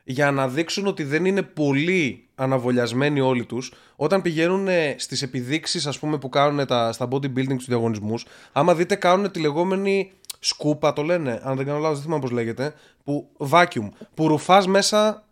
για 0.05 0.31
να 0.31 0.49
δείξουν 0.49 0.87
ότι 0.87 1.03
δεν 1.05 1.25
είναι 1.25 1.43
πολύ 1.43 2.25
αναβολιασμένοι 2.35 3.21
όλοι 3.21 3.45
τους 3.45 3.73
όταν 3.97 4.23
πηγαίνουν 4.23 4.69
ε, 4.69 4.95
στις 4.99 5.23
επιδείξεις 5.23 5.87
ας 5.87 5.99
πούμε 5.99 6.19
που 6.19 6.29
κάνουν 6.29 6.66
τα, 6.66 6.93
στα 6.93 7.09
bodybuilding 7.11 7.57
τους 7.57 7.66
διαγωνισμούς 7.66 8.27
άμα 8.53 8.75
δείτε 8.75 8.95
κάνουν 8.95 9.31
τη 9.31 9.40
λεγόμενη 9.40 10.12
σκούπα 10.40 10.92
το 10.92 11.03
λένε 11.03 11.40
αν 11.42 11.57
δεν 11.57 11.66
κάνω 11.66 11.79
λάθος 11.79 11.96
δεν 11.96 12.05
θυμάμαι 12.05 12.22
πώς 12.22 12.31
λέγεται 12.31 12.74
που 13.05 13.31
vacuum 13.50 13.88
που 14.14 14.29
ρουφάς 14.29 14.66
μέσα 14.66 15.24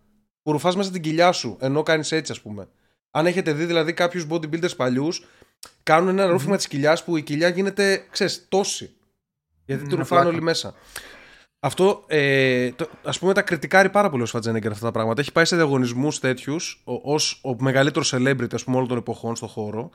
που 0.42 0.52
ρουφάς 0.52 0.76
μέσα 0.76 0.90
την 0.90 1.02
κοιλιά 1.02 1.32
σου 1.32 1.56
ενώ 1.60 1.82
κάνεις 1.82 2.12
έτσι 2.12 2.32
ας 2.32 2.40
πούμε 2.40 2.68
αν 3.10 3.26
έχετε 3.26 3.52
δει 3.52 3.64
δηλαδή 3.64 3.92
κάποιους 3.92 4.26
bodybuilders 4.30 4.76
παλιούς 4.76 5.24
κάνουν 5.82 6.08
ένα 6.08 6.26
ρούφημα 6.26 6.56
της 6.56 6.68
κοιλιάς 6.68 7.04
που 7.04 7.16
η 7.16 7.22
κοιλιά 7.22 7.48
γίνεται 7.48 8.06
ξέρεις 8.10 8.46
τόση 8.48 8.96
γιατί 9.64 9.82
Μμ, 9.82 9.88
του 9.88 9.94
με 9.94 10.00
ρουφάνε 10.00 10.20
πλάκα. 10.20 10.36
όλοι 10.36 10.44
μέσα 10.44 10.74
αυτό, 11.60 12.04
ε, 12.06 12.70
το, 12.72 12.88
ας 13.04 13.18
πούμε, 13.18 13.32
τα 13.32 13.42
κριτικάρει 13.42 13.90
πάρα 13.90 14.10
πολύ 14.10 14.22
ο 14.22 14.26
Σφατζένεγκερ 14.26 14.70
αυτά 14.72 14.84
τα 14.84 14.90
πράγματα. 14.92 15.20
Έχει 15.20 15.32
πάει 15.32 15.44
σε 15.44 15.56
διαγωνισμούς 15.56 16.18
τέτοιους, 16.18 16.82
ως 16.84 17.40
ο 17.44 17.62
μεγαλύτερος 17.62 18.14
celebrity, 18.14 18.54
ας 18.54 18.64
πούμε, 18.64 18.76
όλων 18.76 18.88
των 18.88 18.96
εποχών 18.98 19.36
στον 19.36 19.48
χώρο. 19.48 19.90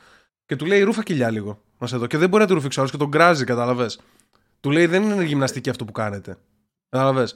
Και 0.46 0.56
του 0.56 0.66
λέει 0.66 0.82
ρούφα 0.82 1.04
κοιλιά 1.04 1.32
λίγο. 1.32 1.62
Να 1.78 1.88
σε 1.88 1.98
δω. 1.98 2.08
Και 2.08 2.18
δεν 2.18 2.30
μπορεί 2.30 2.42
να 2.42 2.48
του 2.48 2.54
ρουφήξει 2.56 2.80
άλλος 2.80 2.92
και 2.92 2.98
τον 2.98 3.12
κράζει, 3.12 3.44
κατάλαβες. 3.44 4.00
Του 4.64 4.72
λέει 4.72 4.86
δεν 4.86 5.04
είναι 5.04 5.24
γυμναστική 5.24 5.70
αυτό 5.70 5.86
που 5.86 5.92
κάνετε. 5.92 6.38
Κατάλαβες. 6.90 7.36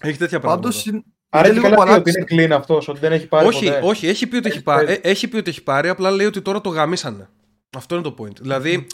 Έχει 0.00 0.18
τέτοια 0.18 0.40
πράγματα. 0.40 0.68
Πάντω 0.84 1.02
Άρα 1.28 1.48
είναι 1.48 1.60
και 1.60 1.66
λίγο 1.68 1.76
καλά 1.82 1.92
πει 1.94 1.98
ότι 2.00 2.10
παράξενο. 2.12 2.42
είναι 2.42 2.54
clean 2.54 2.58
αυτός, 2.58 2.88
ότι 2.88 2.98
δεν 2.98 3.12
έχει 3.12 3.26
πάρει 3.26 3.46
όχι, 3.46 3.64
ποτέ. 3.64 3.80
όχι, 3.84 4.06
έχει 4.06 4.26
πει, 4.26 4.36
ότι 4.36 4.46
έχει, 4.48 4.56
Έχει 4.56 4.64
πάρει, 4.64 4.86
πάρει. 4.86 5.00
ε, 5.02 5.10
έχει 5.10 5.28
πει 5.28 5.36
ότι 5.36 5.50
έχει 5.50 5.62
πάρει, 5.62 5.88
απλά 5.88 6.10
λέει 6.10 6.26
ότι 6.26 6.42
τώρα 6.42 6.60
το 6.60 6.68
γαμίσανε. 6.68 7.28
Αυτό 7.76 7.94
είναι 7.94 8.04
το 8.04 8.14
point. 8.18 8.36
Δηλαδή, 8.40 8.86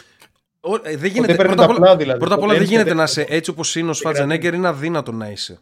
ο- 0.60 0.74
ε, 0.82 0.96
δεν 0.96 1.10
γίνεται. 1.10 1.34
παίρνουν 1.34 1.56
Πρώτα 1.56 1.62
απ' 1.64 1.68
τα 1.68 1.74
όλα, 1.80 1.90
απλά, 1.90 1.96
δηλαδή. 1.96 2.18
πρώτα 2.18 2.34
απ' 2.34 2.40
όλα 2.42 2.52
Ποτέ 2.52 2.64
δεν 2.64 2.72
είναι 2.72 2.82
γίνεται 2.82 2.88
και 2.90 2.96
να 2.96 3.04
δεν- 3.12 3.24
είσαι 3.24 3.34
έτσι 3.36 3.50
όπως 3.50 3.76
είναι 3.76 3.90
ο 3.90 3.92
Schwarzenegger, 3.92 4.54
είναι 4.54 4.68
αδύνατο 4.68 5.12
να 5.12 5.28
είσαι. 5.30 5.58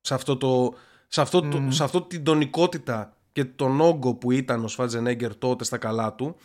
Σε 0.00 0.14
αυτό, 0.14 0.36
το, 0.36 0.74
σε, 1.08 1.20
αυτό 1.20 1.40
το, 1.40 1.58
Μμμ. 1.60 1.70
σε 1.70 1.84
αυτό 1.84 2.02
την 2.02 2.24
τονικότητα 2.24 3.16
και 3.32 3.44
τον 3.44 3.80
όγκο 3.80 4.14
που 4.14 4.30
ήταν 4.32 4.64
ο 4.64 4.68
Schwarzenegger 4.68 5.36
τότε 5.36 5.64
στα 5.64 5.78
καλά 5.78 6.14
του. 6.14 6.36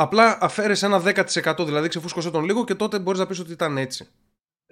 Απλά 0.00 0.38
αφαίρεσε 0.40 0.86
ένα 0.86 1.02
10%, 1.04 1.64
δηλαδή 1.64 1.88
ξεφούσκωσε 1.88 2.30
τον 2.30 2.44
λίγο 2.44 2.64
και 2.64 2.74
τότε 2.74 2.98
μπορείς 2.98 3.20
να 3.20 3.26
πεις 3.26 3.38
ότι 3.38 3.52
ήταν 3.52 3.76
έτσι. 3.76 4.08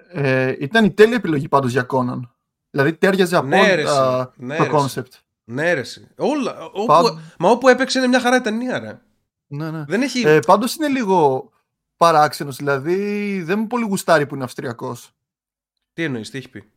Ε, 0.09 0.55
ήταν 0.59 0.85
η 0.85 0.91
τέλεια 0.91 1.17
επιλογή 1.17 1.49
πάντως 1.49 1.71
για 1.73 1.83
Κόναν. 1.83 2.35
Δηλαδή 2.71 2.93
ταίριαζε 2.93 3.41
Ναι, 3.43 3.75
ρε, 3.75 3.83
απόλυτα 3.83 4.33
εσύ. 4.37 4.47
Ναι, 4.47 4.57
το 4.57 4.63
ρε, 4.63 4.69
κόνσεπτ. 4.69 5.13
Ναι, 5.45 5.73
ρε. 5.73 5.81
εσύ. 5.81 6.09
Όλα. 6.17 6.65
Όπου, 6.65 6.87
Πάντ- 6.87 7.19
Μα 7.39 7.51
όπου 7.51 7.69
έπαιξε 7.69 7.99
είναι 7.99 8.09
μια 8.09 8.21
χαρά 8.21 8.37
η 8.37 8.41
ταινία, 8.41 8.79
ρε. 8.79 9.01
Ναι, 9.47 9.71
ναι. 9.71 9.85
Δεν 9.89 10.03
έχει. 10.03 10.21
Ε, 10.27 10.39
πάντως 10.39 10.75
είναι 10.75 10.89
λίγο 10.89 11.51
παράξενος, 11.97 12.57
δηλαδή 12.57 13.43
δεν 13.43 13.59
μου 13.59 13.67
πολύ 13.67 13.85
γουστάρει 13.85 14.27
που 14.27 14.35
είναι 14.35 14.45
Αυστριακός. 14.45 15.13
Τι 15.93 16.03
εννοείς, 16.03 16.31
τι 16.31 16.39
έχει 16.39 16.49
πει; 16.49 16.71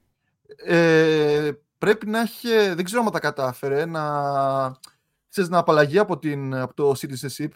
Ε, 0.65 1.51
πρέπει 1.77 2.07
να 2.07 2.19
έχει, 2.19 2.49
δεν 2.73 2.83
ξέρω 2.83 3.01
αν 3.01 3.11
τα 3.11 3.19
κατάφερε, 3.19 3.85
να, 3.85 4.01
ξέρεις, 5.29 5.49
να 5.49 5.57
απαλλαγεί 5.57 5.99
από, 5.99 6.17
την, 6.17 6.55
από 6.55 6.73
το 6.73 6.93
citizenship. 6.99 7.49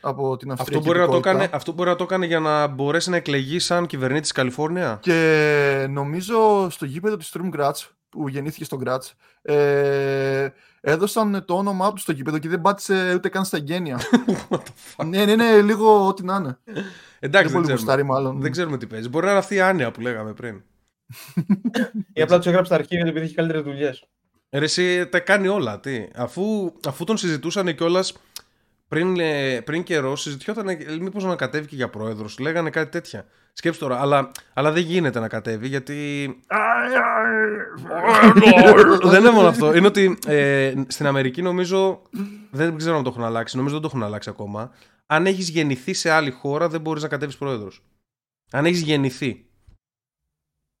Από 0.00 0.36
την 0.36 0.50
Αυτό 0.50 0.62
Αυστριακή 0.62 0.86
μπορεί, 0.86 0.98
να 0.98 1.04
το 1.06 1.10
υπηκότητα. 1.12 1.42
έκανε, 1.42 1.56
αυτό 1.56 1.72
μπορεί 1.72 1.88
να 1.88 1.96
το 1.96 2.04
έκανε 2.04 2.26
για 2.26 2.40
να 2.40 2.66
μπορέσει 2.66 3.10
να 3.10 3.16
εκλεγεί 3.16 3.58
σαν 3.58 3.86
κυβερνήτη 3.86 4.20
της 4.20 4.32
Καλιφόρνια; 4.32 4.98
Και 5.02 5.86
νομίζω 5.90 6.70
στο 6.70 6.84
γήπεδο 6.84 7.16
της 7.16 7.32
Sturm 7.34 7.58
Graz, 7.58 7.72
που 8.08 8.28
γεννήθηκε 8.28 8.64
στο 8.64 8.78
Graz, 8.84 9.12
ε, 9.42 10.48
έδωσαν 10.80 11.44
το 11.46 11.54
όνομά 11.54 11.92
τους 11.92 12.02
στο 12.02 12.12
γήπεδο 12.12 12.38
και 12.38 12.48
δεν 12.48 12.60
πάτησε 12.60 13.12
ούτε 13.14 13.28
καν 13.28 13.44
στα 13.44 13.56
εγγένεια. 13.56 14.00
ναι, 15.06 15.24
ναι, 15.24 15.34
ναι, 15.34 15.60
λίγο 15.60 16.06
ό,τι 16.06 16.24
να 16.24 16.36
είναι. 16.36 16.58
Εντάξει, 16.64 16.82
δεν 17.20 17.30
δεν 17.30 17.42
πολύ 17.42 17.50
ξέρουμε, 17.50 17.72
γουστάρει 17.72 18.02
μάλλον. 18.02 18.40
δεν 18.40 18.50
ξέρουμε 18.50 18.78
τι 18.78 18.86
παίζει. 18.86 19.08
Μπορεί 19.08 19.24
να 19.24 19.30
είναι 19.30 19.40
αυτή 19.40 19.54
η 19.54 19.60
άνοια 19.60 19.90
που 19.90 20.00
λέγαμε 20.00 20.32
πριν. 20.32 20.62
Ή 22.12 22.22
απλά 22.22 22.36
τους 22.36 22.46
έγραψε 22.46 22.70
τα 22.70 22.76
αρχεία 22.76 23.00
επειδή 23.06 23.24
έχει 23.24 23.34
καλύτερες 23.34 23.64
δουλειές. 23.64 24.04
Ρε, 24.50 24.64
εσύ 24.64 25.06
τα 25.06 25.20
κάνει 25.20 25.48
όλα. 25.48 25.80
Τι; 25.80 26.08
Αφού, 26.14 26.72
αφού 26.86 27.04
τον 27.04 27.16
συζητούσαν 27.16 27.74
κιόλας 27.74 28.12
πριν, 28.90 29.20
ε, 29.20 29.60
πριν 29.60 29.82
καιρό, 29.82 30.16
συζητιόταν 30.16 30.66
μήπως 31.00 31.24
να 31.24 31.36
κατέβει 31.36 31.66
και 31.66 31.76
για 31.76 31.88
πρόεδρος. 31.90 32.38
Λέγανε 32.38 32.70
κάτι 32.70 32.90
τέτοια. 32.90 33.26
Σκέψτε 33.52 33.84
τώρα, 33.84 34.00
αλλά, 34.00 34.30
αλλά 34.54 34.72
δεν 34.72 34.82
γίνεται 34.82 35.20
να 35.20 35.28
κατέβει 35.28 35.68
γιατί. 35.68 36.26
δεν 39.02 39.20
είναι 39.20 39.30
μόνο 39.30 39.48
αυτό. 39.48 39.74
Είναι 39.76 39.86
ότι 39.86 40.18
ε, 40.26 40.74
στην 40.88 41.06
Αμερική 41.06 41.42
νομίζω. 41.42 42.02
Δεν 42.50 42.76
ξέρω 42.76 42.96
αν 42.96 43.02
το 43.02 43.10
έχουν 43.10 43.24
αλλάξει. 43.24 43.56
Νομίζω 43.56 43.74
δεν 43.74 43.82
το 43.82 43.88
έχουν 43.88 44.02
αλλάξει 44.06 44.30
ακόμα. 44.30 44.72
Αν 45.06 45.26
έχεις 45.26 45.48
γεννηθεί 45.48 45.92
σε 45.92 46.10
άλλη 46.10 46.30
χώρα, 46.30 46.68
δεν 46.68 46.80
μπορείς 46.80 47.02
να 47.02 47.08
κατέβεις 47.08 47.36
πρόεδρος. 47.36 47.82
Αν 48.52 48.64
έχεις 48.64 48.80
γεννηθεί. 48.80 49.44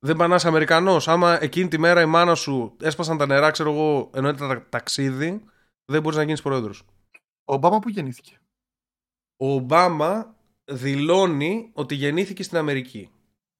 Δεν 0.06 0.16
πανάς 0.16 0.44
Αμερικανός. 0.44 1.08
Άμα 1.08 1.42
εκείνη 1.42 1.68
τη 1.68 1.78
μέρα 1.78 2.00
η 2.02 2.06
μάνα 2.06 2.34
σου 2.34 2.76
έσπασαν 2.80 3.18
τα 3.18 3.26
νερά, 3.26 3.50
ξέρω 3.50 3.70
εγώ, 3.72 4.10
ενώ 4.14 4.28
ήταν 4.28 4.48
τα- 4.48 4.66
ταξίδι, 4.68 5.44
δεν 5.84 6.02
μπορείς 6.02 6.18
να 6.18 6.24
γίνεις 6.24 6.42
πρόεδρος. 6.42 6.84
Ο 7.50 7.54
Ομπάμα 7.54 7.78
που 7.78 7.88
γεννήθηκε; 7.88 8.40
Ο 9.36 9.52
Ομπάμα 9.52 10.36
δηλώνει 10.64 11.70
ότι 11.72 11.94
γεννήθηκε 11.94 12.42
στην 12.42 12.56
Αμερική. 12.56 13.10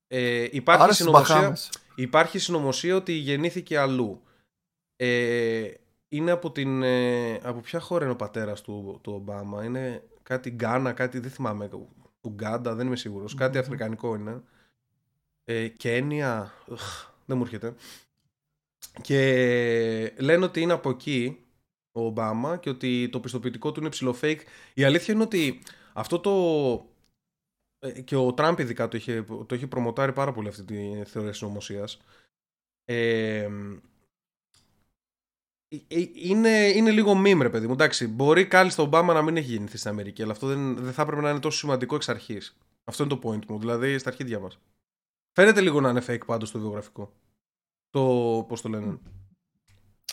Ε, 0.07 0.49
υπάρχει, 0.51 0.83
Άρα 0.83 0.93
στις 0.93 1.05
συνωμοσία, 1.05 1.35
Μπαχάμες. 1.35 1.71
υπάρχει 1.95 2.39
συνωμοσία 2.39 2.97
ότι 2.97 3.13
γεννήθηκε 3.13 3.79
αλλού. 3.79 4.23
Ε, 4.97 5.71
είναι 6.09 6.31
από 6.31 6.51
την. 6.53 6.83
Ε, 6.83 7.35
από 7.35 7.61
ποια 7.61 7.81
χώρα 7.81 8.05
είναι 8.05 8.13
ο 8.13 8.17
πατέρας 8.17 8.61
του, 8.61 8.99
του 9.03 9.13
Ομπάμα; 9.13 9.65
Είναι 9.65 10.03
κάτι 10.23 10.51
Γκάνα, 10.51 10.93
κάτι 10.93 11.19
δεν 11.19 11.31
θυμάμαι. 11.31 11.71
Ουγκάντα, 12.21 12.75
δεν 12.75 12.87
είμαι 12.87 12.97
σίγουρος. 12.97 13.35
Κάτι 13.35 13.59
αφρικανικό 13.59 14.15
είναι. 14.15 14.43
Ε, 15.45 15.69
Κένια. 15.69 16.53
Οχ, 16.67 17.11
δεν 17.27 17.37
μου 17.37 17.43
έρχεται. 17.43 17.75
Και 19.01 20.13
λένε 20.19 20.45
ότι 20.45 20.61
είναι 20.61 20.73
από 20.73 20.91
εκεί 20.91 21.45
ο 21.93 22.05
Ομπάμα 22.05 22.57
και 22.57 22.71
ότι 22.71 23.09
το 23.09 23.21
πιστοποιητικό 23.21 23.73
του 23.73 23.81
είναι 23.81 23.89
ψηλό 23.89 24.17
fake. 24.21 24.41
Η 24.75 24.85
αλήθεια 24.85 25.15
είναι 25.15 25.23
ότι 25.23 25.63
αυτό 25.93 26.19
το. 26.19 26.33
ε, 27.79 28.01
Και 28.01 28.17
ο 28.17 28.35
Τραμπ 28.35 28.59
ειδικά 28.59 28.89
το 28.89 28.97
είχε, 28.97 29.23
το 29.23 29.55
είχε 29.55 29.67
προμοτάρει 29.67 30.13
πάρα 30.13 30.33
πολύ 30.33 30.49
αυτή 30.49 30.63
τη 30.63 31.05
θεωρία 31.05 31.33
συνωμοσία. 31.33 31.89
Ε, 32.85 33.49
ε, 35.89 36.09
είναι, 36.15 36.69
είναι 36.69 36.91
λίγο 36.91 37.13
meme, 37.13 37.39
ρε 37.43 37.51
παιδί 37.51 37.67
μου. 37.67 37.73
Εντάξει, 37.73 38.07
μπορεί 38.07 38.47
κάλλιστα 38.47 38.83
ο 38.83 38.87
Ομπάμα 38.87 39.13
να 39.13 39.23
μην 39.23 39.37
έχει 39.37 39.53
γεννηθεί 39.53 39.77
στην 39.77 39.91
Αμερική, 39.91 40.23
αλλά 40.23 40.33
αυτό 40.33 40.47
δεν, 40.47 40.77
δεν 40.77 40.93
θα 40.93 41.03
έπρεπε 41.03 41.21
να 41.21 41.31
είναι 41.31 41.41
τόσο 41.41 41.59
σημαντικό 41.59 41.95
εξ 41.95 42.09
αρχής. 42.09 42.57
Αυτό 42.85 43.03
είναι 43.05 43.17
το 43.17 43.29
point 43.29 43.47
μου, 43.47 43.59
δηλαδή 43.59 43.99
στα 43.99 44.09
αρχίδια 44.09 44.39
μας. 44.39 44.59
Φαίνεται 45.33 45.61
λίγο 45.61 45.81
να 45.81 45.91
είναι 45.91 46.03
fake 46.07 46.27
πάντως 46.27 46.51
το 46.51 46.59
βιογραφικό. 46.59 47.13
Το. 47.91 48.05
Πώς 48.49 48.61
το 48.61 48.69
λένε. 48.69 48.87
Μήπω 48.87 49.20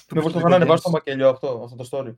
το 0.07 0.33
είχαν 0.37 0.53
ανεβάσει 0.53 0.81
στο 0.81 0.89
μακελιό 0.89 1.29
αυτό, 1.29 1.61
αυτό 1.63 1.75
το 1.75 1.89
story. 1.91 2.15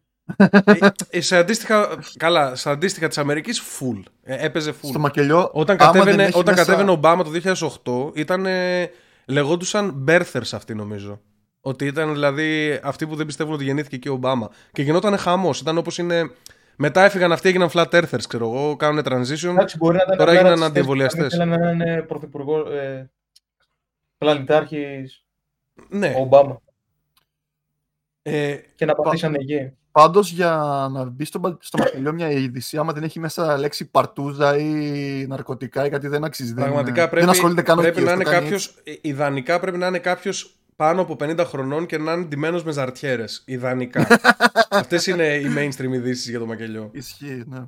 ε, 0.65 0.87
ε, 1.09 1.21
σε 1.21 1.37
αντίστοιχα. 1.37 1.97
Καλά, 2.17 2.55
σε 2.55 2.69
αντίστοιχα 2.69 3.07
της 3.07 3.17
Αμερικής, 3.17 3.61
full. 3.61 4.01
Ε, 4.23 4.45
έπαιζε 4.45 4.71
full. 4.71 4.87
Στο 4.89 4.99
μακελιό. 4.99 5.49
Όταν 5.53 5.77
άμα 5.79 5.91
δεν 5.91 5.99
κατέβαινε, 6.01 6.23
έχεις 6.23 6.35
όταν 6.35 6.53
μέσα- 6.53 6.65
κατέβαινε 6.65 6.89
ο 6.89 6.93
Ομπάμα 6.93 7.23
το 7.23 7.29
2008, 7.29 8.11
ήταν. 8.15 8.45
ε, 8.45 8.91
λεγόντουσαν 9.25 10.05
birthers 10.07 10.49
αυτοί 10.53 10.75
νομίζω. 10.75 11.19
Ότι 11.61 11.85
ήταν 11.85 12.13
δηλαδή 12.13 12.79
αυτοί 12.83 13.07
που 13.07 13.15
δεν 13.15 13.25
πιστεύουν 13.25 13.53
ότι 13.53 13.63
γεννήθηκε 13.63 13.97
και 13.97 14.09
ο 14.09 14.13
Ομπάμα. 14.13 14.49
Και 14.71 14.81
γινόταν 14.81 15.17
χαμός. 15.17 15.59
Ήταν 15.59 15.77
όπως 15.77 15.97
είναι. 15.97 16.31
Μετά 16.75 17.03
έφυγαν 17.03 17.31
αυτοί, 17.31 17.47
έγιναν 17.49 17.69
flat 17.73 17.85
earthers, 17.89 18.23
ξέρω 18.27 18.45
εγώ, 18.45 18.75
κάνουν 18.75 19.03
transition. 19.05 19.49
Εντάξει, 19.49 19.77
μπορεί 19.77 19.95
να 19.97 20.03
ήταν 20.03 20.17
Τώρα 20.17 20.31
απλά 20.31 20.31
έγιναν 20.31 20.43
ρατσιστές, 20.43 20.67
αντιεμβολιαστές. 20.67 21.33
Ήθελαν 21.33 21.59
να 21.59 21.69
είναι 21.71 22.01
πρωθυπουργό. 22.01 22.71
Ε, 22.71 23.09
Πλανητάρχης 24.17 25.23
ναι. 25.89 26.13
ο 26.17 26.21
Ομπάμα. 26.21 26.61
Ε, 28.29 28.59
Και 28.75 28.85
να 28.85 28.93
πατήσανε 28.95 29.37
εκεί. 29.41 29.71
Πάντως 29.91 30.31
για 30.31 30.49
να 30.91 31.03
μπει 31.05 31.25
στο, 31.25 31.39
μπα- 31.39 31.57
στο 31.59 31.77
μακελιό 31.77 32.13
μια 32.13 32.31
είδηση, 32.31 32.77
άμα 32.77 32.93
δεν 32.93 33.03
έχει 33.03 33.19
μέσα 33.19 33.57
λέξη 33.57 33.85
παρτούζα 33.89 34.57
ή 34.57 34.71
ναρκωτικά 35.27 35.85
ή 35.85 35.89
κάτι 35.89 36.07
δεν 36.07 36.23
αξίζει. 36.23 36.53
δεν 36.53 36.63
πραγματικά 36.63 36.99
είναι- 37.01 37.09
πρέπει, 37.09 37.25
δεν 37.25 37.33
ασχολείται 37.33 37.61
καν 37.61 37.77
ο 37.77 37.81
πρέπει 37.81 38.01
να 38.01 38.01
κύριος, 38.01 38.15
είναι 38.15 38.23
το 38.23 38.29
κάνει 38.31 38.49
κάποιο. 38.49 38.99
Ιδανικά 39.01 39.59
πρέπει 39.59 39.77
να 39.77 39.87
είναι 39.87 39.99
κάποιος 39.99 40.53
πάνω 40.75 41.01
από 41.01 41.15
50 41.19 41.37
χρονών 41.45 41.85
και 41.85 41.97
να 41.97 42.11
είναι 42.13 42.23
ντυμένος 42.25 42.63
με 42.63 42.71
ζαρτιέρες. 42.71 43.43
Ιδανικά. 43.45 44.07
Αυτές 44.69 45.07
είναι 45.07 45.25
οι 45.35 45.45
mainstream 45.57 45.91
ειδήσεις 45.93 46.29
για 46.29 46.39
το 46.39 46.45
μακελιό. 46.45 46.89
Ισχύει, 46.93 47.43
ναι. 47.47 47.59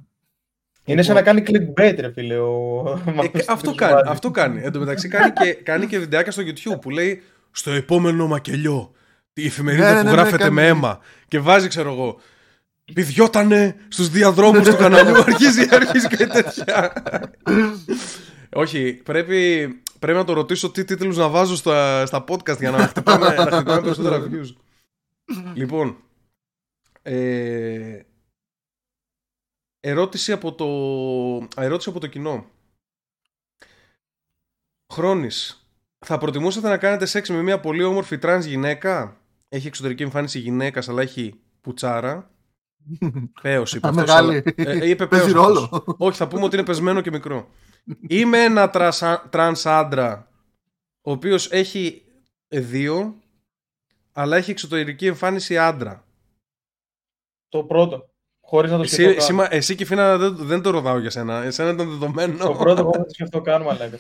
Είναι 0.84 1.02
σαν 1.02 1.16
να 1.16 1.22
κάνει 1.22 1.44
clickbait, 1.48 1.96
ρε 2.00 2.12
φίλε. 2.12 2.38
Ο... 2.38 2.84
με 3.06 3.12
Ε, 3.16 3.20
αυτούς 3.26 3.48
αυτό 3.48 3.68
τους 3.70 3.78
κάνει, 3.78 3.94
βάζει. 3.94 4.06
αυτό 4.10 4.32
κάνει. 4.32 4.62
Εν 4.64 4.72
τω 4.72 4.80
μεταξύ 4.80 5.08
κάνει 5.08 5.32
και, 5.32 5.54
κάνει 5.54 5.86
και 5.86 6.00
βιντεάκια 6.00 6.32
στο 6.32 6.44
YouTube 6.46 6.82
που 6.82 6.90
λέει 6.90 7.22
στο 7.52 7.72
επόμενο 7.72 8.28
μακελιό. 8.28 8.92
Η 9.34 9.46
εφημερίδα 9.46 9.88
Ναι, 9.88 9.94
ναι, 9.94 10.00
που 10.00 10.06
ναι, 10.06 10.10
ναι, 10.10 10.22
γράφεται 10.22 10.44
κάνει. 10.44 10.54
με 10.54 10.68
αίμα. 10.68 11.00
Και 11.28 11.40
βάζει, 11.40 11.68
ξέρω 11.68 11.92
εγώ. 11.92 12.20
Πηδιότανε 12.94 13.76
στους 13.88 14.10
διαδρόμους 14.10 14.68
του 14.68 14.76
καναλιού. 14.76 15.18
αρχίζει, 15.28 15.68
αρχίζει 15.72 16.08
κάτι 16.08 16.28
τέτοια. 16.28 16.94
Όχι, 18.54 18.94
πρέπει, 18.94 19.68
πρέπει 20.00 20.18
να 20.18 20.24
το 20.24 20.34
ρωτήσω 20.34 20.72
τι 20.72 20.84
τίτλους 20.84 21.18
να 21.18 21.30
βάζω 21.30 21.56
στα, 21.56 22.06
στα 22.06 22.24
podcast 22.28 22.58
για 22.60 22.72
να 22.72 22.88
χτυπάμε, 22.88 23.26
να 23.26 23.32
χτυπάμε 23.32 23.82
περισσότερα 23.82 24.30
views. 24.32 24.56
λοιπόν, 25.54 25.98
ε, 27.02 28.00
ερώτηση, 29.80 30.32
από 30.32 30.54
το, 30.54 31.62
ερώτηση 31.62 31.90
από 31.90 32.00
το 32.00 32.08
κοινό. 32.08 32.46
Χρόνης, 34.94 35.68
θα 36.06 36.18
προτιμούσατε 36.18 36.70
να 36.70 36.78
κάνετε 36.78 37.06
σεξ 37.06 37.30
με 37.30 37.42
μια 37.42 37.60
πολύ 37.60 37.84
όμορφη 37.84 38.18
τρανς 38.18 38.46
γυναίκα; 38.46 39.21
Έχει 39.54 39.68
εξωτερική 39.68 40.04
εμφάνιση 40.04 40.40
γυναίκας 40.40 40.90
αλλά 40.90 41.02
έχει 41.02 41.40
πουτσάρα. 41.62 42.30
Πέος 43.42 43.74
είπε 43.74 43.88
Α, 43.88 43.90
αυτός, 43.90 44.06
μεγάλη. 44.06 44.30
αλλά- 44.30 44.42
ε, 44.56 44.78
ε, 44.84 44.90
είπε 44.90 45.08
Παίζει 45.08 45.32
πέος 45.32 45.46
ρόλο. 45.46 45.60
αυτός. 45.60 45.96
Όχι, 45.98 46.18
θα 46.18 46.28
πούμε 46.28 46.44
ότι 46.44 46.56
είναι 46.56 46.66
πεσμένο 46.66 47.02
και 47.02 47.12
μικρό. 47.12 47.50
Είμαι 48.08 48.44
ένα 48.44 48.70
τρασα- 48.70 49.28
τρανς 49.30 49.66
άντρα 49.66 50.28
ο 51.02 51.12
οποίος 51.12 51.52
έχει 51.52 52.02
δύο 52.48 53.16
αλλά 54.12 54.38
έχει 54.38 54.52
εξωτερική 54.52 55.06
εμφάνιση 55.06 55.58
άντρα. 55.58 56.06
Το 57.50 57.64
πρώτο. 57.64 58.10
Χωρίς 58.42 58.72
να 58.72 58.78
το 58.78 58.84
Εσύ, 58.84 58.94
σκεφτώ. 58.94 59.16
εσύ, 59.18 59.28
καν. 59.28 59.36
μα- 59.36 59.48
εσύ 59.56 59.76
και 59.76 59.86
Φίνα 59.86 60.18
δεν, 60.18 60.36
δεν 60.36 60.62
το 60.62 60.70
ρωτάω 60.70 61.00
για 61.00 61.10
σένα. 61.10 61.42
Εσένα 61.44 61.72
ήταν 61.72 61.90
δεδομένο. 61.90 62.38
Το 62.38 62.54
πρώτο 62.54 62.82
εγώ 62.82 62.92
δεν 62.92 63.04
το 63.04 63.10
σκεφτώ 63.10 63.42
καν, 63.42 63.62
μαλάκα. 63.62 64.00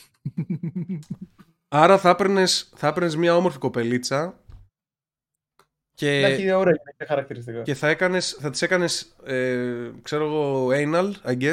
Άρα 1.68 1.98
θα 1.98 2.10
έπαιρνες, 2.10 2.72
θα 2.76 2.88
έπαιρνες 2.88 3.16
μια 3.16 3.36
όμορφη 3.36 3.58
κοπελίτσα 3.58 4.40
και, 6.02 6.20
Να 6.22 6.28
έχει 6.28 6.52
ωραία 6.52 6.74
γυναικά 6.78 7.06
χαρακτηριστικά. 7.08 7.62
και 7.62 7.74
θα, 7.74 7.88
έκανες, 7.88 8.38
θα 8.42 8.50
τις 8.50 8.62
έκανες, 8.62 9.16
ε, 9.26 9.56
ξέρω 10.02 10.26
εγώ, 10.26 10.68
anal, 10.68 11.12
I 11.30 11.32
guess. 11.42 11.52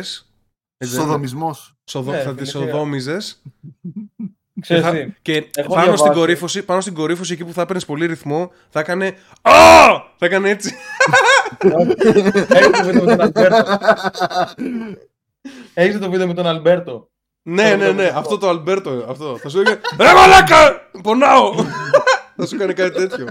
Έτσι 0.76 0.94
δεν 0.94 1.00
είναι; 1.00 1.00
Σοδομισμός. 1.02 1.74
Σοδο- 1.90 2.12
Ναι, 2.12 2.20
θα 2.22 2.34
τις 2.34 2.50
φίλε, 2.50 2.64
οδόμιζες 2.64 3.42
και, 4.54 4.60
Ξέρεις 4.60 4.82
θα, 4.84 4.90
τι, 4.92 5.12
και 5.22 5.32
Έχω 5.54 5.74
πάνω, 5.74 5.82
στην 5.84 5.94
διαβάσει. 5.96 6.18
κορύφωση, 6.18 6.62
πάνω 6.62 6.80
στην 6.80 6.94
κορύφωση 6.94 7.32
εκεί 7.32 7.44
που 7.44 7.52
θα 7.52 7.62
έπαιρνες 7.62 7.84
πολύ 7.84 8.06
ρυθμό 8.06 8.52
θα 8.70 8.80
έκανε 8.80 9.06
Α! 9.42 9.52
Θα 10.16 10.26
έκανε 10.26 10.50
έτσι. 10.50 10.74
Έχεις 12.48 12.78
το 12.78 12.84
βίντεο 12.84 13.04
με 13.04 13.16
τον 13.16 13.20
Αλμπέρτο. 13.20 13.78
Έχεις 15.74 15.98
το 15.98 16.10
βίντεο 16.10 16.26
με 16.26 16.34
τον 16.34 16.46
Αλμπέρτο. 16.46 17.10
ναι, 17.42 17.70
Το 17.70 17.76
ναι, 17.76 17.86
ναι, 17.86 17.92
βλέπω. 17.92 18.18
αυτό 18.18 18.38
το 18.38 18.48
Αλμπέρτο. 18.48 19.04
Αυτό. 19.08 19.38
Θα 19.38 19.48
σου 19.48 19.60
έκανε 19.60 19.80
Ρε 20.00 20.12
μαλάκα! 20.14 20.88
Πονάω! 21.02 21.54
θα 22.36 22.46
σου 22.46 22.54
έκανε 22.54 22.72
κάτι 22.72 22.94
τέτοιο. 22.94 23.26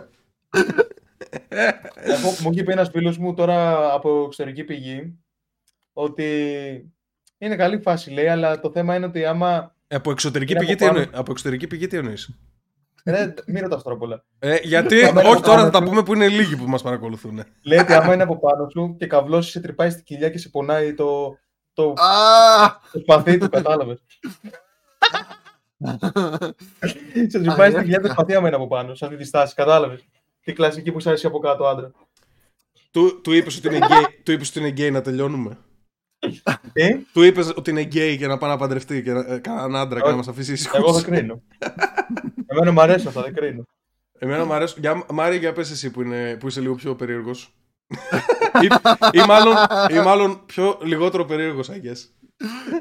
Εγώ, 1.95 2.29
μου 2.43 2.51
είχε 2.51 2.63
πει 2.63 2.71
ένας 2.71 2.89
φίλος 2.89 3.17
μου 3.17 3.33
τώρα 3.33 3.91
από 3.93 4.23
εξωτερική 4.25 4.63
πηγή 4.63 5.17
ότι 5.93 6.91
είναι 7.37 7.55
καλή 7.55 7.81
φάση, 7.81 8.11
λέει, 8.11 8.27
αλλά 8.27 8.59
το 8.59 8.71
θέμα 8.71 8.95
είναι 8.95 9.05
ότι 9.05 9.25
άμα. 9.25 9.75
Από 9.87 10.11
εξωτερική, 10.11 10.51
Είναι 10.51 10.59
πηγή, 10.59 10.71
από 10.71 10.81
τι 10.81 10.87
πάνω. 10.87 10.99
εννοεί- 10.99 11.17
από 11.19 11.31
εξωτερική 11.31 11.67
πηγή 11.67 11.87
τι 11.87 11.97
εννοείς; 11.97 12.29
Ρε, 13.05 13.33
μην 13.45 13.61
ρωτάς 13.63 13.83
τώρα 13.83 13.97
πολλά. 13.97 14.23
Ε, 14.39 14.55
γιατί, 14.63 15.03
Άμα 15.03 15.09
είναι 15.21 15.29
όχι 15.29 15.37
από 15.37 15.41
τώρα 15.45 15.57
θα 15.57 15.61
πάνω 15.63 15.71
τα 15.71 15.77
σου. 15.79 15.83
πούμε 15.89 16.03
που 16.03 16.13
είναι 16.13 16.27
λίγοι 16.27 16.57
που 16.57 16.65
μας 16.69 16.81
παρακολουθούν. 16.81 17.43
Λέει 17.61 17.79
ότι 17.79 17.93
άμα 17.93 18.13
είναι 18.13 18.23
από 18.23 18.39
πάνω 18.39 18.69
σου 18.69 18.95
και 18.99 19.07
καβλώσεις, 19.07 19.51
σε 19.51 19.59
τρυπάει 19.59 19.89
στην 19.89 20.03
κοιλιά 20.03 20.29
και 20.29 20.37
σε 20.37 20.49
πονάει 20.49 20.93
το, 20.93 21.37
το, 21.73 21.89
Α! 21.91 22.79
το 22.91 22.99
σπαθί 22.99 23.37
του, 23.37 23.49
κατάλαβες. 23.49 23.99
σε 27.27 27.39
τρυπάει 27.39 27.71
στην 27.71 27.83
κοιλιά 27.83 28.01
το 28.01 28.07
σπαθί 28.09 28.33
άμα 28.35 28.47
είναι 28.47 28.55
από 28.55 28.67
πάνω, 28.67 28.95
σε 28.95 29.05
αυτή 29.05 29.17
τη 29.17 29.23
στάση, 29.23 29.55
κατάλαβες. 29.55 30.05
Τη 30.47 30.53
κλασική 30.53 30.91
που 30.91 30.97
είσαι 30.97 31.27
από 31.27 31.39
κάτω 31.39 31.65
άντρα. 31.65 31.91
του, 32.91 33.21
του 33.21 33.31
είπες 33.31 33.57
ότι 33.57 33.67
είναι 33.67 33.77
γκέι, 33.77 34.21
του 34.23 34.31
είπες 34.31 34.49
ότι 34.49 34.59
είναι 34.59 34.69
γκέι 34.69 34.91
να 34.91 35.01
τελειώνουμε. 35.01 35.57
Τι; 36.73 36.97
Του 37.13 37.21
είπες 37.21 37.53
ότι 37.55 37.69
είναι 37.69 37.81
γκέι 37.81 38.17
και 38.17 38.27
να 38.27 38.37
πάει 38.37 38.49
να 38.49 38.57
παντρευτεί 38.57 39.03
και 39.03 39.11
να, 39.11 39.19
ε, 39.19 39.39
κανέναν 39.39 39.75
άντρα 39.75 40.01
και 40.01 40.09
να 40.09 40.15
μας 40.15 40.27
αφήσει 40.27 40.51
ήσυχους. 40.51 40.77
Εγώ 40.77 40.93
δεν 40.93 41.03
κρίνω. 41.03 41.41
Εμένα 42.45 42.71
μου 42.71 42.81
αρέσει 42.81 43.07
αυτά, 43.07 43.21
δεν 43.21 43.33
κρίνω. 43.33 43.63
Εμένα 44.19 44.45
μου 44.45 44.53
αρέσει. 44.53 44.79
Για, 44.79 45.05
Μάρια, 45.11 45.37
για 45.37 45.53
πες 45.53 45.71
εσύ 45.71 45.91
που, 45.91 46.01
είναι, 46.01 46.37
που 46.39 46.47
είσαι 46.47 46.61
λίγο 46.61 46.75
πιο 46.75 46.95
περίεργος. 46.95 47.55
ή, 48.63 48.67
ή, 49.11 49.25
μάλλον, 49.27 49.55
ή 49.89 49.99
μάλλον 49.99 50.45
πιο 50.45 50.79
λιγότερο 50.83 51.25
περίεργος, 51.25 51.69
I 51.69 51.73
guess. 51.73 52.29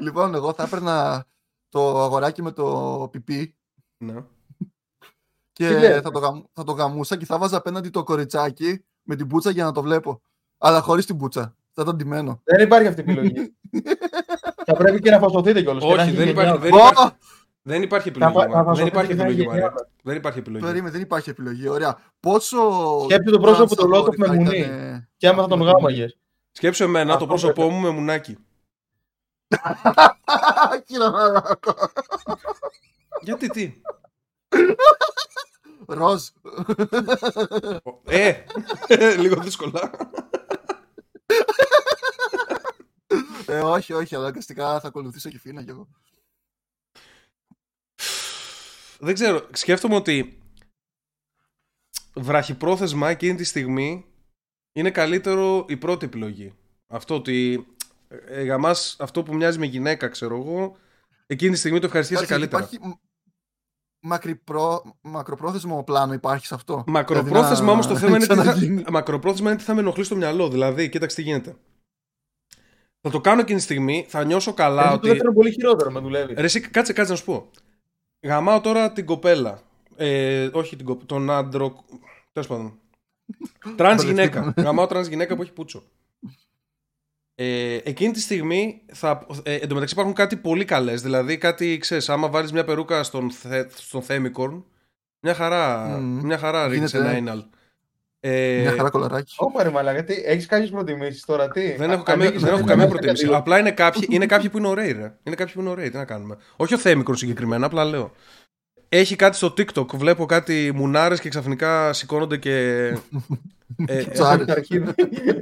λοιπόν, 0.01 0.35
εγώ 0.35 0.53
θα 0.53 0.63
έπαιρνα 0.63 1.25
το 1.69 2.03
αγοράκι 2.03 2.41
με 2.41 2.51
το 2.51 3.09
πιπί 3.11 3.55
Ναι. 3.97 4.23
Και 5.57 5.67
Τι 5.67 5.73
λες; 5.79 6.01
θα 6.01 6.11
το, 6.11 6.19
γαμ- 6.19 6.45
θα 6.53 6.63
το 6.63 6.71
γαμούσα 6.71 7.17
και 7.17 7.25
θα 7.25 7.37
βάζα 7.37 7.57
απέναντι 7.57 7.89
το 7.89 8.03
κοριτσάκι 8.03 8.83
με 9.03 9.15
την 9.15 9.27
πουτσα 9.27 9.49
για 9.51 9.63
να 9.63 9.71
το 9.71 9.81
βλέπω. 9.81 10.21
Αλλά 10.57 10.81
χωρίς 10.81 11.05
την 11.05 11.17
πουτσα. 11.17 11.55
Θα 11.73 11.81
ήταν 11.81 11.95
ντυμένο. 11.95 12.41
Δεν 12.43 12.59
υπάρχει 12.65 12.87
αυτή 12.87 13.01
η 13.01 13.03
επιλογή. 13.07 13.55
θα 14.65 14.73
πρέπει 14.75 14.99
και 14.99 15.09
να 15.11 15.19
φασωθείτε 15.19 15.61
κιόλας. 15.61 15.83
Όχι, 15.83 16.11
δεν 16.11 16.27
υπάρχει, 16.29 16.57
δεν, 16.57 16.73
Ω! 16.73 16.77
υπάρχει, 16.77 17.15
δεν 17.61 17.81
υπάρχει 17.81 18.07
επιλογή. 18.09 18.33
Θα- 18.33 18.41
θα 18.41 18.47
Μάρια. 18.47 18.55
δεν 18.55 18.65
φασωθείτε 18.65 18.87
υπάρχει 18.89 19.09
και 19.11 19.15
θα 19.15 19.23
επιλογή, 19.23 19.41
γίνει 19.41 19.61
Μάρια. 19.61 19.73
Δεν 20.03 20.15
υπάρχει 20.15 20.39
επιλογή. 20.39 20.63
Περίμενε, 20.65 20.91
δεν 20.91 21.01
υπάρχει 21.01 21.29
επιλογή. 21.29 21.67
Ωραία. 21.67 21.97
Πόσο. 22.19 22.57
Σκέψου 23.03 23.31
το 23.31 23.39
πρόσωπο 23.39 23.75
του 23.75 23.85
trans 23.85 23.89
Λότοφ 23.89 24.15
με 24.17 24.27
θα 24.27 24.33
μουνί. 24.33 24.57
ήτανε- 24.57 25.07
Και 25.17 25.27
άμα 25.27 25.41
θα 25.41 25.47
τον 25.47 25.61
γάμαγες. 25.61 26.17
Σκέψου 26.51 26.83
εμένα, 26.83 27.07
το 27.07 27.13
Αυτό 27.13 27.25
πρόσωπό 27.25 27.53
πρέπει. 27.53 27.71
μου 27.73 27.79
με 27.79 27.89
μουνάκι. 27.89 28.37
Κύριε 30.85 31.09
Μαλάκο. 31.09 31.73
Γιατί 33.21 33.47
τι; 33.49 33.73
Ροζ. 35.85 36.27
ε, 38.05 38.43
λίγο 39.17 39.41
δύσκολα. 39.41 39.91
Ε, 43.47 43.59
όχι, 43.59 43.93
όχι, 43.93 44.15
αλλά 44.15 44.23
αναγκαστικά 44.23 44.79
θα 44.79 44.87
ακολουθήσω 44.87 45.29
και 45.29 45.39
φίνα 45.39 45.63
κι 45.63 45.69
εγώ. 45.69 45.87
Δεν 48.99 49.13
ξέρω. 49.13 49.47
Σκέφτομαι 49.53 49.95
ότι 49.95 50.41
βραχυπρόθεσμα 52.13 53.09
εκείνη 53.09 53.35
τη 53.35 53.43
στιγμή 53.43 54.05
είναι 54.73 54.91
καλύτερο 54.91 55.65
η 55.69 55.77
πρώτη 55.77 56.05
επιλογή. 56.05 56.53
Αυτό 56.87 57.15
ότι 57.15 57.67
ε, 58.07 58.43
για 58.43 58.57
μας 58.57 58.95
αυτό 58.99 59.23
που 59.23 59.35
μοιάζει 59.35 59.59
με 59.59 59.65
γυναίκα, 59.65 60.07
ξέρω 60.07 60.35
εγώ, 60.37 60.77
εκείνη 61.27 61.51
τη 61.51 61.57
στιγμή 61.57 61.79
το 61.79 61.85
ευχαριστήσει 61.85 62.23
Εντάξει, 62.23 62.39
καλύτερα. 62.39 62.63
Υπάρχει 62.63 62.87
μ- 62.87 63.06
μακρυπρό... 64.07 64.83
μακροπρόθεσμο 65.01 65.83
πλάνο 65.83 66.13
υπάρχει 66.13 66.45
σε 66.45 66.55
αυτό. 66.55 66.83
Μακροπρόθεσμα 66.87 67.55
Δηλαδή 67.55 67.65
να 67.65 67.71
όμως 67.71 67.87
το 67.87 67.97
θέμα 67.97 68.15
είναι 68.15 68.25
τι 68.25 68.25
θα... 68.25 68.41
ξαναγίνει. 68.41 68.83
Μακροπρόθεσμα 68.89 69.49
είναι 69.49 69.57
τι 69.57 69.63
θα 69.63 69.73
με 69.73 69.79
ενοχλεί 69.79 70.03
στο 70.03 70.15
μυαλό. 70.15 70.49
Δηλαδή, 70.49 70.89
κοίταξε 70.89 71.15
τι 71.15 71.21
γίνεται. 71.21 71.55
Θα 73.01 73.09
το 73.09 73.21
κάνω 73.21 73.41
εκείνη 73.41 73.57
τη 73.57 73.63
στιγμή, 73.63 74.05
θα 74.07 74.23
νιώσω 74.23 74.53
καλά 74.53 74.81
Αυτό 74.81 74.91
το 74.91 74.97
ότι. 74.97 75.07
δεύτερο 75.07 75.29
είναι 75.29 75.39
πολύ 75.39 75.51
χειρότερο 75.51 75.91
με 75.91 75.99
δουλεύει. 75.99 76.33
Ρε, 76.33 76.43
εσύ, 76.43 76.59
κάτσε, 76.59 76.93
κάτσε 76.93 77.11
να 77.11 77.17
σου 77.17 77.25
πω. 77.25 77.49
Γαμάω 78.21 78.61
τώρα 78.61 78.91
την 78.91 79.05
κοπέλα. 79.05 79.61
Ε, 79.95 80.49
όχι 80.53 80.75
την 80.75 80.85
κοπέλα, 80.85 81.05
τον 81.05 81.31
άντρο. 81.31 81.83
Τέλος 82.31 82.47
πάντων. 82.47 82.79
Τρανς 83.77 84.03
γυναίκα. 84.03 84.53
Γαμάω 84.57 84.87
τρανς 84.87 85.07
γυναίκα 85.07 85.35
που 85.35 85.41
έχει 85.41 85.53
πούτσο. 85.53 85.83
Ε, 87.39 87.75
εκείνη 87.83 88.11
τη 88.11 88.19
στιγμή 88.19 88.81
θα, 88.93 89.25
ε, 89.43 89.53
εν 89.55 89.67
τω 89.67 89.73
μεταξύ 89.73 89.93
υπάρχουν 89.93 90.13
κάτι 90.13 90.35
πολύ 90.35 90.65
καλές. 90.65 91.01
Δηλαδή 91.01 91.37
κάτι, 91.37 91.77
ξέρεις, 91.77 92.09
άμα 92.09 92.29
βάλεις 92.29 92.51
μια 92.51 92.63
περούκα 92.63 93.03
στον, 93.03 93.31
θε, 93.31 93.65
στον 93.75 94.01
Θέμικρον, 94.01 94.65
μια 95.19 95.33
χαρά, 95.33 95.87
Μμμ. 95.99 96.19
μια 96.25 96.37
χαρά 96.37 96.67
ρίχνεις 96.67 96.91
Γίνεται. 96.91 97.15
ένα 97.15 97.33
anal. 97.35 97.45
Ε, 98.19 98.59
Μια 98.61 98.71
χαρά 98.71 98.89
κολαράκι. 98.89 99.33
Ωπα 99.37 99.63
ρε 99.63 99.69
μαλάκα, 99.69 100.03
τι, 100.03 100.13
έχεις 100.25 100.45
κάποιες 100.45 100.69
προτιμήσεις 100.69 101.25
τώρα, 101.25 101.47
τι; 101.49 101.71
δεν 101.75 101.91
έχω 101.91 102.01
Α- 102.01 102.03
καμία, 102.03 102.25
ανοίγεις 102.25 102.43
δεν 102.43 102.51
έχω 102.53 102.59
ένα 102.61 102.67
καμία 102.69 102.85
μέσα 102.85 102.97
προτίμηση. 102.97 103.23
κάτι 103.25 103.35
Απλά 103.37 103.59
είναι 103.59 103.71
κάποιοι, 103.71 104.07
είναι 104.09 104.25
κάποιοι 104.25 104.49
που 104.49 104.57
είναι 104.57 104.67
ωραίοι, 104.67 104.91
ρε. 104.91 105.17
Είναι 105.23 105.35
κάποιοι 105.35 105.53
που 105.53 105.59
είναι 105.59 105.69
ωραίοι. 105.69 105.89
Τι 105.89 105.97
να 105.97 106.05
κάνουμε. 106.05 106.37
Όχι 106.55 106.73
ο 106.73 106.77
Θέμικρον 106.77 107.17
συγκεκριμένα, 107.17 107.65
απλά 107.65 107.85
λέω. 107.85 108.11
Έχει 108.89 109.15
κάτι 109.15 109.35
στο 109.35 109.53
TikTok. 109.57 109.87
Βλέπω 109.95 110.25
κάτι 110.25 110.71
μουνάρες 110.75 111.19
και 111.19 111.29
ξαφνικά 111.29 111.93
σηκώνονται 111.93 112.37
και. 112.37 112.87
ε, 113.87 113.95
Ψάρι. 113.95 114.11
Ψάρι 114.11 114.45
το 114.45 114.51
αρχίδι. 114.51 114.93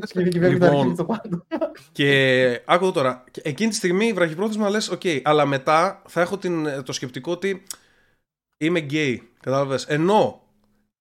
Σκεφτεί 0.06 0.30
και 0.30 0.39
βλέπει 0.39 0.58
το 0.58 0.65
Λοιπόν. 0.65 0.78
αρχίδι 0.78 0.93
στο 0.93 1.06
πάνω. 1.06 1.45
και 1.91 2.62
άκου 2.65 2.84
εδώ 2.84 2.93
τώρα. 2.93 3.24
Και 3.32 3.41
Εκείνη 3.43 3.69
τη 3.69 3.76
στιγμή 3.76 4.13
βραχυπρόθεσμα 4.13 4.69
λες: 4.69 4.89
Οκ, 4.89 5.02
αλλά 5.24 5.45
μετά 5.45 6.02
θα 6.08 6.21
έχω 6.21 6.38
την, 6.38 6.84
το 6.84 6.91
σκεπτικό 6.93 7.32
ότι 7.32 7.63
είμαι 8.58 8.80
γκέι. 8.80 9.30
Κατάλαβες. 9.41 9.84
Ενώ 9.86 10.41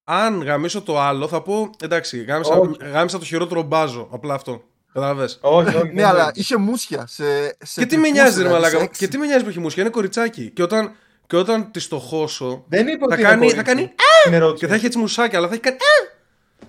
αν 0.05 0.43
γαμήσω 0.43 0.83
το 0.83 1.01
άλλο, 1.01 1.29
θα 1.29 1.43
πω 1.43 1.71
εντάξει, 1.83 2.23
γάμησα, 2.23 2.55
Όχι. 2.55 2.77
γάμησα 2.93 3.19
το 3.19 3.25
χειρότερο 3.25 3.63
μπάζο. 3.63 4.09
Απλά 4.13 4.35
αυτό. 4.35 4.63
Κατάλαβες. 4.93 5.39
Όχι, 5.43 5.77
όχι. 5.77 5.93
Ναι, 5.93 6.05
αλλά 6.05 6.31
είχε 6.35 6.57
μούσια 6.57 7.07
σε. 7.07 7.25
σε 7.61 7.81
Και 7.81 7.87
τι 7.87 7.97
με 7.97 8.03
τυπούς, 8.03 8.11
νοιάζει, 8.21 8.37
ρε 8.43 8.43
δηλαδή, 8.49 8.53
Μαλάκα. 8.63 8.79
σεξ. 8.79 8.99
Και 8.99 9.09
τι 9.09 9.19
με 9.19 9.27
νοιάζει 9.27 9.43
που 9.45 9.49
έχει 9.51 9.61
μουσική, 9.61 9.81
είναι 9.81 9.91
κοριτσάκι. 9.91 10.51
Και 10.51 10.63
όταν, 10.63 10.93
και 11.27 11.37
όταν 11.37 11.71
τη 11.71 11.89
το 11.89 11.99
χώσω. 11.99 12.65
Δεν 12.69 12.87
είπε 12.89 12.99
Θα 12.99 13.05
ότι 13.15 13.23
κάνει- 13.23 13.43
είναι 13.43 13.53
θα 13.53 13.63
κορίτσι. 13.63 13.75
κάνει, 13.75 13.95
Την 14.25 14.33
ερώτηση. 14.33 14.61
Και 14.65 14.67
θα 14.71 14.75
έχει 14.75 14.87
έτσι 14.87 14.99
μουσάκια, 14.99 15.39
αλλά 15.39 15.47
θα 15.49 15.53
έχει 15.55 15.63
κάνει. 15.63 15.77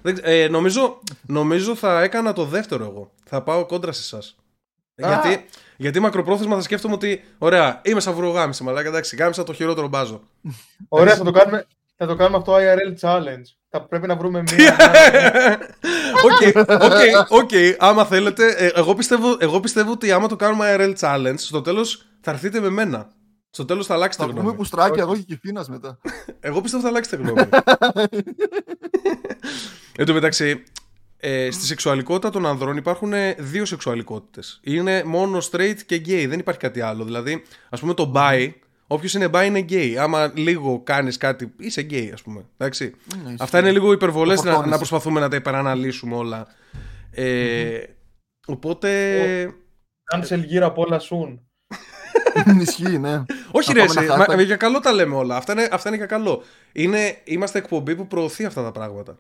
«Α!» 0.10 0.12
Δεν 0.12 0.14
ξε- 0.14 0.28
ε, 0.28 0.48
νομίζω, 0.48 1.00
νομίζω 1.28 1.76
θα 1.76 2.02
έκανα 2.02 2.34
το 2.34 2.46
δεύτερο 2.46 2.84
εγώ. 2.84 3.12
Θα 3.26 3.42
πάω 3.44 3.66
κόντρα 3.66 3.92
σε 3.92 4.02
εσάς. 4.16 4.36
Α. 5.04 5.08
Γιατί, 5.22 5.46
γιατί 5.78 6.00
μακροπρόθεσμα 6.00 6.56
θα 6.56 6.62
σκέφτομαι 6.62 6.94
ότι. 6.94 7.24
Ωραία, 7.38 7.82
είμαι 7.84 8.00
σαν 8.00 8.14
βουρογάμιση, 8.14 8.64
μαλάκα. 8.64 8.88
Εντάξει, 8.88 9.16
γάμισα 9.16 9.44
το 9.44 9.54
χειρότερο 9.54 9.88
μπάζο. 9.88 10.22
Ωραία, 10.90 11.16
θα 11.16 11.24
το 11.24 11.32
κάνουμε. 11.32 11.66
Θα 11.98 12.06
το 12.08 12.16
κάνουμε 12.16 12.38
αυτό 12.38 12.54
IRL 12.56 13.00
challenge. 13.08 13.44
Θα 13.70 13.82
πρέπει 13.82 14.08
να 14.08 14.16
βρούμε 14.16 14.44
μία. 14.58 14.78
Οκ, 16.24 16.56
οκ, 16.82 17.32
οκ. 17.42 17.50
Άμα 17.78 18.06
θέλετε, 18.06 18.48
ε, 18.58 18.72
εγώ, 18.76 18.94
πιστεύω, 18.94 19.36
εγώ 19.40 19.60
πιστεύω 19.60 19.92
ότι 19.92 20.12
άμα 20.12 20.28
το 20.28 20.36
κάνουμε 20.36 20.76
IRL 20.78 20.94
challenge, 21.00 21.34
στο 21.38 21.62
τέλος 21.62 22.06
θα 22.22 22.32
έρθετε 22.32 22.60
με 22.60 22.70
μένα. 22.70 23.08
Στο 23.50 23.66
τέλος 23.66 23.86
θα 23.86 23.94
αλλάξετε 23.94 24.24
Θα 24.24 24.30
γνώμη. 24.30 24.46
πούμε 24.46 24.58
πουστράκια 24.58 25.02
εγώ 25.04 25.16
και 25.16 25.22
κυφίνα 25.22 25.66
μετά. 25.70 25.98
Εγώ 26.40 26.62
πιστεύω 26.62 26.84
θα 26.84 26.90
αλλάξετε 26.90 27.16
γνώμη. 27.16 27.42
Εν 29.98 30.06
τω 30.06 30.14
μεταξύ, 30.14 30.64
ε, 31.18 31.52
στη 31.52 31.66
σεξουαλικότητα 31.66 32.30
των 32.30 32.46
ανδρών 32.46 32.78
υπάρχουν 32.78 33.14
ε, 33.14 33.36
δύο 33.40 33.66
σεξουαλικότητες. 33.66 34.60
Είναι 34.64 35.04
μόνο 35.04 35.38
straight 35.52 35.78
και 35.86 36.02
gay. 36.06 36.26
Δεν 36.28 36.40
υπάρχει 36.40 36.60
κάτι 36.60 36.82
άλλο. 36.82 37.04
Δηλαδή, 37.04 37.44
ας 37.70 37.80
πούμε 37.80 37.94
το 37.94 38.12
bi, 38.16 38.52
όποιος 38.88 39.14
είναι 39.14 39.30
bi 39.34 39.44
είναι 39.46 39.66
gay. 39.70 39.94
Άμα 40.00 40.32
λίγο 40.36 40.82
κάνεις 40.84 41.18
κάτι, 41.18 41.54
είσαι 41.58 41.88
gay, 41.90 42.10
ας 42.14 42.22
πούμε. 42.22 42.46
Εντάξει. 42.58 42.84
Ναι, 43.16 43.22
ισχύει. 43.22 43.36
Αυτά 43.40 43.60
είναι 43.60 43.72
λίγο 43.72 43.92
υπερβολές 43.92 44.38
Το 44.38 44.44
να, 44.44 44.50
φορτώνεις. 44.50 44.72
να 44.72 44.78
προσπαθούμε 44.78 45.20
να 45.20 45.30
τα 45.30 45.36
υπεραναλύσουμε 45.36 46.16
όλα. 46.16 46.48
Ε, 47.12 47.80
οπότε... 48.48 48.90
Cancel 50.16 50.44
γύρω 50.46 50.66
από 50.66 50.82
όλα 50.82 51.02
soon. 51.02 51.38
Ισχύει, 52.62 52.98
ναι. 52.98 53.24
Όχι 53.52 53.74
Να 53.74 53.80
ρε, 53.82 53.86
πάμε 53.86 54.00
εσύ, 54.00 54.14
ένα 54.14 54.18
μα, 54.18 54.26
hashtag. 54.26 54.46
για 54.46 54.56
καλό 54.56 54.80
τα 54.80 54.92
λέμε 54.94 55.16
όλα. 55.16 55.36
Αυτά 55.36 55.52
είναι, 55.54 55.68
αυτά 55.72 55.90
είναι 55.90 55.98
για 55.98 56.06
καλό. 56.06 56.44
Είναι, 56.72 57.18
είμαστε 57.24 57.58
εκπομπή 57.58 57.96
που 57.96 58.08
προωθεί 58.08 58.46
αυτά 58.46 58.64
τα 58.64 58.72
πράγματα. 58.72 59.18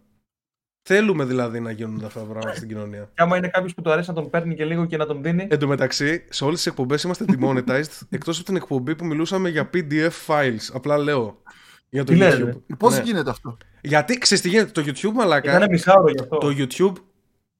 Θέλουμε 0.87 1.25
δηλαδή 1.25 1.59
να 1.59 1.71
γίνουν 1.71 2.05
αυτά 2.05 2.19
τα 2.19 2.25
πράγματα 2.25 2.55
στην 2.55 2.67
κοινωνία. 2.67 3.09
Και 3.13 3.21
άμα 3.21 3.37
είναι 3.37 3.47
κάποιος 3.47 3.73
που 3.73 3.81
του 3.81 3.91
αρέσει 3.91 4.09
να 4.09 4.15
τον 4.15 4.29
παίρνει 4.29 4.55
και 4.55 4.65
λίγο 4.65 4.85
και 4.85 4.97
να 4.97 5.05
τον 5.05 5.21
δίνει. 5.23 5.47
Εν 5.49 5.59
τω 5.59 5.67
μεταξύ, 5.67 6.25
σε 6.29 6.43
όλες 6.43 6.55
τις 6.57 6.65
εκπομπές 6.65 7.03
είμαστε 7.03 7.25
demonetized 7.27 8.01
εκτός 8.09 8.37
από 8.37 8.45
την 8.45 8.55
εκπομπή 8.55 8.95
που 8.95 9.05
μιλούσαμε 9.05 9.49
για 9.49 9.69
PDF 9.73 10.09
files. 10.27 10.69
Απλά 10.73 10.97
λέω. 10.97 11.41
Για 11.89 12.03
το 12.03 12.11
Τι 12.11 12.17
λες, 12.17 12.35
YouTube. 12.35 12.45
ρε; 12.45 12.75
Πώς 12.77 12.95
Ναι. 12.97 13.01
γίνεται 13.03 13.29
αυτό; 13.29 13.57
Γιατί 13.81 14.17
ξέρεις 14.17 14.43
τι 14.43 14.49
γίνεται, 14.49 14.81
το 14.81 14.81
YouTube 14.91 15.13
μαλάκα. 15.13 15.55
Ήταν 15.57 15.69
μισάωρο 15.71 16.09
γι' 16.09 16.19
αυτό. 16.21 16.37
Το 16.37 16.47
YouTube. 16.57 16.93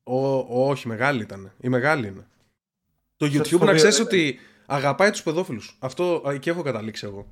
Ο, 0.04 0.38
όχι, 0.70 0.88
μεγάλη 0.88 1.22
ήταν. 1.22 1.52
Η 1.62 1.70
μεγάλη 1.70 2.08
είναι. 2.08 2.28
Το 3.18 3.26
Στο 3.26 3.38
YouTube 3.38 3.46
στο 3.46 3.54
να 3.58 3.60
βίντεο, 3.60 3.76
ξέρεις 3.76 4.00
ε. 4.00 4.02
ότι 4.02 4.40
αγαπάει 4.66 5.10
τους 5.10 5.24
παιδόφιλους. 5.24 5.78
Αυτό 5.80 6.24
εκεί 6.28 6.50
έχω 6.50 6.62
καταλήξει 6.62 7.06
εγώ. 7.06 7.26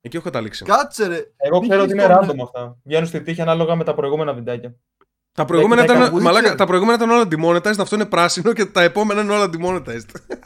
Εκεί 0.00 0.16
έχω 0.16 0.24
καταλήξει. 0.24 0.64
Κάτσε 0.64 1.06
ρε. 1.06 1.24
Εγώ 1.36 1.58
Μην 1.60 1.68
ξέρω 1.68 1.82
ότι 1.82 1.92
είναι 1.92 2.02
γινόταν. 2.02 2.30
random 2.30 2.42
αυτά. 2.42 2.78
Βγαίνουν 2.84 3.06
στη 3.06 3.20
τύχη 3.22 3.40
ανάλογα 3.40 3.74
με 3.76 3.84
τα 3.84 3.94
προηγούμενα 3.94 4.34
βιντεάκια. 4.34 4.74
Τα 5.34 5.44
προηγούμενα, 5.44 5.82
Έχει 5.82 5.92
ήταν, 5.92 6.04
δέκα 6.04 6.20
μαλάκα, 6.22 6.52
Witcher. 6.52 6.56
τα 6.56 6.66
προηγούμενα 6.66 7.04
ήταν 7.04 7.10
όλα 7.16 7.24
demonetized, 7.30 7.78
αυτό 7.78 7.94
είναι 7.94 8.04
πράσινο 8.06 8.52
και 8.52 8.64
τα 8.64 8.82
επόμενα 8.82 9.20
είναι 9.20 9.32
όλα 9.32 9.50
demonetized. 9.58 10.36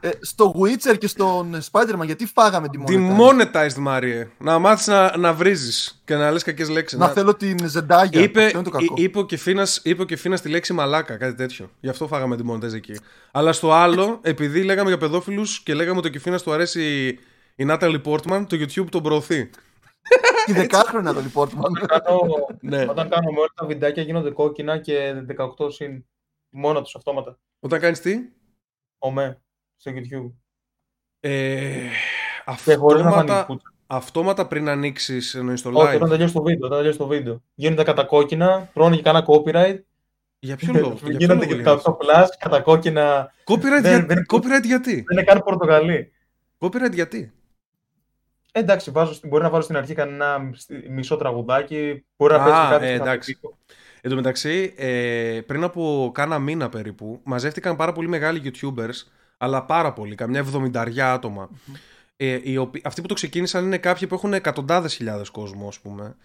Ε, 0.00 0.10
στο 0.20 0.54
Witcher 0.62 0.98
και 0.98 1.06
στον 1.06 1.58
Spider-Man, 1.70 2.04
γιατί 2.04 2.26
φάγαμε 2.26 2.68
τη 2.68 2.78
μόνη. 2.98 3.16
demonetized, 3.52 3.74
Μάριε. 3.78 4.28
Να 4.38 4.58
μάθεις 4.58 4.86
να, 4.86 5.16
να 5.16 5.32
βρίζεις 5.32 6.00
και 6.04 6.14
να 6.14 6.30
λες 6.30 6.42
κακές 6.42 6.68
λέξεις. 6.68 6.98
Να 6.98 7.08
θέλω 7.08 7.34
την 7.34 7.56
Ζεντάγια. 7.68 8.20
Είπε, 8.20 8.44
Αυτό 8.44 8.58
είναι 8.58 8.68
το 8.70 8.70
κακό. 8.78 8.94
εί- 8.96 9.02
είπε, 9.02 9.18
ο 9.18 9.24
Κεφίνας, 9.24 9.80
είπε 9.84 10.02
ο 10.02 10.04
Κεφίνας 10.04 10.40
τη 10.40 10.48
λέξη 10.48 10.72
μαλάκα, 10.72 11.16
κάτι 11.16 11.34
τέτοιο. 11.34 11.70
Γι' 11.80 11.88
αυτό 11.88 12.06
φάγαμε 12.06 12.36
demonetized 12.42 12.72
εκεί. 12.74 12.92
Αλλά 13.32 13.52
στο 13.52 13.72
άλλο, 13.72 14.18
επειδή 14.22 14.62
λέγαμε 14.62 14.88
για 14.88 14.98
παιδόφιλους 14.98 15.60
και 15.60 15.74
λέγαμε 15.74 15.98
ότι 15.98 16.08
ο 16.08 16.10
Κεφίνας 16.10 16.42
του 16.42 16.52
αρέσει 16.52 17.06
η 17.56 17.66
Natalie 17.70 18.00
Portman, 18.04 18.44
το 18.48 18.56
YouTube 18.60 18.86
τον 18.90 19.02
προωθεί. 19.02 19.50
Η 20.46 20.52
δεκάχρονα 20.52 21.14
το 21.14 21.20
Portman. 21.34 21.86
Κάνω, 21.86 22.20
Ναι. 22.60 22.82
Όταν 22.88 23.08
κάνουμε 23.08 23.38
όλα 23.38 23.48
τα 23.54 23.66
βιντεάκια 23.66 24.02
γίνονται 24.02 24.30
κόκκινα 24.30 24.78
και 24.78 25.24
18 25.58 25.70
συν. 25.72 26.04
Μόνο 26.50 26.82
τους 26.82 26.94
αυτόματα. 26.94 27.38
Όταν 27.60 27.80
κάνεις 27.80 28.00
τι; 28.00 28.18
Ομέ. 28.98 29.40
Στο 29.76 29.90
YouTube. 29.94 30.32
Ε, 31.20 31.70
Και 32.64 32.74
χωρίς 32.74 33.02
να 33.02 33.10
φανεί 33.10 33.20
αυτόματα, 33.30 33.42
κούτσα. 33.46 33.72
αυτόματα 33.86 34.46
πριν 34.46 34.68
ανοίξεις 34.68 35.34
εννοείς 35.34 35.62
το 35.62 35.70
Όχι, 35.74 35.92
live; 35.92 35.96
όταν 35.96 36.08
τελειώσει 36.08 36.32
το 36.34 36.42
βίντεο. 36.42 36.66
Όταν 36.66 36.78
τελειώσει 36.78 36.98
το 36.98 37.06
βίντεο. 37.06 37.42
Γίνονται 37.54 37.82
κατά 37.82 38.04
κόκκινα, 38.04 38.70
τρώνε 38.74 38.96
και 38.96 39.02
κανένα 39.02 39.24
copyright 39.28 39.78
Για 40.38 40.56
ποιο 40.56 40.72
λόγο. 40.72 40.88
για 40.94 40.96
ποιο 41.08 41.16
Γίνονται 41.18 41.34
λόγο 41.34 41.46
και 41.46 41.54
λέει 41.54 41.64
τα 41.64 41.82
8 41.84 41.90
plus, 41.92 42.26
κατά 42.38 42.60
κόκκινα. 42.60 43.32
Copyright, 43.44 43.60
Δεν- 43.82 43.96
για- 43.96 44.06
δεν- 44.06 44.24
copyright 44.32 44.64
γιατί; 44.64 44.92
Δεν 44.94 45.04
είναι 45.12 45.22
καν 45.22 45.42
Πορτογαλί. 45.42 46.12
Copyright 46.58 46.92
γιατί; 46.92 47.32
Ε, 48.58 48.60
εντάξει, 48.60 48.90
βάζω, 48.90 49.14
στην- 49.14 49.28
μπορεί 49.28 49.42
να 49.42 49.50
βάλω 49.50 49.62
στην 49.62 49.76
αρχή 49.76 49.94
κανένα 49.94 50.50
στη- 50.54 50.84
μισό 50.90 51.16
τραγουδάκι. 51.16 52.04
Μπορεί 52.16 52.32
να 52.34 52.42
Α, 52.42 52.44
πέσει 52.44 52.70
κάτι. 52.70 52.86
ε, 52.86 52.94
στο 52.94 53.02
εντάξει. 53.04 53.38
χαρτί. 53.42 53.56
Εν 54.00 54.10
τω 54.10 54.16
μεταξύ, 54.16 54.74
ε, 54.76 55.40
πριν 55.46 55.64
από 55.64 56.10
κάνα 56.14 56.38
μήνα 56.38 56.68
περίπου, 56.68 57.20
μαζεύτηκαν 57.24 57.76
πάρα 57.76 57.92
πολύ 57.92 58.08
μεγάλοι 58.08 58.40
YouTubers, 58.44 59.06
αλλά 59.38 59.64
πάρα 59.64 59.92
πολλοί, 59.92 60.14
καμιά 60.14 60.38
εβδομηνταριά 60.38 61.12
άτομα. 61.12 61.50
Ε, 62.16 62.38
οι 62.42 62.56
οποίοι- 62.56 62.82
αυτοί 62.84 63.00
που 63.00 63.06
το 63.08 63.14
ξεκίνησαν 63.14 63.64
είναι 63.64 63.78
κάποιοι 63.78 64.08
που 64.08 64.14
έχουν 64.14 64.32
εκατοντάδες 64.32 64.94
χιλιάδες 64.94 65.30
κόσμο, 65.30 65.68
ας 65.68 65.80
πούμε, 65.80 66.16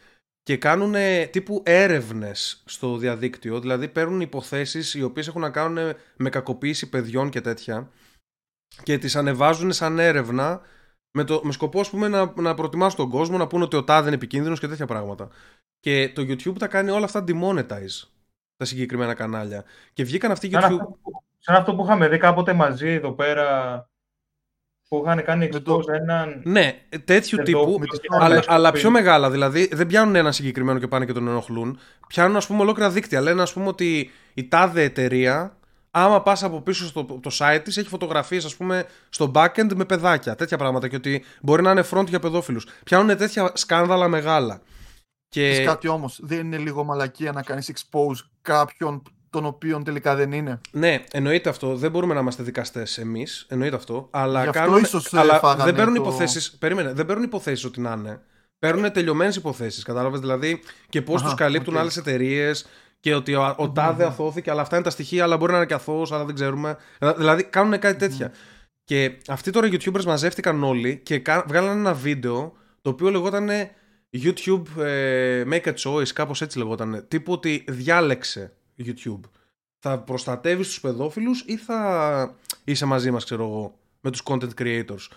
και 0.44 0.58
κάνουν 0.58 0.96
τύπου 1.32 1.62
έρευνες 1.66 2.64
στο 2.66 2.98
διαδίκτυο, 2.98 3.60
δηλαδή 3.60 3.88
παίρνουν 3.88 4.22
υποθέσεις 4.22 4.94
οι 4.94 5.04
οποίες 5.04 5.28
έχουν 5.28 5.42
να 5.42 5.50
κάνουν 5.50 5.94
με 6.18 6.30
κακοποίηση 6.30 6.90
παιδιών 6.90 7.30
και 7.30 7.42
τέτοια 7.42 7.90
και 8.84 8.98
τις 8.98 9.16
ανεβάζουν 9.16 9.72
σαν 9.72 10.00
έρευνα 10.00 10.62
με, 11.18 11.24
το, 11.24 11.42
με 11.44 11.52
σκοπό 11.52 11.80
ας 11.80 11.90
πούμε, 11.90 12.08
να, 12.08 12.34
να 12.36 12.54
προτιμάσουν 12.54 12.98
τον 12.98 13.10
κόσμο, 13.10 13.38
να 13.38 13.48
πούνε 13.48 13.64
ότι 13.64 13.76
ο 13.76 13.84
τάδε 13.84 14.06
είναι 14.06 14.16
επικίνδυνος 14.16 14.60
και 14.60 14.68
τέτοια 14.68 14.86
πράγματα. 14.86 15.30
Και 15.80 16.10
το 16.16 16.22
YouTube 16.22 16.58
τα 16.60 16.68
κάνει 16.68 16.90
όλα 16.90 17.06
αυτά 17.06 17.24
demonetize 17.28 18.08
τα 18.58 18.66
συγκεκριμένα 18.66 19.14
κανάλια. 19.14 19.64
Και 19.94 20.04
βγήκαν 20.04 20.32
αυτοί 20.32 20.48
οι 20.48 20.52
Σαν 20.52 20.62
YouTube. 20.62 20.66
αυτό, 20.66 20.98
που- 21.04 21.24
σαν 21.40 21.56
αυτό 21.56 21.76
που 21.76 21.84
είχαμε 21.84 22.08
δει 22.08 22.18
κάποτε 22.18 22.54
μαζί 22.54 22.90
εδώ 22.90 23.12
πέρα. 23.12 23.88
Που 24.88 25.02
είχαν 25.06 25.24
κάνει 25.24 25.50
Με 25.54 25.60
το- 25.60 25.76
expose 25.76 25.88
έναν. 26.02 26.42
Ναι, 26.46 26.80
τέτοιου 27.06 27.38
Εδώ, 27.42 27.66
τύπου. 27.66 27.80
με 27.80 27.86
το 27.86 27.98
Αλλά, 28.20 28.40
Netflix. 28.40 28.44
αλλά 28.48 28.72
πιο 28.72 28.90
μεγάλα. 28.90 29.32
Δηλαδή 29.32 29.70
δεν 29.74 29.88
πιάνουν 29.88 30.16
ένα 30.16 30.32
συγκεκριμένο 30.32 30.80
και 30.80 30.88
πάνε 30.88 31.06
και 31.06 31.14
τον 31.14 31.28
ενοχλούν. 31.28 31.80
Πιάνουν, 32.08 32.36
ας 32.36 32.48
πούμε, 32.48 32.62
ολόκληρα 32.62 32.90
δίκτυα. 32.90 33.22
Λένε, 33.22 33.42
ας 33.42 33.54
πούμε, 33.54 33.68
ότι 33.68 34.10
η 34.34 34.48
τάδε 34.48 34.84
εταιρεία, 34.84 35.58
άμα 35.96 36.22
πας 36.22 36.44
από 36.44 36.62
πίσω 36.62 36.86
στο 36.86 37.04
το 37.04 37.30
site 37.34 37.62
της, 37.64 37.78
έχει 37.78 37.88
φωτογραφίες, 37.88 38.46
ας 38.46 38.56
πούμε, 38.56 38.86
στο 39.10 39.32
backend 39.36 39.74
με 39.76 39.86
παιδάκια. 39.86 40.36
Τέτοια 40.36 40.58
πράγματα. 40.58 40.88
Και 40.88 40.96
ότι 40.96 41.24
μπορεί 41.42 41.62
να 41.62 41.72
είναι 41.72 41.84
front 41.92 42.06
για 42.08 42.20
παιδόφιλους. 42.20 42.66
Πιάνουν 42.84 43.18
τέτοια 43.18 43.52
σκάνδαλα 43.54 44.08
μεγάλα. 44.08 44.62
Ξέρεις 45.30 45.58
Και 45.58 45.64
κάτι 45.64 45.88
όμως, 45.88 46.20
δεν 46.22 46.40
είναι 46.40 46.58
λίγο 46.58 46.84
μαλακία 46.84 47.32
να 47.32 47.42
κάνεις 47.42 47.72
expose 47.74 48.16
κάποιον 48.42 49.02
τον 49.30 49.46
οποίον 49.46 49.84
τελικά 49.84 50.16
δεν 50.16 50.32
είναι; 50.32 50.62
Ναι, 50.72 51.04
εννοείται 51.12 51.50
αυτό. 51.50 51.76
Δεν 51.76 51.92
μπορούμε 51.92 52.14
να 52.14 52.20
είμαστε 52.20 52.44
δικαστές 52.44 52.98
εμείς. 52.98 53.46
Εννοείται 53.50 53.76
αυτό. 53.76 54.08
Αλλά, 54.12 54.42
Γι' 54.42 54.48
αυτό 54.48 54.62
κάνουν, 54.62 54.82
ίσως, 54.84 55.14
ε, 55.14 55.20
αλλά 55.20 55.40
φάγανε 55.40 55.64
δεν 55.64 55.76
παίρνουν 55.76 55.96
το- 55.96 56.02
υποθέσει. 56.02 56.58
Περίμενε, 56.58 56.94
δεν 56.94 57.06
παίρνουν 57.06 57.24
υποθέσεις 57.26 57.66
ότι 57.66 57.82
να 57.82 57.92
είναι. 57.92 58.22
Παίρνουν 58.60 58.92
τελειωμένες 58.92 59.36
υποθέσεις. 59.36 59.84
Κατάλαβες; 59.84 60.20
Δηλαδή 60.20 60.60
και 60.90 61.02
πώς 61.02 61.16
Αχα, 61.16 61.26
τους 61.26 61.34
καλύπτουν 61.40 61.74
οκ. 61.74 61.80
άλλες 61.80 61.98
εταιρείες 61.98 62.66
και 63.04 63.16
ότι 63.16 63.34
ο, 63.36 63.56
ο 63.58 63.72
τάδε 63.72 64.06
αθωώθηκε, 64.06 64.52
αλλά 64.52 64.62
αυτά 64.62 64.76
είναι 64.76 64.84
τα 64.86 64.90
στοιχεία, 64.90 65.24
αλλά 65.24 65.38
μπορεί 65.38 65.52
να 65.52 65.58
είναι 65.58 65.66
και 65.68 65.74
αθώος, 65.74 66.12
αλλά 66.12 66.26
δεν 66.26 66.36
ξέρουμε. 66.36 66.78
Δηλαδή 67.18 67.44
κάνουν 67.44 67.80
κάτι 67.80 67.98
τέτοια. 67.98 68.32
Και 68.84 69.18
αυτοί 69.28 69.52
τώρα 69.52 69.68
οι 69.68 69.70
YouTubers 69.74 70.04
μαζεύτηκαν 70.04 70.64
όλοι 70.64 70.98
και 71.04 71.20
κα- 71.20 71.46
βγάλανε 71.48 71.80
ένα 71.80 71.94
βίντεο 71.94 72.54
το 72.82 72.90
οποίο 72.90 73.10
λεγόταν 73.10 73.50
YouTube 74.24 74.82
ε, 74.84 75.44
Make 75.52 75.64
a 75.64 75.74
Choice, 75.84 76.08
κάπως 76.08 76.42
έτσι 76.42 76.58
λεγόταν. 76.58 77.06
Τύπου 77.08 77.32
ότι 77.34 77.64
διάλεξε 77.68 78.54
YouTube. 78.86 79.20
Θα 79.80 80.00
προστατεύεις 80.00 80.68
τους 80.68 80.80
παιδόφιλους 80.80 81.44
ή 81.48 81.58
θα 81.58 82.36
είσαι 82.64 82.86
μαζί 82.86 83.12
μας, 83.12 83.24
ξέρω 83.24 83.44
εγώ, 83.44 83.78
με 84.02 84.12
τους 84.12 84.22
content 84.26 84.54
creators. 84.62 85.08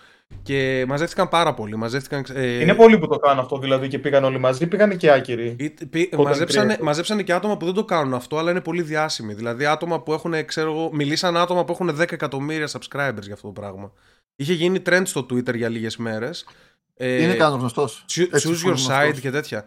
Και 0.43 0.85
μαζεύτηκαν 0.87 1.29
πάρα 1.29 1.53
πολλοί. 1.53 1.75
Μαζεύτηκαν, 1.75 2.25
ε, 2.33 2.59
Είναι 2.61 2.73
πολλοί 2.75 2.97
που 2.99 3.07
το 3.07 3.17
κάνουν 3.17 3.39
αυτό 3.39 3.57
δηλαδή 3.57 3.87
και 3.87 3.99
πήγαν 3.99 4.23
όλοι 4.23 4.37
μαζί. 4.39 4.67
Πήγαν 4.67 4.97
και 4.97 5.11
άκυροι. 5.11 5.55
ή- 5.59 5.69
πι- 5.85 6.15
Content 6.15 6.23
μαζέψανε, 6.23 6.75
creator. 6.79 6.83
μαζέψανε 6.83 7.23
και 7.23 7.33
άτομα 7.33 7.57
που 7.57 7.65
δεν 7.65 7.73
το 7.73 7.85
κάνουν 7.85 8.13
αυτό, 8.13 8.37
αλλά 8.37 8.51
είναι 8.51 8.61
πολύ 8.61 8.81
διάσημοι. 8.81 9.33
Δηλαδή, 9.33 9.65
άτομα 9.65 10.01
που 10.01 10.13
έχουν, 10.13 10.45
ξέρω 10.45 10.71
εγώ, 10.71 10.89
μιλήσαν 10.93 11.37
άτομα 11.37 11.65
που 11.65 11.71
έχουν 11.71 11.95
10 11.95 12.11
εκατομμύρια 12.11 12.67
subscribers 12.67 13.21
για 13.21 13.33
αυτό 13.33 13.47
το 13.47 13.51
πράγμα. 13.61 13.91
Είχε 14.35 14.53
γίνει 14.53 14.81
trend 14.89 15.01
στο 15.05 15.25
Twitter 15.29 15.55
για 15.55 15.69
λίγες 15.69 15.97
μέρες. 15.97 16.45
Ε, 16.93 17.23
είναι 17.23 17.33
κανένα 17.33 17.57
γνωστός. 17.59 18.05
Choose 18.09 18.27
Έτσι, 18.31 18.47
choose 18.49 18.51
πολύ 18.51 18.57
your 18.59 18.65
γνωστός. 18.65 18.95
side 18.97 19.19
και 19.19 19.31
τέτοια. 19.31 19.65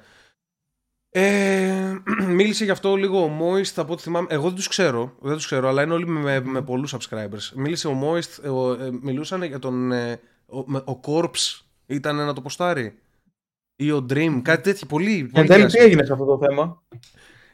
Ε, 1.11 2.01
μίλησε 2.37 2.65
γι' 2.65 2.71
αυτό 2.71 2.95
λίγο 2.97 3.23
ο 3.25 3.31
Moist, 3.41 3.73
από 3.77 3.93
ό,τι 3.93 4.03
θυμάμαι. 4.03 4.27
Εγώ 4.31 4.43
δεν 4.47 4.55
τους 4.55 4.69
ξέρω, 4.69 5.13
δεν 5.21 5.35
τους 5.37 5.47
ξέρω, 5.47 5.69
αλλά 5.69 5.83
είναι 5.83 5.93
όλοι 5.93 6.07
με, 6.07 6.41
με 6.41 6.63
πολλούς 6.63 6.95
subscribers. 6.97 7.51
Μίλησε 7.55 7.89
ο 7.89 8.01
Moist, 8.03 8.45
ε, 8.45 8.49
ο- 8.49 8.73
ε, 8.73 8.91
μιλούσαν 9.03 9.43
για 9.43 9.59
τον. 9.59 9.93
Ε, 10.53 10.57
ο, 10.57 10.65
με- 10.67 10.83
ο 10.87 11.01
Corpse 11.05 11.61
ήταν 11.87 12.17
να 12.17 12.33
το 12.33 12.41
ποστάρει. 12.41 12.99
Ή 13.77 13.91
ο 13.93 14.07
Dream, 14.11 14.41
κάτι 14.43 14.63
τέτοιο. 14.63 14.87
Πολύ. 14.87 15.19
Εν 15.19 15.31
πολύ 15.31 15.47
τέλει, 15.47 15.65
τι 15.65 15.71
διάσημο. 15.71 15.85
έγινε 15.85 16.05
σε 16.05 16.13
αυτό 16.13 16.25
το 16.25 16.39
θέμα; 16.39 16.83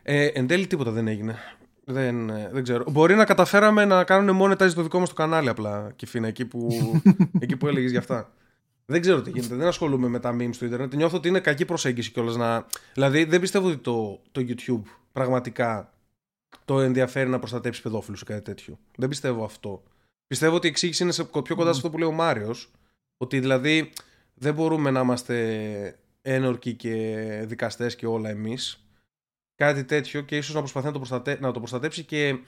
Ε, 0.02 0.26
εν 0.26 0.46
τέλει 0.46 0.66
τίποτα 0.66 0.90
δεν 0.90 1.08
έγινε. 1.08 1.36
Δεν, 1.84 2.30
ε, 2.30 2.48
δεν 2.52 2.62
ξέρω. 2.62 2.84
Μπορεί 2.90 3.14
να 3.14 3.24
καταφέραμε 3.24 3.84
να 3.84 4.04
κάνουν 4.04 4.40
monetize 4.42 4.72
το 4.74 4.82
δικό 4.82 4.98
μας 4.98 5.08
το 5.08 5.14
κανάλι 5.14 5.48
απλά, 5.48 5.92
Κιφίνα, 5.96 6.28
εκεί 6.28 6.44
που, 6.44 6.68
εκεί 7.40 7.56
που 7.56 7.66
έλεγες 7.66 7.90
για 7.90 8.00
αυτά. 8.00 8.30
Δεν 8.86 9.00
ξέρω 9.00 9.22
τι 9.22 9.30
γίνεται. 9.30 9.54
Δεν 9.54 9.66
ασχολούμαι 9.66 10.08
με 10.08 10.18
τα 10.20 10.36
memes 10.40 10.50
στο 10.52 10.64
Ιντερνετ. 10.64 10.94
Νιώθω 10.94 11.16
ότι 11.16 11.28
είναι 11.28 11.40
κακή 11.40 11.64
προσέγγιση 11.64 12.10
κιόλας 12.10 12.36
να. 12.36 12.66
Δηλαδή, 12.94 13.24
δεν 13.24 13.40
πιστεύω 13.40 13.68
ότι 13.68 13.76
το, 13.76 14.20
το 14.32 14.40
YouTube 14.48 14.82
πραγματικά 15.12 15.92
το 16.64 16.80
ενδιαφέρει 16.80 17.28
να 17.28 17.38
προστατέψει 17.38 17.82
παιδόφιλους 17.82 18.20
ή 18.20 18.24
κάτι 18.24 18.42
τέτοιο. 18.42 18.78
Δεν 18.96 19.08
πιστεύω 19.08 19.44
αυτό. 19.44 19.82
Πιστεύω 20.26 20.56
ότι 20.56 20.66
η 20.66 20.70
εξήγηση 20.70 21.02
είναι 21.02 21.12
σε, 21.12 21.24
πιο 21.24 21.54
κοντά 21.56 21.70
σε 21.72 21.76
αυτό 21.76 21.90
που 21.90 21.98
λέει 21.98 22.08
ο 22.08 22.12
Μάριος. 22.12 22.70
Ότι 23.16 23.40
δηλαδή 23.40 23.92
δεν 24.34 24.54
μπορούμε 24.54 24.90
να 24.90 25.00
είμαστε 25.00 25.98
ένορκοι 26.22 26.74
και 26.74 27.44
δικαστές 27.46 27.96
και 27.96 28.06
όλα 28.06 28.28
εμείς 28.28 28.86
κάτι 29.54 29.84
τέτοιο 29.84 30.20
και 30.20 30.36
ίσως 30.36 30.54
να 30.54 30.60
προσπαθεί 30.60 30.86
να 30.86 30.92
το, 30.92 30.98
προστατε... 30.98 31.38
να 31.40 31.52
το 31.52 31.58
προστατέψει 31.58 32.04
και 32.04 32.38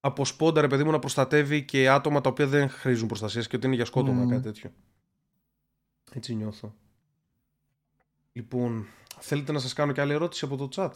από 0.00 0.24
σπόντα 0.24 0.60
ρε 0.60 0.66
παιδί 0.66 0.84
μου 0.84 0.90
να 0.90 0.98
προστατεύει 0.98 1.64
και 1.64 1.88
άτομα 1.88 2.20
τα 2.20 2.30
οποία 2.30 2.46
δεν 2.46 2.68
χρήζουν 2.68 3.08
προστασίας 3.08 3.46
και 3.46 3.56
ότι 3.56 3.66
είναι 3.66 3.74
για 3.74 3.84
σκότωμα 3.84 4.22
Μμμ. 4.22 4.28
κάτι 4.28 4.42
τέτοιο. 4.42 4.72
Έτσι 6.12 6.34
νιώθω. 6.34 6.74
Λοιπόν, 8.32 8.86
θέλετε 9.18 9.52
να 9.52 9.58
σας 9.58 9.72
κάνω 9.72 9.92
και 9.92 10.00
άλλη 10.00 10.12
ερώτηση 10.12 10.44
από 10.44 10.56
το 10.56 10.68
chat; 10.74 10.90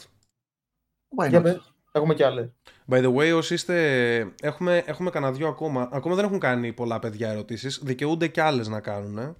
Why 1.16 1.28
Για 1.28 1.42
not? 1.44 1.58
Πες. 1.92 2.00
Έχουμε 2.02 2.14
κι 2.14 2.22
άλλες. 2.22 2.48
By 2.88 3.04
the 3.04 3.14
way, 3.14 3.36
όσοι 3.36 3.54
είστε. 3.54 4.34
Έχουμε, 4.42 4.82
έχουμε 4.86 5.10
κανένα 5.10 5.32
δυο 5.32 5.48
ακόμα. 5.48 5.88
Ακόμα 5.92 6.14
δεν 6.14 6.24
έχουν 6.24 6.38
κάνει 6.38 6.72
πολλά 6.72 6.98
παιδιά 6.98 7.30
ερωτήσεις. 7.30 7.80
Δικαιούνται 7.82 8.28
και 8.28 8.42
άλλες 8.42 8.68
να 8.68 8.80
κάνουν. 8.80 9.18
ε. 9.18 9.34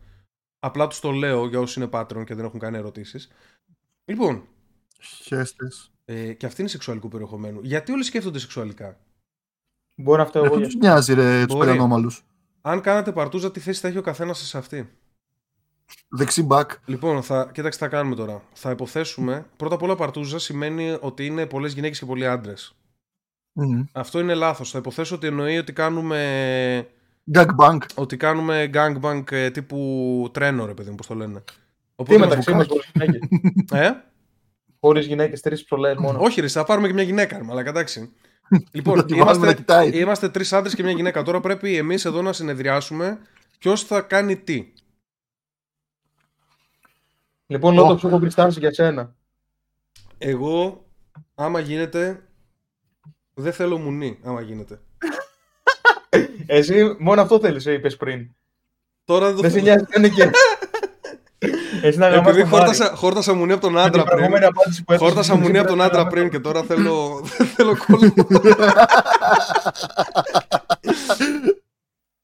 Απλά 0.61 0.87
τους 0.87 1.01
το 1.01 1.11
λέω 1.11 1.47
για 1.47 1.61
όσοι 1.61 1.81
είναι 1.81 1.89
Patreon 1.93 2.25
και 2.25 2.35
δεν 2.35 2.45
έχουν 2.45 2.59
κάνει 2.61 2.77
ερωτήσεις. 2.77 3.29
Λοιπόν, 4.05 4.47
Χέστες. 5.23 5.91
ε, 6.05 6.33
και 6.33 6.47
αυτή 6.47 6.61
είναι 6.61 6.71
σεξουαλικού 6.71 7.09
περιεχομένου. 7.09 7.61
Γιατί 7.63 7.93
όλοι 7.93 8.03
σκέφτονται 8.03 8.39
σεξουαλικά; 8.39 8.99
Μπορεί 9.97 10.19
να 10.19 10.27
φταίω 10.27 10.43
Δεν 10.43 10.51
εγώ. 10.53 10.61
τους 10.61 10.73
για- 10.75 10.81
νοιάζει 10.91 11.15
ρε 11.15 11.45
τους 11.47 11.55
Μπορεί. 11.55 11.67
περανόμαλους. 11.67 12.25
Αν 12.61 12.81
κάνατε 12.81 13.13
παρτούζα, 13.13 13.51
τι 13.51 13.61
θέση 13.61 13.81
θα 13.81 13.89
έχει 13.89 13.99
ο 13.99 14.03
καθένας 14.03 14.39
σε 14.39 14.59
αυτή; 14.59 14.99
Δεξί 16.09 16.46
back. 16.50 16.64
Λοιπόν, 16.85 17.22
θα, 17.22 17.50
κοίταξε 17.53 17.79
τι 17.79 17.85
θα 17.85 17.90
κάνουμε 17.90 18.14
τώρα. 18.16 18.42
Θα 18.53 18.70
υποθέσουμε. 18.70 19.46
Πρώτα 19.57 19.74
απ' 19.74 19.83
όλα, 19.83 19.94
παρτούζα 19.96 20.38
σημαίνει 20.38 20.96
ότι 21.00 21.26
είναι 21.26 21.46
πολλές 21.46 21.72
γυναίκες 21.72 21.98
και 21.98 22.07
πολλοί 22.07 22.26
άντρες. 22.26 22.74
Μμμ. 23.53 23.83
Αυτό 23.92 24.20
είναι 24.20 24.35
λάθος. 24.35 24.70
Θα 24.70 24.79
υποθέσω 24.79 25.14
ότι 25.14 25.26
εννοεί 25.26 25.59
ότι 25.59 25.72
κάνουμε 25.72 26.88
Gangbang. 27.35 27.79
ότι 27.94 28.16
κάνουμε 28.16 28.70
gangbang 28.74 29.22
ε, 29.31 29.50
τύπου 29.50 30.29
τρένο, 30.33 30.66
ρε 30.66 30.74
παιδί 30.74 30.90
μου, 30.90 30.94
πώς 30.96 31.07
το 31.07 31.14
λένε. 31.14 31.40
Τι 31.40 31.53
Οπότε, 31.94 32.18
μεταξύ 32.18 32.53
μας 32.55 32.66
χωρίς 32.66 32.90
γυναίκες. 32.94 33.20
ε; 33.72 33.90
Χωρίς 34.81 35.07
γυναίκες, 35.07 35.40
τρεις 35.40 35.64
ψολέ 35.64 35.98
μόνο. 35.98 36.18
Όχι, 36.22 36.40
ρε, 36.40 36.48
θα 36.48 36.64
πάρουμε 36.64 36.87
και 36.87 36.92
μια 36.92 37.03
γυναίκα, 37.03 37.40
αλλά 37.50 37.61
εντάξει. 37.61 38.12
λοιπόν, 38.72 38.96
Θα 38.96 39.05
τη 39.05 39.14
βάλουμε 39.14 39.33
να 39.33 39.37
είμαστε, 39.37 39.55
κοιτάει. 39.55 39.90
είμαστε 40.00 40.29
τρεις 40.29 40.53
άντρες 40.53 40.74
και 40.74 40.83
μια 40.83 40.92
γυναίκα. 40.92 41.22
Τώρα 41.22 41.40
πρέπει 41.40 41.76
εμείς 41.76 42.05
εδώ 42.05 42.22
να 42.22 42.33
συνεδριάσουμε 42.33 43.18
ποιος 43.59 43.85
θα 43.85 44.00
κάνει 44.00 44.37
τι. 44.37 44.72
Λοιπόν, 47.51 47.75
Λότος, 47.75 48.01
σου 48.01 48.07
έχω 48.09 48.19
βρει 48.19 48.31
στάση 48.31 48.59
για 48.59 48.73
σένα. 48.73 49.15
Εγώ, 50.19 50.85
άμα 51.35 51.61
γίνεται, 51.61 52.23
δεν 53.35 53.53
θέλω 53.53 53.79
μουνί, 53.79 54.19
άμα 54.25 54.41
γίνεται. 54.41 54.81
Εσύ 56.47 56.97
μόνο 56.99 57.21
αυτό 57.23 57.41
θέλεις, 57.41 57.65
είπες 57.67 57.97
πριν. 57.97 58.35
Τώρα 59.05 59.27
δεν 59.27 59.35
το 59.37 59.41
Δεν 59.43 59.51
σε 59.51 59.59
θέλω. 59.59 59.71
νοιάζει, 59.71 59.85
δεν 59.89 60.05
είναι 60.05 60.15
και. 60.15 60.31
Εσύ 61.83 61.99
να 61.99 62.09
γαμάς 62.09 62.29
Επειδή 62.29 62.41
τον 62.41 62.49
Μάρι. 62.51 62.64
χόρτασα, 62.64 62.95
χόρτασα 62.97 63.35
μουνί 63.35 63.53
από 63.53 63.61
τον 63.61 63.72
Με 63.72 63.79
την 63.79 63.87
άντρα 63.89 64.03
πριν. 64.03 64.14
προηγούμενη 64.16 64.45
απάντηση 64.45 64.85
που 64.85 64.93
έδωσες, 64.93 65.09
Χόρτασα 65.12 65.33
δεν 65.35 65.43
μουνί 65.43 65.59
από 65.59 65.68
τον 65.68 65.77
πρέπει 65.79 65.79
να 65.79 65.85
άντρα 65.85 65.99
γαμάς 65.99 66.12
πριν 66.12 66.31
και 66.31 66.41
τώρα 66.41 66.62
θέλω, 66.62 67.20
δεν 67.20 67.47
θέλω 67.55 67.77
κόλλο. 67.87 68.14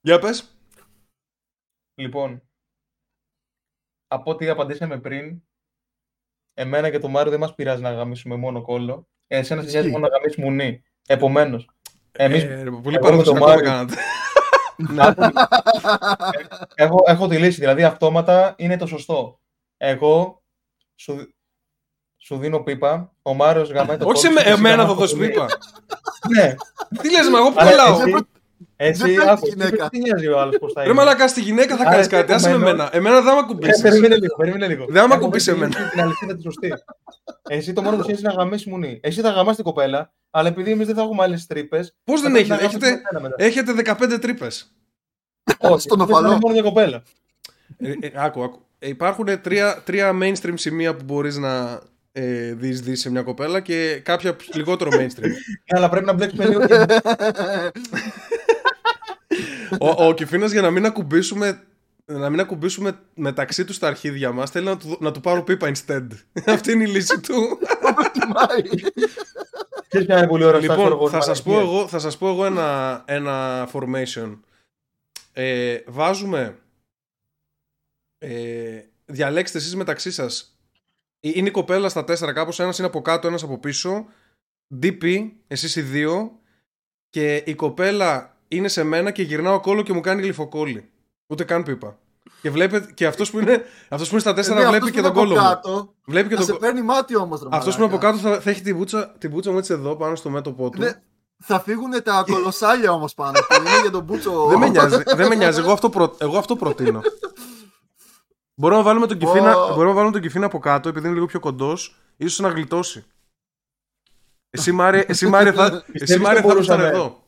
Για 0.00 0.18
πες. 0.18 0.50
Λοιπόν, 1.94 2.42
από 4.16 4.30
ό,τι 4.30 4.48
απαντήσαμε 4.48 4.98
πριν, 4.98 5.42
εμένα 6.54 6.90
και 6.90 6.98
το 6.98 7.08
Μάριο 7.08 7.30
δεν 7.30 7.40
μας 7.40 7.54
πειράζει 7.54 7.82
να 7.82 7.92
γαμίσουμε 7.92 8.36
μόνο 8.36 8.62
κόλλο. 8.62 9.08
Εσένα 9.26 9.60
σε 9.62 9.66
νοιάζει 9.68 9.78
Ισχύει. 9.86 9.92
μόνο 10.00 10.06
να 10.10 10.16
γαμίσεις 10.16 10.36
μουνί. 10.44 10.82
Επομένως, 11.06 11.68
εμείς 12.12 12.42
Ε, 12.42 12.46
ρε, 12.62 12.70
πολύ 12.70 12.72
εγώ 12.74 12.90
με 12.90 12.98
παραδοσιακό 12.98 13.38
τον 13.38 13.48
με 13.48 13.54
Μάριο. 13.54 13.64
κάνατε. 13.64 13.94
έχω, 16.74 17.02
έχω 17.06 17.28
τη 17.28 17.38
λύση. 17.38 17.60
Δηλαδή, 17.60 17.84
αυτόματα 17.84 18.54
είναι 18.58 18.76
το 18.76 18.86
σωστό. 18.86 19.40
Εγώ 19.76 20.42
σου, 20.94 21.34
σου 22.16 22.38
δίνω 22.38 22.62
πίπα, 22.62 23.12
ο 23.22 23.34
Μάριος 23.34 23.70
γαμάει 23.70 23.96
το 23.96 24.08
Όχι 24.08 24.18
σε 24.20 24.26
κόλλο 24.28 24.34
με- 24.34 24.40
σου 24.40 24.46
και 24.46 24.52
εσύ 24.52 24.58
εμένα 24.60 24.82
γαμάς 24.82 24.88
θα 24.88 24.94
το 24.94 25.00
δώσει 25.00 25.14
μουνί. 25.16 25.28
πίπα. 25.28 25.46
Ναι. 26.34 26.54
Τι 27.02 27.10
λες, 27.10 27.28
μα 27.28 27.38
εγώ 27.38 27.52
Αλλά 27.56 27.70
κολλάω. 27.70 28.20
Εσύ- 28.76 29.02
Εσύ, 29.02 29.10
Δεν 29.14 29.18
θέλει 29.18 29.30
άκου, 29.30 29.40
τη 29.40 29.48
γυναίκα. 29.48 29.88
τι- 29.88 29.98
τι 29.98 30.02
νοιάζει 30.02 30.26
ο 30.28 30.40
άλλος 30.40 30.56
πώς 30.58 30.72
θα 30.72 30.80
Ρε 30.82 30.86
είναι; 30.88 30.96
μαλάκα, 30.98 31.28
στη 31.28 31.40
γυναίκα 31.40 31.76
θα 31.76 31.80
Άρα, 31.82 31.90
κάνεις 31.90 32.06
εσύ 32.06 32.16
κάτι. 32.16 32.32
Άσε 32.32 32.48
με 32.48 32.54
επομένως- 32.54 32.72
εμένα. 32.74 32.96
Εμένα 32.96 33.14
δεν 33.14 33.24
θα 33.24 33.32
με 33.32 33.38
Ε, 33.38 33.40
ακουμπήσεις. 33.42 33.82
περίμενε 33.82 34.14
λίγο, 34.16 34.34
περίμενε 34.36 34.66
λίγο. 34.66 34.84
Δεν 34.88 35.02
άμα 35.02 35.14
Έχω 35.14 35.24
κουμπίσει 35.24 35.50
βρει 35.52 35.60
εμένα. 35.62 35.90
Την 35.90 36.00
αλήθεια 36.00 36.36
τη 36.36 36.42
σωστή. 36.42 36.72
Εσύ 37.48 37.72
το 37.72 37.82
μόνο 37.82 37.96
που 37.96 38.02
σχέση 38.02 38.20
είναι 38.20 38.28
να 38.28 38.34
γαμίσεις 38.42 38.66
μουνή. 38.66 38.98
Εσύ 39.02 39.20
θα 39.20 39.30
γαμάσει 39.30 39.56
την 39.56 39.64
κοπέλα, 39.64 40.12
αλλά 40.30 40.48
επειδή 40.48 40.70
εμείς 40.70 40.86
δεν 40.86 40.94
θα 40.96 41.02
έχουμε 41.02 41.22
άλλες 41.22 41.46
τρύπες. 41.46 41.94
Πώς 42.04 42.22
δεν 42.22 42.34
έχετε, 42.36 42.64
έχετε, 42.64 43.00
έχετε 43.36 43.72
15 43.72 44.18
τρύπες. 44.18 44.72
Όχι, 45.60 45.80
στον 45.80 45.98
δεν 45.98 46.06
οφαλό. 46.10 46.26
είναι 46.28 46.38
μόνο 46.42 46.54
για 46.54 46.62
κοπέλα. 46.62 47.02
Ε, 47.78 47.90
ε, 48.00 48.10
άκου, 48.14 48.42
άκου. 48.42 48.60
Ε, 48.78 48.88
υπάρχουν 48.88 49.40
τρία, 49.42 49.82
τρία 49.84 50.12
mainstream 50.22 50.52
σημεία 50.54 50.94
που 50.94 51.04
μπορείς 51.04 51.36
να 51.36 51.80
ε, 52.12 52.52
διεισδύσεις 52.54 53.00
σε 53.00 53.10
μια 53.10 53.22
κοπέλα 53.22 53.60
και 53.60 54.00
κάποια 54.04 54.36
λιγότερο 54.54 54.90
mainstream. 54.92 55.20
Ναι, 55.28 55.76
αλλά 55.76 55.88
πρέπει 55.88 56.06
να 56.06 56.12
μπλέξουμε 56.12 56.46
λίγο. 56.46 56.60
και- 59.68 59.76
ο, 59.80 60.06
ο 60.06 60.14
Κιφίνας 60.14 60.50
για 60.52 60.60
να 60.60 60.70
μην 60.70 60.84
ακουμπήσουμε 60.86 61.66
να 62.08 62.30
μην 62.30 62.40
ακουμπήσουμε 62.40 62.98
μεταξύ 63.14 63.64
τους 63.64 63.78
τα 63.78 63.86
αρχίδια 63.86 64.32
μας 64.32 64.50
θέλει 64.50 64.64
να 64.64 64.76
του, 64.76 64.96
να 65.00 65.12
του 65.12 65.20
πάρω 65.20 65.42
πίπα 65.42 65.72
instead. 65.74 66.06
Αυτή 66.46 66.72
είναι 66.72 66.82
η 66.84 66.86
λύση 66.86 67.20
του. 67.20 67.58
Ξέρεις 69.88 70.06
ποια 70.06 70.18
είναι 70.18 70.26
πολύ 70.26 70.44
ωραία 70.44 70.60
λοιπόν, 70.60 71.10
θα 71.10 71.20
σας, 71.20 71.42
πω 71.42 71.58
εγώ, 71.58 71.88
θα 71.88 71.98
σας 71.98 72.18
πω 72.18 72.28
εγώ 72.28 72.44
ένα, 72.44 73.02
ένα 73.06 73.68
formation. 73.72 74.38
Ε, 75.32 75.78
βάζουμε 75.86 76.58
ε, 78.18 78.80
διαλέξτε 79.04 79.58
εσείς 79.58 79.76
μεταξύ 79.76 80.10
σας 80.10 80.58
Ε, 81.20 81.30
είναι 81.34 81.48
η 81.48 81.50
κοπέλα 81.50 81.88
στα 81.88 82.04
τέσσερα 82.04 82.32
κάπως 82.32 82.60
ένας 82.60 82.78
είναι 82.78 82.86
από 82.86 83.02
κάτω, 83.02 83.26
ένας 83.28 83.42
από 83.42 83.58
πίσω 83.58 84.06
DP, 84.82 85.30
εσείς 85.46 85.76
οι 85.76 85.82
δύο 85.82 86.38
και 87.10 87.36
η 87.36 87.54
κοπέλα 87.54 88.35
είναι 88.48 88.68
σε 88.68 88.82
μένα 88.84 89.10
και 89.10 89.22
γυρνάω 89.22 89.60
κόλλο 89.60 89.82
και 89.82 89.92
μου 89.92 90.00
κάνει 90.00 90.22
γλυφοκόλλη 90.22 90.90
ούτε 91.26 91.44
καν 91.44 91.62
πίπα 91.62 91.98
και, 92.42 92.50
βλέπετε, 92.50 92.92
και 92.92 93.06
αυτός, 93.06 93.30
που 93.30 93.40
είναι, 93.40 93.64
αυτός 93.88 94.06
που 94.08 94.12
είναι 94.12 94.20
στα 94.22 94.34
τέσσερα 94.34 94.54
Ναι, 94.60 94.66
βλέπει 94.68 94.76
αυτός 94.76 94.90
και 94.90 95.00
που 95.08 95.14
τον 95.14 95.16
είναι 95.16 95.34
κόλλο 95.34 95.40
από 95.50 95.68
μου 95.68 95.74
κάτω, 95.76 95.94
βλέπει 96.06 96.28
και 96.28 96.34
Θα 96.34 96.40
τον 96.40 96.46
σε 96.46 96.52
κο- 96.52 96.58
παίρνει 96.58 96.82
μάτι 96.82 97.16
όμως. 97.16 97.46
αυτός 97.50 97.76
που 97.76 97.82
είναι 97.82 97.90
από 97.92 98.00
κάτω 98.00 98.18
θα, 98.18 98.40
θα 98.40 98.50
έχει 98.50 98.60
την 98.62 98.76
πουτσα, 98.76 99.14
την 99.18 99.30
πουτσα 99.30 99.50
μου 99.50 99.58
έτσι 99.58 99.72
εδώ 99.72 99.96
πάνω 99.96 100.14
στο 100.14 100.30
μέτωπό 100.30 100.70
του 100.70 100.82
Θα 101.42 101.60
φύγουν 101.60 102.02
τα 102.02 102.24
κολοσσάλια 102.26 102.92
όμως 102.92 103.14
πάνω. 103.14 103.32
που 103.48 103.54
είναι 103.60 103.80
για 103.80 103.90
τον 103.90 104.02
Μπούτσο. 104.04 104.46
Δεν 104.46 104.58
με 104.58 104.68
νοιάζει, 104.68 105.02
δεν 105.16 105.28
με 105.28 105.34
νοιάζει. 105.34 105.58
Εγώ, 105.60 105.72
αυτό 105.72 105.90
προ... 105.90 106.14
εγώ 106.18 106.38
αυτό 106.38 106.56
προτείνω. 106.56 107.00
Μπορούμε 108.54 108.78
να 108.80 108.86
βάλουμε 108.86 109.06
τον 109.06 109.18
Κιφίνα, 109.18 109.56
Ω. 109.56 109.66
μπορούμε 109.68 109.84
να 109.88 109.92
βάλουμε 109.92 110.12
τον 110.12 110.20
Κιφίνα 110.20 110.46
από 110.46 110.58
κάτω, 110.58 110.88
επειδή 110.88 111.06
είναι 111.06 111.14
λίγο 111.14 111.26
πιο 111.26 111.40
κοντός, 111.40 111.96
ίσως 112.16 112.38
να 112.38 112.48
γλιτώσει. 112.48 113.04
Εσύ 114.50 114.72
Μάρια, 114.72 115.04
εσύ 115.08 115.26
Μάρια 115.26 115.52
θα, 115.52 115.64
εσύ, 115.64 115.84
Πιστεύεις 115.92 116.24
Μάρια, 116.26 116.42
το 116.42 116.48
θα 116.48 116.58
ήσταν 116.60 116.76
μπορούσαμε. 116.76 116.98
εδώ. 116.98 117.22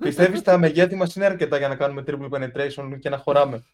Πιστεύεις 0.00 0.42
τα 0.42 0.58
μεγέθη 0.58 0.94
μας 0.96 1.14
είναι 1.14 1.24
αρκετά 1.24 1.58
για 1.58 1.68
να 1.68 1.74
κάνουμε 1.74 2.04
triple 2.06 2.28
penetration 2.30 2.98
και 2.98 3.08
να 3.08 3.16
χωράμε; 3.18 3.64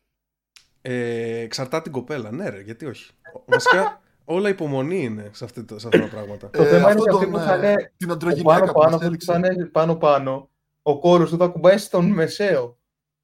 Ε, 0.83 1.39
εξαρτάται 1.39 1.83
την 1.83 1.93
κοπέλα. 1.93 2.31
Ναι, 2.33 2.49
ρε, 2.49 2.61
γιατί 2.61 2.87
όχι. 2.87 3.11
Βασικά, 3.45 4.01
όλα 4.25 4.49
υπομονή 4.49 5.05
είναι 5.05 5.31
σε, 5.33 5.45
αυτή, 5.45 5.65
σε 5.69 5.75
αυτά 5.75 5.89
τα 6.01 6.09
πράγματα. 6.09 6.51
Το 6.51 6.65
θέμα 6.65 6.77
είναι 6.79 7.01
αυτό 7.01 7.03
ότι 7.03 7.11
αυτή 7.11 7.25
τον, 7.25 7.33
που 7.33 7.39
θα 7.39 7.55
ε, 7.55 7.59
είναι 7.71 7.93
Την 7.97 8.11
ο 8.11 8.13
αντρογυναίκα 8.13 8.49
πάνω 8.49 8.73
που 8.73 8.79
πάνω, 8.79 8.91
μας 8.91 9.03
αυτό 9.03 9.17
που 9.17 9.25
θα 9.25 9.33
έδειξε. 9.37 9.53
είναι 9.55 9.65
πάνω 9.67 9.97
πάνω, 9.97 10.51
ο 10.83 10.99
κόλλος 10.99 11.31
του 11.31 11.37
θα 11.37 11.47
κουμπάει 11.47 11.79
στον 11.79 12.05
μεσαίο. 12.07 12.79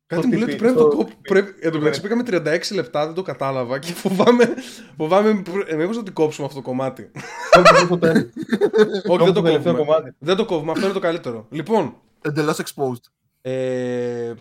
Κάτι 0.06 0.22
στο 0.22 0.30
μου 0.30 0.36
λέει 0.38 0.42
ότι 0.44 0.52
τυπί- 0.56 0.58
πρέπει 0.58 0.74
να 0.76 0.82
το 0.82 0.90
στο 0.90 0.96
κόψω. 0.96 1.14
τυπί. 1.14 1.28
Πρέπει... 1.28 1.54
Εν 1.60 1.72
τω 1.72 1.78
μεταξύ 1.78 2.00
πήγαμε 2.00 2.22
36 2.26 2.74
λεπτά, 2.74 3.06
δεν 3.06 3.14
το 3.14 3.22
κατάλαβα 3.22 3.78
και 3.78 3.92
φοβάμαι. 3.92 4.54
φοβάμαι 4.96 5.42
ε, 5.66 5.74
μήπως 5.74 5.96
θα 5.96 6.02
την 6.02 6.12
κόψουμε 6.12 6.46
αυτό 6.46 6.58
το 6.60 6.66
κομμάτι. 6.68 7.10
Όχι, 7.74 7.86
το 7.86 7.98
τέλος. 7.98 8.28
Όχι, 9.08 9.24
δεν 9.24 9.32
το 9.32 9.42
τελευταίο 9.42 9.72
κόβουμε. 9.74 9.84
κομμάτι. 9.94 10.14
Δεν 10.18 10.36
το 10.36 10.44
κόβουμε, 10.44 10.70
αυτό 10.72 10.84
είναι 10.84 10.94
το 10.94 11.00
καλύτερο. 11.00 11.46
Λοιπόν, 11.50 11.96
Εντελώς 12.22 12.58
exposed. 12.64 13.04
Ε, 13.40 14.34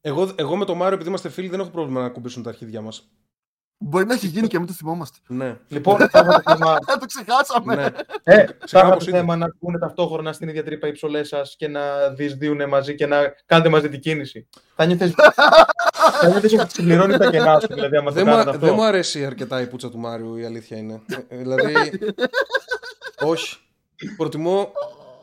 εγώ, 0.00 0.32
εγώ 0.34 0.56
με 0.56 0.64
τον 0.64 0.76
Μάριο, 0.76 0.94
επειδή 0.94 1.08
είμαστε 1.08 1.28
φίλοι, 1.28 1.48
δεν 1.48 1.60
έχω 1.60 1.70
πρόβλημα 1.70 2.00
να 2.02 2.08
κουμπίσουν 2.08 2.42
τα 2.42 2.48
αρχίδια 2.48 2.80
μας. 2.80 3.08
Μπορεί 3.82 4.06
να 4.06 4.14
έχει 4.14 4.26
γίνει 4.26 4.46
και 4.46 4.58
μην 4.58 4.66
το 4.66 4.72
θυμόμαστε. 4.72 5.18
Ναι. 5.26 5.56
Λοιπόν, 5.68 5.96
θα 5.96 6.04
είχατε 6.20 6.42
θέμα, 6.46 6.78
το 7.00 7.06
ξεχάσαμε. 7.06 7.74
ναι. 7.74 7.84
ε, 8.22 8.46
θα 8.66 8.80
κάπως 8.80 9.02
είχατε 9.02 9.10
είναι. 9.10 9.18
θέμα 9.18 9.36
να 9.36 9.44
ακούνε 9.46 9.78
ταυτόχρονα 9.78 10.32
στην 10.32 10.48
ίδια 10.48 10.64
τρύπα 10.64 10.86
οι 10.86 10.92
ψωλές 10.92 11.28
σας 11.28 11.56
και 11.56 11.68
να 11.68 12.08
διεισδύουν 12.08 12.68
μαζί 12.68 12.94
και 12.94 13.06
να 13.06 13.34
κάνετε 13.46 13.68
μαζί 13.68 13.88
την 13.88 14.00
κίνηση. 14.00 14.48
Θα 14.76 14.84
νιώθεις, 14.84 15.14
θα 16.20 16.28
νιώθεις 16.28 16.52
ότι 16.52 16.72
συμπληρώνει 16.72 17.16
τα 17.16 17.30
κενά 17.30 17.60
σου, 17.60 17.74
δηλαδή, 17.74 17.96
άμα 17.96 18.08
το 18.10 18.14
Δεν, 18.14 18.26
μου, 18.28 18.34
κάνετε 18.34 18.58
δεν 18.58 18.68
μου 18.68 18.74
αυτό. 18.74 18.82
αρέσει 18.82 19.24
αρκετά 19.24 19.60
η 19.60 19.66
πουτσα 19.66 19.90
του 19.90 19.98
Μάριου, 19.98 20.36
η 20.36 20.44
αλήθεια 20.44 20.76
είναι. 20.76 21.00
Ε, 21.28 21.36
δηλαδή. 21.36 21.74
όχι. 23.32 23.56
Προτιμώ, 24.16 24.72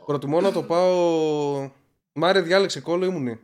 προτιμώ 0.07 0.41
να 0.41 0.51
το 0.51 0.63
πάω. 0.63 1.69
Μάρια, 2.13 2.41
διάλεξε 2.41 2.81
κόλλο 2.81 3.05
ήμουνη. 3.05 3.39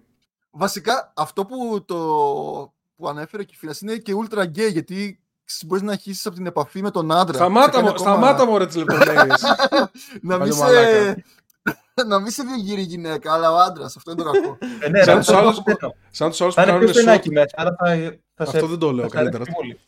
Βασικά 0.51 1.13
αυτό 1.15 1.45
που, 1.45 1.83
το, 1.85 1.95
που 2.95 3.07
ανέφερε 3.07 3.43
και 3.43 3.51
η 3.53 3.57
φίλα 3.57 3.75
είναι 3.81 3.95
και 3.97 4.13
ultra 4.23 4.39
gay 4.43 4.71
γιατί 4.71 5.19
μπορείς 5.65 5.83
να 5.83 5.91
αρχίσεις 5.91 6.25
από 6.25 6.35
την 6.35 6.45
επαφή 6.45 6.81
με 6.81 6.91
τον 6.91 7.11
άντρα. 7.11 7.33
Σταμάτα, 7.33 7.65
Σε 7.65 7.71
κάνει 7.71 7.83
μου, 7.83 7.89
ακόμα- 7.89 8.11
σταμάτα 8.11 8.45
μου 8.45 8.57
ρε 8.57 8.65
τις 8.65 8.75
λεπτομέρειες. 8.75 9.41
να 10.21 10.37
μην 10.37 10.37
Παλιό 10.37 10.53
σε, 10.53 10.63
μαλάκα. 10.63 11.15
να 12.07 12.19
μην 12.19 12.31
σε 12.31 12.43
διεγείρει 12.43 12.81
η 12.81 12.83
γυναίκα, 12.83 13.33
αλλά 13.33 13.51
ο 13.51 13.57
άντρας. 13.57 13.95
Αυτό 13.95 14.11
είναι 14.11 14.23
το 14.23 14.31
κακό. 14.31 14.57
Ε, 14.85 14.89
ναι, 14.89 15.03
Σαν 15.03 15.13
ρε, 15.13 15.19
τους 15.19 15.29
αυτό 15.29 15.37
άλλους- 15.37 15.55
το 15.55 15.61
πιστεύω. 15.63 15.95
Σαν 16.09 16.29
τους 16.29 16.41
άλλους 16.41 16.53
που 16.55 16.59
Θα 16.61 16.67
είναι 16.67 16.71
κάνουν 16.77 16.91
πιο 16.91 17.01
στενάκι 17.01 17.29
short. 17.29 17.33
μέσα, 17.33 17.49
άρα 17.55 17.75
θα, 17.79 18.17
θα 18.35 18.45
σε 18.45 18.57
Αυτό 18.57 18.67
δεν 18.67 18.79
το 18.79 18.91
λέω 18.91 19.03
θα 19.03 19.09
σε 19.09 19.17
αρέσει 19.17 19.31
καλύτερα. 19.37 19.57
πολύ. 19.57 19.79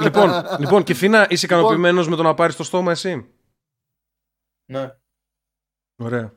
λοιπόν, 0.00 0.30
λοιπόν, 0.58 0.82
Κιφίνα, 0.82 1.26
είσαι 1.30 1.46
ικανοποιημένος 1.46 2.08
με 2.08 2.16
το 2.16 2.22
να 2.22 2.34
πάρεις 2.34 2.56
το 2.56 2.64
στόμα 2.64 2.90
εσύ; 2.90 3.26
Ναι. 4.70 4.94
Ωραία. 5.96 6.32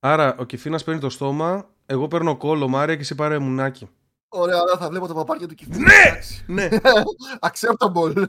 Άρα, 0.00 0.36
ο 0.38 0.44
Κιφίνα 0.44 0.80
παίρνει 0.84 1.00
το 1.00 1.10
στόμα, 1.10 1.68
εγώ 1.86 2.08
παίρνω 2.08 2.36
κόλλο 2.36 2.68
Μάρια 2.68 2.94
και 2.94 3.00
εσύ 3.00 3.14
πάρε 3.14 3.38
μουνάκι. 3.38 3.88
Ωραία, 4.28 4.60
ωραία, 4.60 4.76
θα 4.76 4.88
βλέπω 4.88 5.06
τα 5.06 5.14
παπάρια 5.14 5.48
του 5.48 5.54
κυφτή. 5.54 5.78
Ναι! 6.46 6.68
Acceptable. 7.48 8.24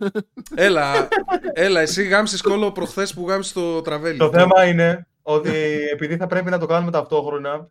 έλα, 0.56 1.08
έλα, 1.54 1.80
εσύ 1.82 2.04
γάμισες 2.04 2.42
κόλλο 2.42 2.72
προχθές 2.72 3.14
που 3.14 3.28
γάμισες 3.30 3.54
το 3.54 3.82
τραβέλι. 3.82 4.18
Το 4.18 4.30
θέμα 4.30 4.66
είναι 4.66 5.08
ότι 5.22 5.52
επειδή 5.92 6.18
θα 6.18 6.28
πρέπει 6.28 6.50
να 6.50 6.58
το 6.60 6.66
κάνουμε 6.66 6.92
ταυτόχρονα, 6.92 7.70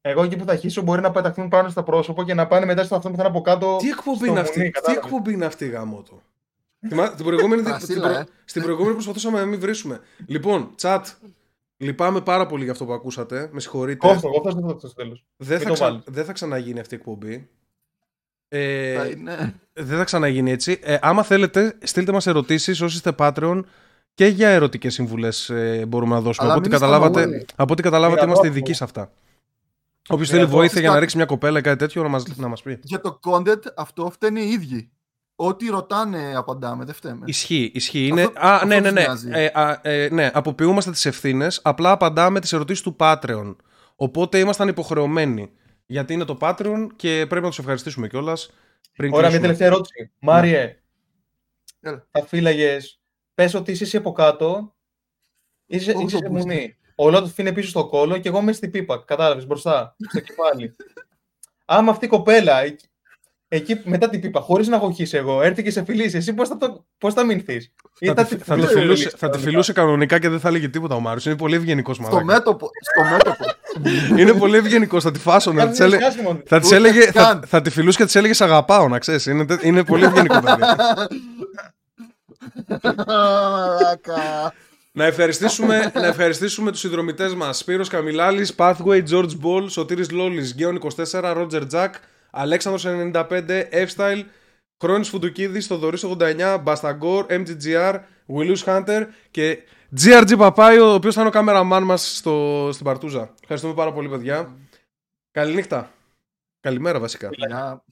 εγώ 0.00 0.22
εκεί 0.22 0.36
που 0.36 0.44
θα 0.44 0.56
χύσω 0.56 0.82
μπορεί 0.82 1.00
να 1.00 1.10
πεταχθούν 1.10 1.48
πάνω 1.48 1.68
στο 1.68 1.82
πρόσωπο 1.82 2.24
και 2.24 2.34
να 2.34 2.46
πάνε 2.46 2.66
μετά 2.66 2.84
στο 2.84 2.94
αυτό 2.96 3.08
που 3.10 3.16
θα 3.16 3.20
είναι 3.22 3.30
από 3.30 3.40
κάτω. 3.40 3.76
Τι 3.76 3.88
εκπομπή 3.88 4.16
στο 4.16 4.24
είναι 4.26 4.34
μουνί, 4.34 4.48
αυτή, 4.48 4.60
τι 4.62 4.70
κατάλαβες. 4.70 5.04
εκπομπή 5.04 5.32
είναι 5.32 5.44
αυτή 5.44 5.66
γάμο 5.68 6.02
του. 6.02 6.22
Θυμά- 6.88 7.14
την 7.14 7.24
προηγούμενη, 7.24 7.62
την 7.62 7.70
Πρασίλα, 7.70 8.08
προ- 8.08 8.20
ε. 8.20 8.26
Στην 8.44 8.62
προηγούμενη 8.62 8.92
προσπαθούσαμε 8.94 9.38
να 9.38 9.44
μην 9.44 9.60
βρίσουμε. 9.60 10.00
Λοιπόν, 10.26 10.74
chat, 10.80 11.00
λυπάμαι 11.76 12.20
πάρα 12.20 12.46
πολύ 12.46 12.62
για 12.62 12.72
αυτό 12.72 12.84
που 12.84 12.92
ακούσατε. 12.92 13.48
Με 13.52 13.60
συγχωρείτε. 13.60 14.06
Κόφτο, 14.06 14.28
κόφτο 14.28 14.50
στο 14.50 14.88
στο 14.88 14.94
τέλος. 14.94 15.24
Δεν 15.36 15.56
μην 15.58 15.62
θα, 15.62 15.68
το 15.68 15.72
ξα... 15.74 15.84
βάλεις. 15.84 16.02
δεν 16.06 16.24
θα 16.24 16.32
ξαναγίνει 16.32 16.80
αυτή 16.80 16.94
η 16.94 16.96
εκπομπή. 16.96 17.48
Ε, 18.48 18.94
Θα 18.96 19.06
είναι. 19.06 19.54
δεν 19.72 19.96
θα 19.98 20.04
ξαναγίνει 20.04 20.50
έτσι. 20.50 20.78
Ε, 20.82 20.96
άμα 21.00 21.22
θέλετε, 21.22 21.78
στείλτε 21.82 22.12
μας 22.12 22.26
ερωτήσεις 22.26 22.80
όσοι 22.80 22.96
είστε 22.96 23.12
Patreon 23.18 23.62
και 24.14 24.26
για 24.26 24.48
ερωτικές 24.48 24.94
συμβουλές 24.94 25.50
ε, 25.50 25.84
μπορούμε 25.88 26.14
να 26.14 26.20
δώσουμε. 26.20 26.46
Αλλά 26.46 26.54
από 26.56 26.60
ό,τι 26.60 26.68
μην 26.68 26.76
είστε 26.78 26.86
καταλάβατε, 26.86 27.20
αμαγόνοι. 27.22 27.44
από 27.56 27.72
ό,τι 27.72 27.82
καταλάβατε 27.82 28.20
Μην 28.20 28.24
είμαστε 28.28 28.46
αγώνουμε. 28.46 28.58
ειδικοί 28.58 28.76
σε 28.78 28.84
αυτά. 28.84 29.12
Όποιος 30.08 30.30
Μην 30.30 30.38
θέλει 30.38 30.50
βοήθεια 30.50 30.62
αγώνουμε. 30.64 30.80
για 30.80 30.90
να 30.90 30.98
ρίξει 30.98 31.16
μια 31.16 31.26
κοπέλα 31.26 31.58
ή 31.58 31.62
κάτι 31.62 31.78
τέτοιο 31.78 32.02
να 32.02 32.08
μας, 32.08 32.36
να 32.36 32.48
μας 32.48 32.62
πει. 32.62 32.78
Για 32.82 33.00
το 33.00 33.20
content 33.22 33.62
αυτό 33.76 34.10
φταίνε 34.10 34.40
οι 34.40 34.50
ίδιοι. 34.50 34.90
Ό,τι 35.36 35.66
ρωτάνε 35.68 36.36
απαντάμε, 36.36 36.84
δεν 36.84 36.94
φταίμε. 36.94 37.22
Ισχύει, 37.24 37.70
ισχύει. 37.74 38.06
Είναι... 38.06 38.22
Αυτό- 38.22 38.40
α, 38.46 38.54
αυτό 38.54 38.66
ναι, 38.66 38.74
ναι, 38.80 38.82
τους 38.82 38.92
ναι. 38.92 39.00
νοιάζει. 39.00 39.30
Ε, 39.32 39.50
α, 39.54 39.78
ε, 39.82 40.08
ναι. 40.12 40.30
Αποποιούμαστε 40.34 40.90
τις 40.90 41.06
ευθύνες. 41.06 41.60
Απλά 41.62 41.90
απαντάμε 41.90 42.40
τις 42.40 42.52
ερωτήσεις 42.52 42.82
του 42.82 42.96
Patreon. 42.98 43.56
Οπότε 43.96 44.38
ήμασταν 44.38 44.68
υποχρεωμένοι. 44.68 45.50
Γιατί 45.86 46.12
είναι 46.12 46.24
το 46.24 46.38
Patreon 46.40 46.86
και 46.96 47.24
πρέπει 47.28 47.42
να 47.44 47.48
τους 47.48 47.58
ευχαριστήσουμε 47.58 48.08
κιόλας. 48.08 48.50
Πριν 48.96 49.12
Ωραία, 49.14 49.30
μια 49.30 49.38
κλείσουμε. 49.38 49.40
τελευταία 49.40 49.66
ερώτηση. 49.66 50.10
Μάριε, 50.18 50.76
Έλα. 51.80 52.06
θα 52.10 52.24
φύλαγες, 52.26 53.00
πες 53.34 53.54
ότι 53.54 53.72
είσαι 53.72 53.84
εσύ 53.84 53.96
από 53.96 54.12
κάτω, 54.12 54.74
είσαι, 55.66 55.90
Όχι 55.92 56.04
είσαι 56.04 56.18
το 56.18 56.22
σε 56.24 56.32
boost. 56.32 56.36
μουνί. 56.46 56.76
Ο 56.96 57.10
Λότοφ 57.10 57.38
είναι 57.38 57.52
πίσω 57.52 57.68
στο 57.68 57.86
κόλο 57.88 58.18
και 58.18 58.28
εγώ 58.28 58.38
είμαι 58.38 58.52
στην 58.52 58.70
πίπα. 58.70 59.02
Κατάλαβες 59.06 59.46
μπροστά, 59.46 59.96
στο 60.08 60.20
κεφάλι. 60.20 60.76
Άμα 61.64 61.90
αυτή 61.90 62.04
η 62.04 62.08
κοπέλα, 62.08 62.62
εκεί, 63.48 63.72
εκεί 63.72 63.88
μετά 63.88 64.08
την 64.08 64.20
πίπα, 64.20 64.40
χωρίς 64.40 64.68
να 64.68 64.76
έχω 64.76 64.92
χύσει 64.92 65.16
εγώ, 65.16 65.42
έρθει 65.42 65.62
και 65.62 65.70
σε 65.70 65.84
φιλήσει, 65.84 66.16
εσύ 66.16 66.32
πώς 66.32 66.48
θα, 66.48 66.56
το- 66.56 66.84
πώς 66.98 67.14
θα 67.14 67.24
μηνθείς; 67.24 67.72
Θα, 68.06 68.14
τη, 68.24 68.36
θα, 68.36 68.54
τη 68.56 68.66
φιλούσες, 68.66 69.14
θα 69.16 69.30
τη 69.30 69.38
φιλούσε 69.38 69.72
κανονικά 69.72 70.18
και 70.18 70.28
δεν 70.28 70.40
θα 70.40 70.48
έλεγε 70.48 70.68
τίποτα 70.68 70.94
ο 70.94 71.00
Μάριος. 71.00 71.26
Είναι 71.26 71.36
πολύ 71.36 71.54
ευγενικός 71.54 71.96
Στο 71.96 72.04
μάλλον. 72.04 72.24
μέτωπο. 72.24 72.68
Στο 72.80 73.04
μέτωπο. 73.10 73.44
Είναι 74.20 74.32
πολύ 74.32 74.56
ευγενικός. 74.56 75.02
Θα 75.02 75.10
τη 75.10 75.18
φάσωνε. 75.18 75.60
Θα 75.60 75.68
της 75.68 75.80
έλεγε- 75.80 76.04
Θα, 76.46 76.58
της 76.58 76.66
Ούτε 76.68 76.76
έλεγε, 76.76 77.00
θα, 77.00 77.12
καν. 77.12 77.42
θα 77.46 77.60
τη 77.62 77.70
φιλούσε 77.70 77.98
και 77.98 78.04
της 78.04 78.14
έλεγε 78.14 78.34
Σ' 78.34 78.40
αγαπάω, 78.40 78.88
να 78.88 78.98
ξέρεις. 78.98 79.26
Είναι, 79.26 79.44
τε- 79.46 79.62
είναι 79.64 79.84
πολύ 79.84 80.04
ευγενικό 80.04 80.40
παιδί. 80.40 80.62
Μαλάκα. 83.06 84.52
να, 84.92 85.04
ευχαριστήσουμε, 85.04 85.90
να 85.94 86.06
ευχαριστήσουμε 86.06 86.70
τους 86.70 86.80
συνδρομητές 86.80 87.34
μας 87.34 87.58
Σπύρος 87.58 87.88
Καμιλάλης, 87.88 88.54
Pathway, 88.56 89.02
George 89.10 89.30
Ball, 89.42 89.64
Σωτήρης 89.68 90.10
Λόλης, 90.10 90.52
Γκέον 90.54 90.76
24, 90.76 91.36
Roger 91.36 91.62
Jack, 91.72 91.88
Αλέξανδρος 92.36 92.84
95, 93.12 93.68
F-Style, 93.70 94.24
Χρόνης 94.82 95.08
Φουντουκίδης, 95.08 95.66
Θοδωρής 95.66 96.04
89, 96.04 96.58
Μπασταγκόρ, 96.62 97.26
MGGR, 97.28 98.00
Willius 98.36 98.64
Hunter 98.64 99.06
και 99.30 99.58
GRG 100.00 100.34
Παπάη, 100.38 100.78
ο 100.78 100.92
οποίος 100.92 101.14
θα 101.14 101.20
είναι 101.20 101.28
ο 101.28 101.32
κάμεραμάν 101.32 101.82
μας 101.82 102.16
στην 102.70 102.84
Παρτούζα. 102.84 103.34
Ευχαριστούμε 103.40 103.74
πάρα 103.74 103.92
πολύ, 103.92 104.08
παιδιά. 104.08 104.56
Καληνύχτα. 105.30 105.90
Καλημέρα, 106.60 107.00
βασικά. 107.00 107.28
Γεια. 107.32 107.84